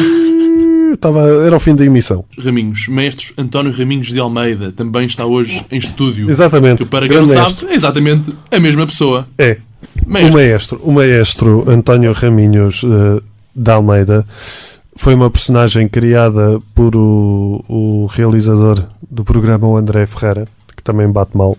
Estava, 0.95 1.21
era 1.47 1.57
o 1.57 1.61
fim 1.61 1.75
da 1.75 1.85
emissão. 1.85 2.25
Raminhos, 2.39 2.87
mestres 2.89 3.33
António 3.37 3.73
Raminhos 3.73 4.09
de 4.09 4.19
Almeida, 4.21 4.73
também 4.73 5.07
está 5.07 5.25
hoje 5.27 5.65
em 5.71 5.79
estúdio. 5.79 6.31
Exatamente. 6.31 6.85
Que 6.85 6.89
para 6.91 7.09
quem 7.09 7.17
não 7.19 7.29
sabe, 7.29 7.41
mestre. 7.43 7.67
é 7.69 7.75
exatamente 7.75 8.31
a 8.51 8.61
mesma 8.61 8.87
pessoa. 8.87 9.27
É. 9.39 9.59
O 10.07 10.11
Mestre. 10.11 10.33
maestro, 10.33 10.81
o 10.83 10.93
maestro 10.93 11.65
António 11.69 12.13
Raminhos 12.13 12.83
eh, 12.85 13.23
de 13.55 13.71
Almeida 13.71 14.25
foi 14.97 15.15
uma 15.15 15.29
personagem 15.31 15.89
criada 15.89 16.61
por 16.75 16.95
o, 16.97 17.65
o 17.69 18.07
realizador 18.07 18.85
do 19.11 19.25
programa, 19.25 19.67
o 19.67 19.77
André 19.77 20.07
Ferreira, 20.07 20.47
que 20.77 20.83
também 20.83 21.11
bate 21.11 21.37
mal. 21.37 21.57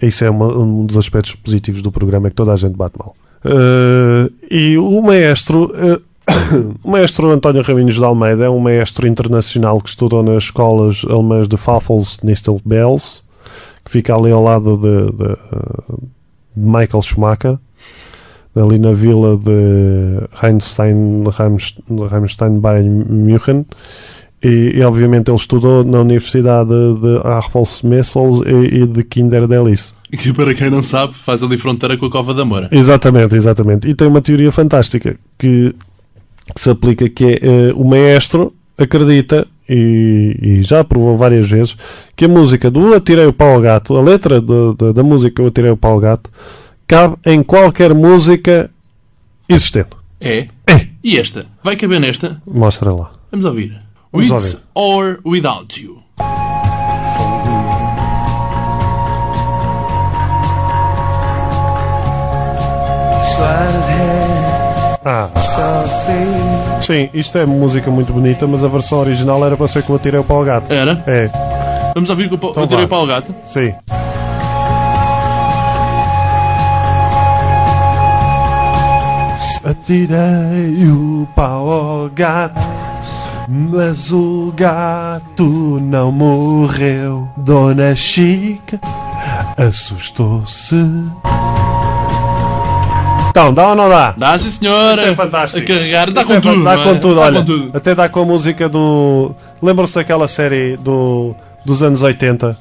Isso 0.00 0.24
é 0.24 0.30
uma- 0.30 0.56
um 0.56 0.84
dos 0.86 0.96
aspectos 0.98 1.34
positivos 1.34 1.82
do 1.82 1.90
programa, 1.92 2.26
é 2.28 2.30
que 2.30 2.36
toda 2.36 2.52
a 2.52 2.56
gente 2.56 2.76
bate 2.76 2.96
mal. 2.98 3.14
Eh, 3.44 4.30
e 4.50 4.78
o 4.78 5.00
maestro, 5.02 5.72
eh, 5.74 6.00
o 6.82 6.90
maestro 6.90 7.30
António 7.30 7.62
Raminhos 7.62 7.96
de 7.96 8.04
Almeida 8.04 8.44
é 8.44 8.50
um 8.50 8.58
maestro 8.58 9.06
internacional 9.06 9.80
que 9.80 9.88
estudou 9.88 10.22
nas 10.22 10.44
escolas 10.44 11.02
alemãs 11.08 11.46
de 11.48 11.56
Pfaffels 11.56 12.18
Nistel 12.22 12.60
Bells, 12.64 13.22
que 13.84 13.90
fica 13.90 14.14
ali 14.14 14.30
ao 14.30 14.42
lado 14.42 14.76
de- 14.78 15.12
de, 15.12 15.28
de 16.56 16.66
Michael 16.66 17.02
Schumacher, 17.02 17.58
ali 18.56 18.78
na 18.78 18.92
vila 18.92 19.36
de 19.36 20.26
Rheinstein, 20.40 21.24
Ramstein, 22.08 22.58
Bayern 22.60 23.04
München. 23.08 23.66
E, 24.42 24.72
e, 24.76 24.82
obviamente 24.82 25.30
ele 25.30 25.38
estudou 25.38 25.82
na 25.82 26.00
Universidade 26.02 26.68
de 26.68 27.26
Arfels-Messels 27.26 28.42
e, 28.46 28.82
e 28.82 28.86
de 28.86 29.02
Kinderdelis. 29.02 29.94
Que 30.10 30.34
para 30.34 30.54
quem 30.54 30.68
não 30.68 30.82
sabe, 30.82 31.14
faz 31.14 31.42
ali 31.42 31.56
fronteira 31.56 31.96
com 31.96 32.04
a 32.06 32.10
Cova 32.10 32.34
da 32.34 32.44
Moura. 32.44 32.68
Exatamente, 32.70 33.34
exatamente. 33.34 33.88
E 33.88 33.94
tem 33.94 34.06
uma 34.06 34.20
teoria 34.20 34.52
fantástica 34.52 35.16
que, 35.38 35.74
que 36.52 36.60
se 36.60 36.70
aplica 36.70 37.08
que 37.08 37.38
é 37.40 37.72
uh, 37.72 37.80
o 37.80 37.88
maestro 37.88 38.52
acredita 38.76 39.46
e, 39.68 40.36
e, 40.42 40.62
já 40.62 40.84
provou 40.84 41.16
várias 41.16 41.48
vezes 41.48 41.76
que 42.14 42.26
a 42.26 42.28
música 42.28 42.70
do 42.70 42.92
Atirei 42.94 43.26
o 43.26 43.32
Pau 43.32 43.54
ao 43.54 43.60
Gato, 43.60 43.96
a 43.96 44.02
letra 44.02 44.40
de, 44.40 44.74
de, 44.76 44.92
da 44.92 45.02
música 45.02 45.42
O 45.42 45.46
Atirei 45.46 45.70
o 45.70 45.76
Pau 45.76 45.92
ao 45.92 46.00
Gato, 46.00 46.30
cabe 46.86 47.16
em 47.24 47.42
qualquer 47.42 47.94
música 47.94 48.70
existente. 49.48 49.96
É? 50.20 50.48
É. 50.66 50.86
E 51.02 51.18
esta? 51.18 51.46
Vai 51.62 51.76
caber 51.76 52.00
nesta? 52.00 52.42
Mostra 52.46 52.92
lá. 52.92 53.10
Vamos 53.30 53.46
ouvir. 53.46 53.78
Vamos 54.12 54.30
With 54.30 54.34
ouvir. 54.34 54.58
or 54.74 55.20
without 55.24 55.82
you. 55.82 55.96
Ah. 65.04 65.28
Sim, 66.80 67.08
isto 67.12 67.36
é 67.38 67.44
música 67.46 67.90
muito 67.90 68.12
bonita, 68.12 68.46
mas 68.46 68.64
a 68.64 68.68
versão 68.68 68.98
original 69.00 69.44
era 69.44 69.56
para 69.56 69.68
ser 69.68 69.84
o 69.88 69.96
Atirei 69.96 70.20
o 70.20 70.24
Pau 70.24 70.38
ao 70.38 70.44
Gato. 70.44 70.72
Era? 70.72 71.02
É, 71.06 71.30
Vamos 71.94 72.10
ouvir 72.10 72.28
com 72.28 72.34
o 72.34 72.50
Então 72.50 72.62
eu 72.64 72.66
tirei 72.68 72.84
vá. 72.86 72.88
para 72.88 72.98
o 72.98 73.06
gato. 73.06 73.34
sim. 73.46 73.72
Atirei 79.64 80.86
o 80.90 81.26
pau 81.34 81.70
ao 81.70 82.08
gato, 82.10 82.60
mas 83.48 84.12
o 84.12 84.52
gato 84.54 85.80
não 85.80 86.12
morreu. 86.12 87.26
Dona 87.36 87.96
Chica 87.96 88.78
assustou-se. 89.56 90.76
Então, 93.34 93.52
dá 93.52 93.70
ou 93.70 93.74
não 93.74 93.88
dá? 93.88 94.14
Dá 94.16 94.38
sim 94.38 94.48
senhora. 94.48 94.92
Isto 94.94 95.06
é 95.08 95.14
fantástico. 95.16 95.64
A 95.72 95.74
carregar. 95.74 96.12
Dá 96.12 96.20
Isto 96.20 96.32
com 96.32 96.38
é 96.38 96.40
tudo. 96.40 96.62
Dá 96.62 96.76
não 96.76 96.84
com 96.84 96.90
é? 96.90 96.94
tudo, 97.00 97.14
Dá 97.16 97.20
olha. 97.22 97.40
com 97.40 97.46
tudo. 97.46 97.70
Até 97.74 97.92
dá 97.92 98.08
com 98.08 98.20
a 98.20 98.24
música 98.24 98.68
do. 98.68 99.34
Lembram-se 99.60 99.92
daquela 99.96 100.28
série 100.28 100.76
do, 100.76 101.34
dos 101.66 101.82
anos 101.82 102.00
80? 102.00 102.56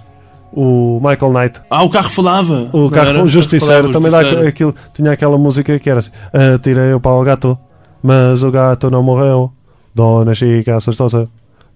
O 0.52 1.00
Michael 1.00 1.32
Knight. 1.32 1.62
Ah, 1.70 1.84
o 1.84 1.92
carro 1.92 2.10
falava. 2.10 2.70
O 2.74 2.90
carro 2.90 3.10
era? 3.10 3.28
Justiceiro. 3.28 3.92
Também 3.92 4.10
dá 4.10 4.22
Justiceiro. 4.22 4.48
aquilo, 4.50 4.76
tinha 4.96 5.12
aquela 5.12 5.38
música 5.38 5.78
que 5.78 5.88
era 5.88 6.00
assim: 6.00 6.10
Atirei 6.56 6.92
o 6.92 7.00
pau 7.00 7.20
ao 7.20 7.24
gato, 7.24 7.56
mas 8.02 8.42
o 8.42 8.50
gato 8.50 8.90
não 8.90 9.04
morreu. 9.04 9.52
Dona 9.94 10.34
Chica 10.34 10.76
assustou-se 10.76 11.28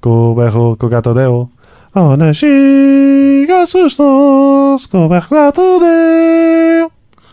com 0.01 0.31
o 0.31 0.33
berro 0.33 0.75
que 0.75 0.85
o 0.87 0.89
gato 0.89 1.13
deu. 1.13 1.47
Dona 1.93 2.33
Chica 2.33 3.61
assustou-se 3.61 4.87
com 4.87 5.05
o 5.05 5.09
berro 5.09 5.27
que 5.27 5.33
o 5.35 5.37
gato 5.37 5.61
deu. 5.79 6.36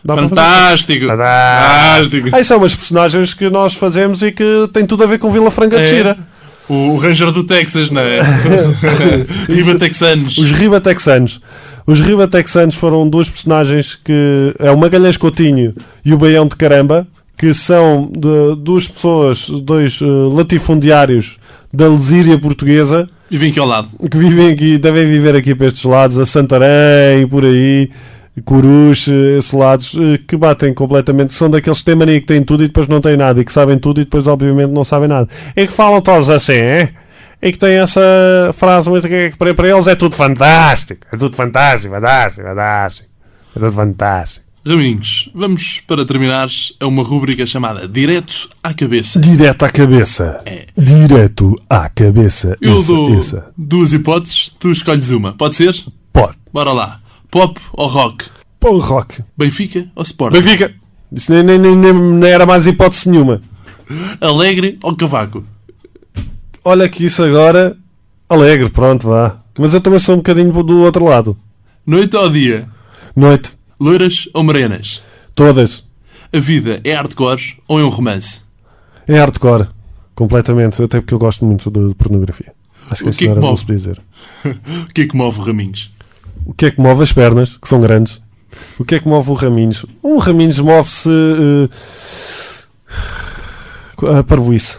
Fantástico. 0.06 1.06
Fantástico. 1.06 2.28
Aí 2.32 2.44
são 2.44 2.58
umas 2.58 2.74
personagens 2.74 3.32
que 3.34 3.48
nós 3.48 3.74
fazemos 3.74 4.22
e 4.22 4.30
que 4.32 4.68
têm 4.72 4.84
tudo 4.86 5.04
a 5.04 5.06
ver 5.06 5.18
com 5.18 5.30
Vila 5.30 5.50
Franca 5.50 5.76
de 5.76 5.82
É. 5.82 5.86
Xira. 5.86 6.18
O 6.68 6.96
Ranger 6.96 7.30
do 7.30 7.44
Texas, 7.44 7.90
não 7.90 8.00
é? 8.02 8.20
Riba 9.48 9.74
Texanos. 9.78 10.38
Os 10.38 10.50
Riba 10.52 10.80
Texanos. 10.80 11.40
Os 11.86 12.00
Riba 12.00 12.26
Texanos 12.26 12.74
foram 12.74 13.06
duas 13.08 13.28
personagens 13.28 13.94
que 14.02 14.54
é 14.58 14.70
o 14.70 14.78
Magalhães 14.78 15.16
Coutinho 15.18 15.74
e 16.04 16.12
o 16.14 16.16
Baião 16.18 16.46
de 16.46 16.56
Caramba, 16.56 17.06
que 17.36 17.52
são 17.52 18.10
de, 18.10 18.56
duas 18.62 18.88
pessoas, 18.88 19.50
dois 19.50 20.00
eh, 20.00 20.06
latifundiários 20.34 21.36
da 21.72 21.86
Lesíria 21.88 22.38
portuguesa, 22.38 23.08
E 23.30 23.36
vim 23.36 23.50
aqui 23.50 23.58
ao 23.58 23.66
lado. 23.66 23.88
que 24.10 24.16
vivem 24.16 24.50
aqui, 24.52 24.78
devem 24.78 25.06
viver 25.06 25.36
aqui 25.36 25.54
para 25.54 25.66
estes 25.66 25.84
lados, 25.84 26.18
a 26.18 26.24
Santarém, 26.24 27.26
por 27.28 27.44
aí, 27.44 27.90
Coruche, 28.42 29.12
esses 29.38 29.52
lados, 29.52 29.94
eh, 29.96 30.18
que 30.26 30.36
batem 30.36 30.74
completamente, 30.74 31.32
são 31.34 31.48
daqueles 31.48 31.78
que 31.78 31.84
têm 31.84 31.94
mania 31.94 32.20
que 32.20 32.26
têm 32.26 32.42
tudo 32.42 32.64
e 32.64 32.66
depois 32.66 32.88
não 32.88 33.00
têm 33.00 33.16
nada, 33.16 33.40
e 33.40 33.44
que 33.44 33.52
sabem 33.52 33.78
tudo 33.78 34.00
e 34.00 34.04
depois 34.04 34.26
obviamente 34.26 34.70
não 34.70 34.84
sabem 34.84 35.08
nada. 35.08 35.28
E 35.56 35.66
que 35.66 35.72
falam 35.72 36.00
todos 36.00 36.28
assim, 36.28 36.52
é? 36.54 36.90
E 37.40 37.52
que 37.52 37.58
têm 37.58 37.76
essa 37.76 38.00
frase 38.54 38.88
muito 38.90 39.06
que 39.06 39.30
que 39.30 39.36
para, 39.36 39.54
para 39.54 39.68
eles 39.68 39.86
é 39.86 39.94
tudo 39.94 40.14
fantástico, 40.16 41.06
é 41.12 41.16
tudo 41.16 41.36
fantástico, 41.36 41.94
fantástico, 41.94 42.46
fantástico, 42.46 43.08
é 43.54 43.60
tudo 43.60 43.72
fantástico. 43.72 44.44
Raminhos, 44.66 45.30
vamos 45.34 45.82
para 45.86 46.06
terminar 46.06 46.48
a 46.80 46.86
uma 46.86 47.02
rúbrica 47.02 47.44
chamada 47.44 47.86
Direto 47.86 48.48
à 48.62 48.72
Cabeça. 48.72 49.20
Direto 49.20 49.62
à 49.62 49.68
cabeça. 49.68 50.40
É. 50.46 50.68
Direto 50.74 51.54
à 51.68 51.86
cabeça. 51.90 52.56
Eu 52.62 52.78
Essa, 52.78 52.88
dou 52.88 53.18
essa. 53.18 53.52
duas 53.58 53.92
hipóteses, 53.92 54.50
tu 54.58 54.72
escolhes 54.72 55.10
uma. 55.10 55.34
Pode 55.34 55.54
ser? 55.54 55.74
Pode. 56.10 56.38
Bora 56.50 56.72
lá. 56.72 57.00
Pop 57.34 57.60
ou 57.72 57.88
rock? 57.88 58.26
Pô, 58.60 58.78
rock. 58.78 59.20
Benfica 59.36 59.88
ou 59.96 60.04
Sporting? 60.04 60.40
Benfica. 60.40 60.72
Isso 61.10 61.32
nem, 61.32 61.42
nem, 61.42 61.58
nem, 61.58 61.92
nem, 61.92 62.30
era 62.30 62.46
mais 62.46 62.64
hipótese 62.64 63.10
nenhuma. 63.10 63.42
Alegre 64.20 64.78
ou 64.80 64.94
Cavaco? 64.94 65.42
Olha 66.64 66.88
que 66.88 67.04
isso 67.04 67.24
agora. 67.24 67.76
Alegre, 68.28 68.68
pronto, 68.70 69.08
vá. 69.08 69.42
Mas 69.58 69.74
eu 69.74 69.80
também 69.80 69.98
sou 69.98 70.14
um 70.14 70.18
bocadinho 70.18 70.52
do 70.62 70.82
outro 70.82 71.06
lado. 71.06 71.36
Noite 71.84 72.14
ou 72.14 72.30
dia? 72.30 72.68
Noite. 73.16 73.50
Loiras 73.80 74.28
ou 74.32 74.44
morenas? 74.44 75.02
Todas. 75.34 75.84
A 76.32 76.38
vida 76.38 76.80
é 76.84 76.94
hardcore 76.94 77.56
ou 77.66 77.80
é 77.80 77.84
um 77.84 77.88
romance? 77.88 78.42
É 79.08 79.18
hardcore. 79.18 79.66
Completamente. 80.14 80.80
Até 80.80 81.00
porque 81.00 81.14
eu 81.14 81.18
gosto 81.18 81.44
muito 81.44 81.68
de, 81.68 81.96
pornografia. 81.96 82.52
Acho 82.88 83.02
que 83.02 83.08
O 83.08 83.10
isso 83.10 83.18
que 83.18 83.24
é 83.24 83.28
não 83.30 83.34
que 83.34 83.40
era 83.40 83.50
move? 83.50 83.64
dizer. 83.64 84.00
O 84.88 84.92
que 84.94 85.00
é 85.00 85.06
que 85.08 85.16
move 85.16 85.40
Raminhos? 85.40 85.92
O 86.46 86.52
que 86.52 86.66
é 86.66 86.70
que 86.70 86.80
move 86.80 87.02
as 87.02 87.12
pernas, 87.12 87.56
que 87.56 87.68
são 87.68 87.80
grandes? 87.80 88.20
O 88.78 88.84
que 88.84 88.96
é 88.96 89.00
que 89.00 89.08
move 89.08 89.30
o 89.30 89.34
Raminhos? 89.34 89.86
Um 90.02 90.18
Raminhos 90.18 90.58
move-se. 90.58 91.08
eh, 91.10 91.68
a 94.18 94.22
parvoíce. 94.22 94.78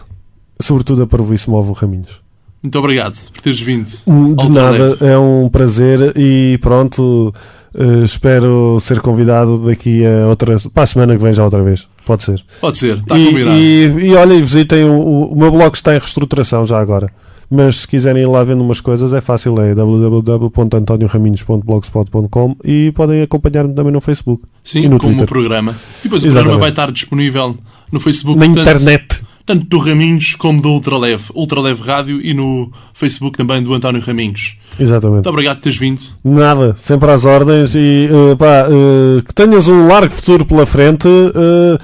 Sobretudo 0.62 1.04
a 1.04 1.08
parvoíce 1.08 1.50
move 1.50 1.70
o 1.70 1.74
Raminhos. 1.74 2.22
Muito 2.64 2.80
obrigado 2.80 3.16
por 3.32 3.42
teres 3.42 3.60
vindo. 3.60 3.88
Hum, 4.08 4.34
De 4.36 4.50
nada, 4.50 4.98
é 5.02 5.18
um 5.18 5.50
prazer 5.50 6.14
e 6.16 6.58
pronto. 6.62 7.34
eh, 7.78 8.04
espero 8.06 8.78
ser 8.80 9.02
convidado 9.02 9.58
daqui 9.66 10.06
a 10.06 10.28
outra. 10.28 10.56
para 10.74 10.84
a 10.84 10.88
semana 10.88 11.18
que 11.18 11.22
vem 11.24 11.34
já 11.34 11.44
outra 11.44 11.62
vez. 11.62 11.88
Pode 12.06 12.24
ser. 12.24 12.42
Pode 12.62 12.78
ser, 12.78 12.98
está 13.00 13.18
e, 13.20 13.26
combinado. 13.26 13.58
e, 13.58 14.08
e 14.08 14.16
olhem, 14.16 14.42
visitem 14.42 14.86
o, 14.86 14.94
o, 14.94 15.34
o 15.34 15.38
meu 15.38 15.52
blog 15.52 15.74
está 15.76 15.94
em 15.96 16.00
reestruturação 16.00 16.66
já 16.66 16.80
agora. 16.80 17.12
Mas 17.50 17.78
se 17.82 17.88
quiserem 17.88 18.24
ir 18.24 18.28
lá 18.28 18.44
vendo 18.44 18.62
umas 18.64 18.82
coisas 18.82 19.14
é 19.14 19.22
fácil, 19.22 19.60
é 19.62 19.74
www.antonioraminhos.blogspot.com 19.76 22.56
e 22.64 22.92
podem 22.94 23.22
acompanhar-me 23.22 23.74
também 23.74 23.92
no 23.94 24.02
Facebook 24.02 24.44
Sim, 24.64 24.86
e 24.86 24.90
no 24.90 24.98
como 24.98 25.12
o 25.12 25.16
Twitter. 25.18 25.28
programa. 25.28 25.76
E 26.00 26.04
depois 26.04 26.24
o 26.24 26.28
Exatamente. 26.28 26.34
programa 26.44 26.60
vai 26.62 26.70
estar 26.70 26.92
disponível 26.92 27.58
no 27.92 28.00
Facebook. 28.00 28.40
Na 28.40 28.46
tanto- 28.48 28.60
internet. 28.62 29.24
Tanto 29.46 29.64
do 29.68 29.78
Raminhos 29.78 30.34
como 30.34 30.60
do 30.60 30.70
Ultraleve. 30.70 31.26
Ultraleve 31.36 31.84
Rádio 31.84 32.20
e 32.20 32.34
no 32.34 32.72
Facebook 32.96 33.38
também 33.38 33.62
do 33.62 33.76
António 33.76 34.02
Raminhos. 34.02 34.58
Exatamente. 34.80 35.14
Muito 35.18 35.30
obrigado 35.30 35.58
por 35.58 35.64
teres 35.64 35.78
vindo. 35.78 36.02
Nada, 36.24 36.74
sempre 36.80 37.12
às 37.12 37.26
ordens 37.26 37.76
e 37.76 38.10
eh, 38.12 38.36
pá, 38.36 38.66
eh, 38.68 39.22
que 39.24 39.32
tenhas 39.36 39.68
um 39.68 39.86
largo 39.88 40.12
futuro 40.12 40.46
pela 40.48 40.66
frente 40.66 41.08
eh, 41.08 41.78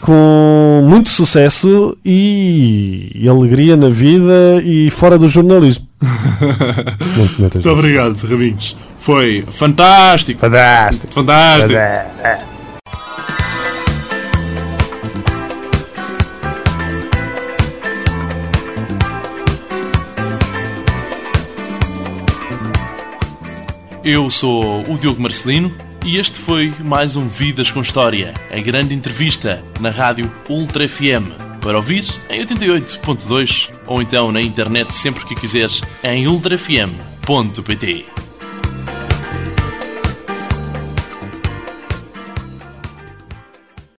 com 0.00 0.82
muito 0.84 1.10
sucesso 1.10 1.96
e, 2.04 3.10
e 3.14 3.28
alegria 3.28 3.76
na 3.76 3.88
vida 3.88 4.62
e 4.64 4.90
fora 4.90 5.18
do 5.18 5.28
jornalismo. 5.28 5.86
Metas 6.00 7.38
Muito 7.38 7.58
nisso. 7.58 7.70
obrigado, 7.70 8.14
Raminhos. 8.26 8.76
Foi 8.98 9.44
fantástico. 9.50 10.40
Fantástico. 10.40 11.12
Fantástico. 11.12 11.74
Eu 24.04 24.28
sou 24.30 24.82
o 24.82 24.98
Diogo 24.98 25.20
Marcelino 25.22 25.74
e 26.04 26.18
este 26.18 26.38
foi 26.38 26.72
mais 26.80 27.16
um 27.16 27.26
Vidas 27.28 27.70
com 27.70 27.80
História, 27.80 28.34
a 28.50 28.60
grande 28.60 28.94
entrevista 28.94 29.64
na 29.80 29.90
rádio 29.90 30.30
Ultra 30.48 30.86
FM. 30.86 31.32
Para 31.62 31.78
ouvir 31.78 32.04
em 32.28 32.44
88.2 32.44 33.70
ou 33.86 34.02
então 34.02 34.30
na 34.30 34.42
internet 34.42 34.94
sempre 34.94 35.24
que 35.24 35.34
quiseres 35.34 35.80
em 36.02 36.28
ultrafm.pt. 36.28 38.04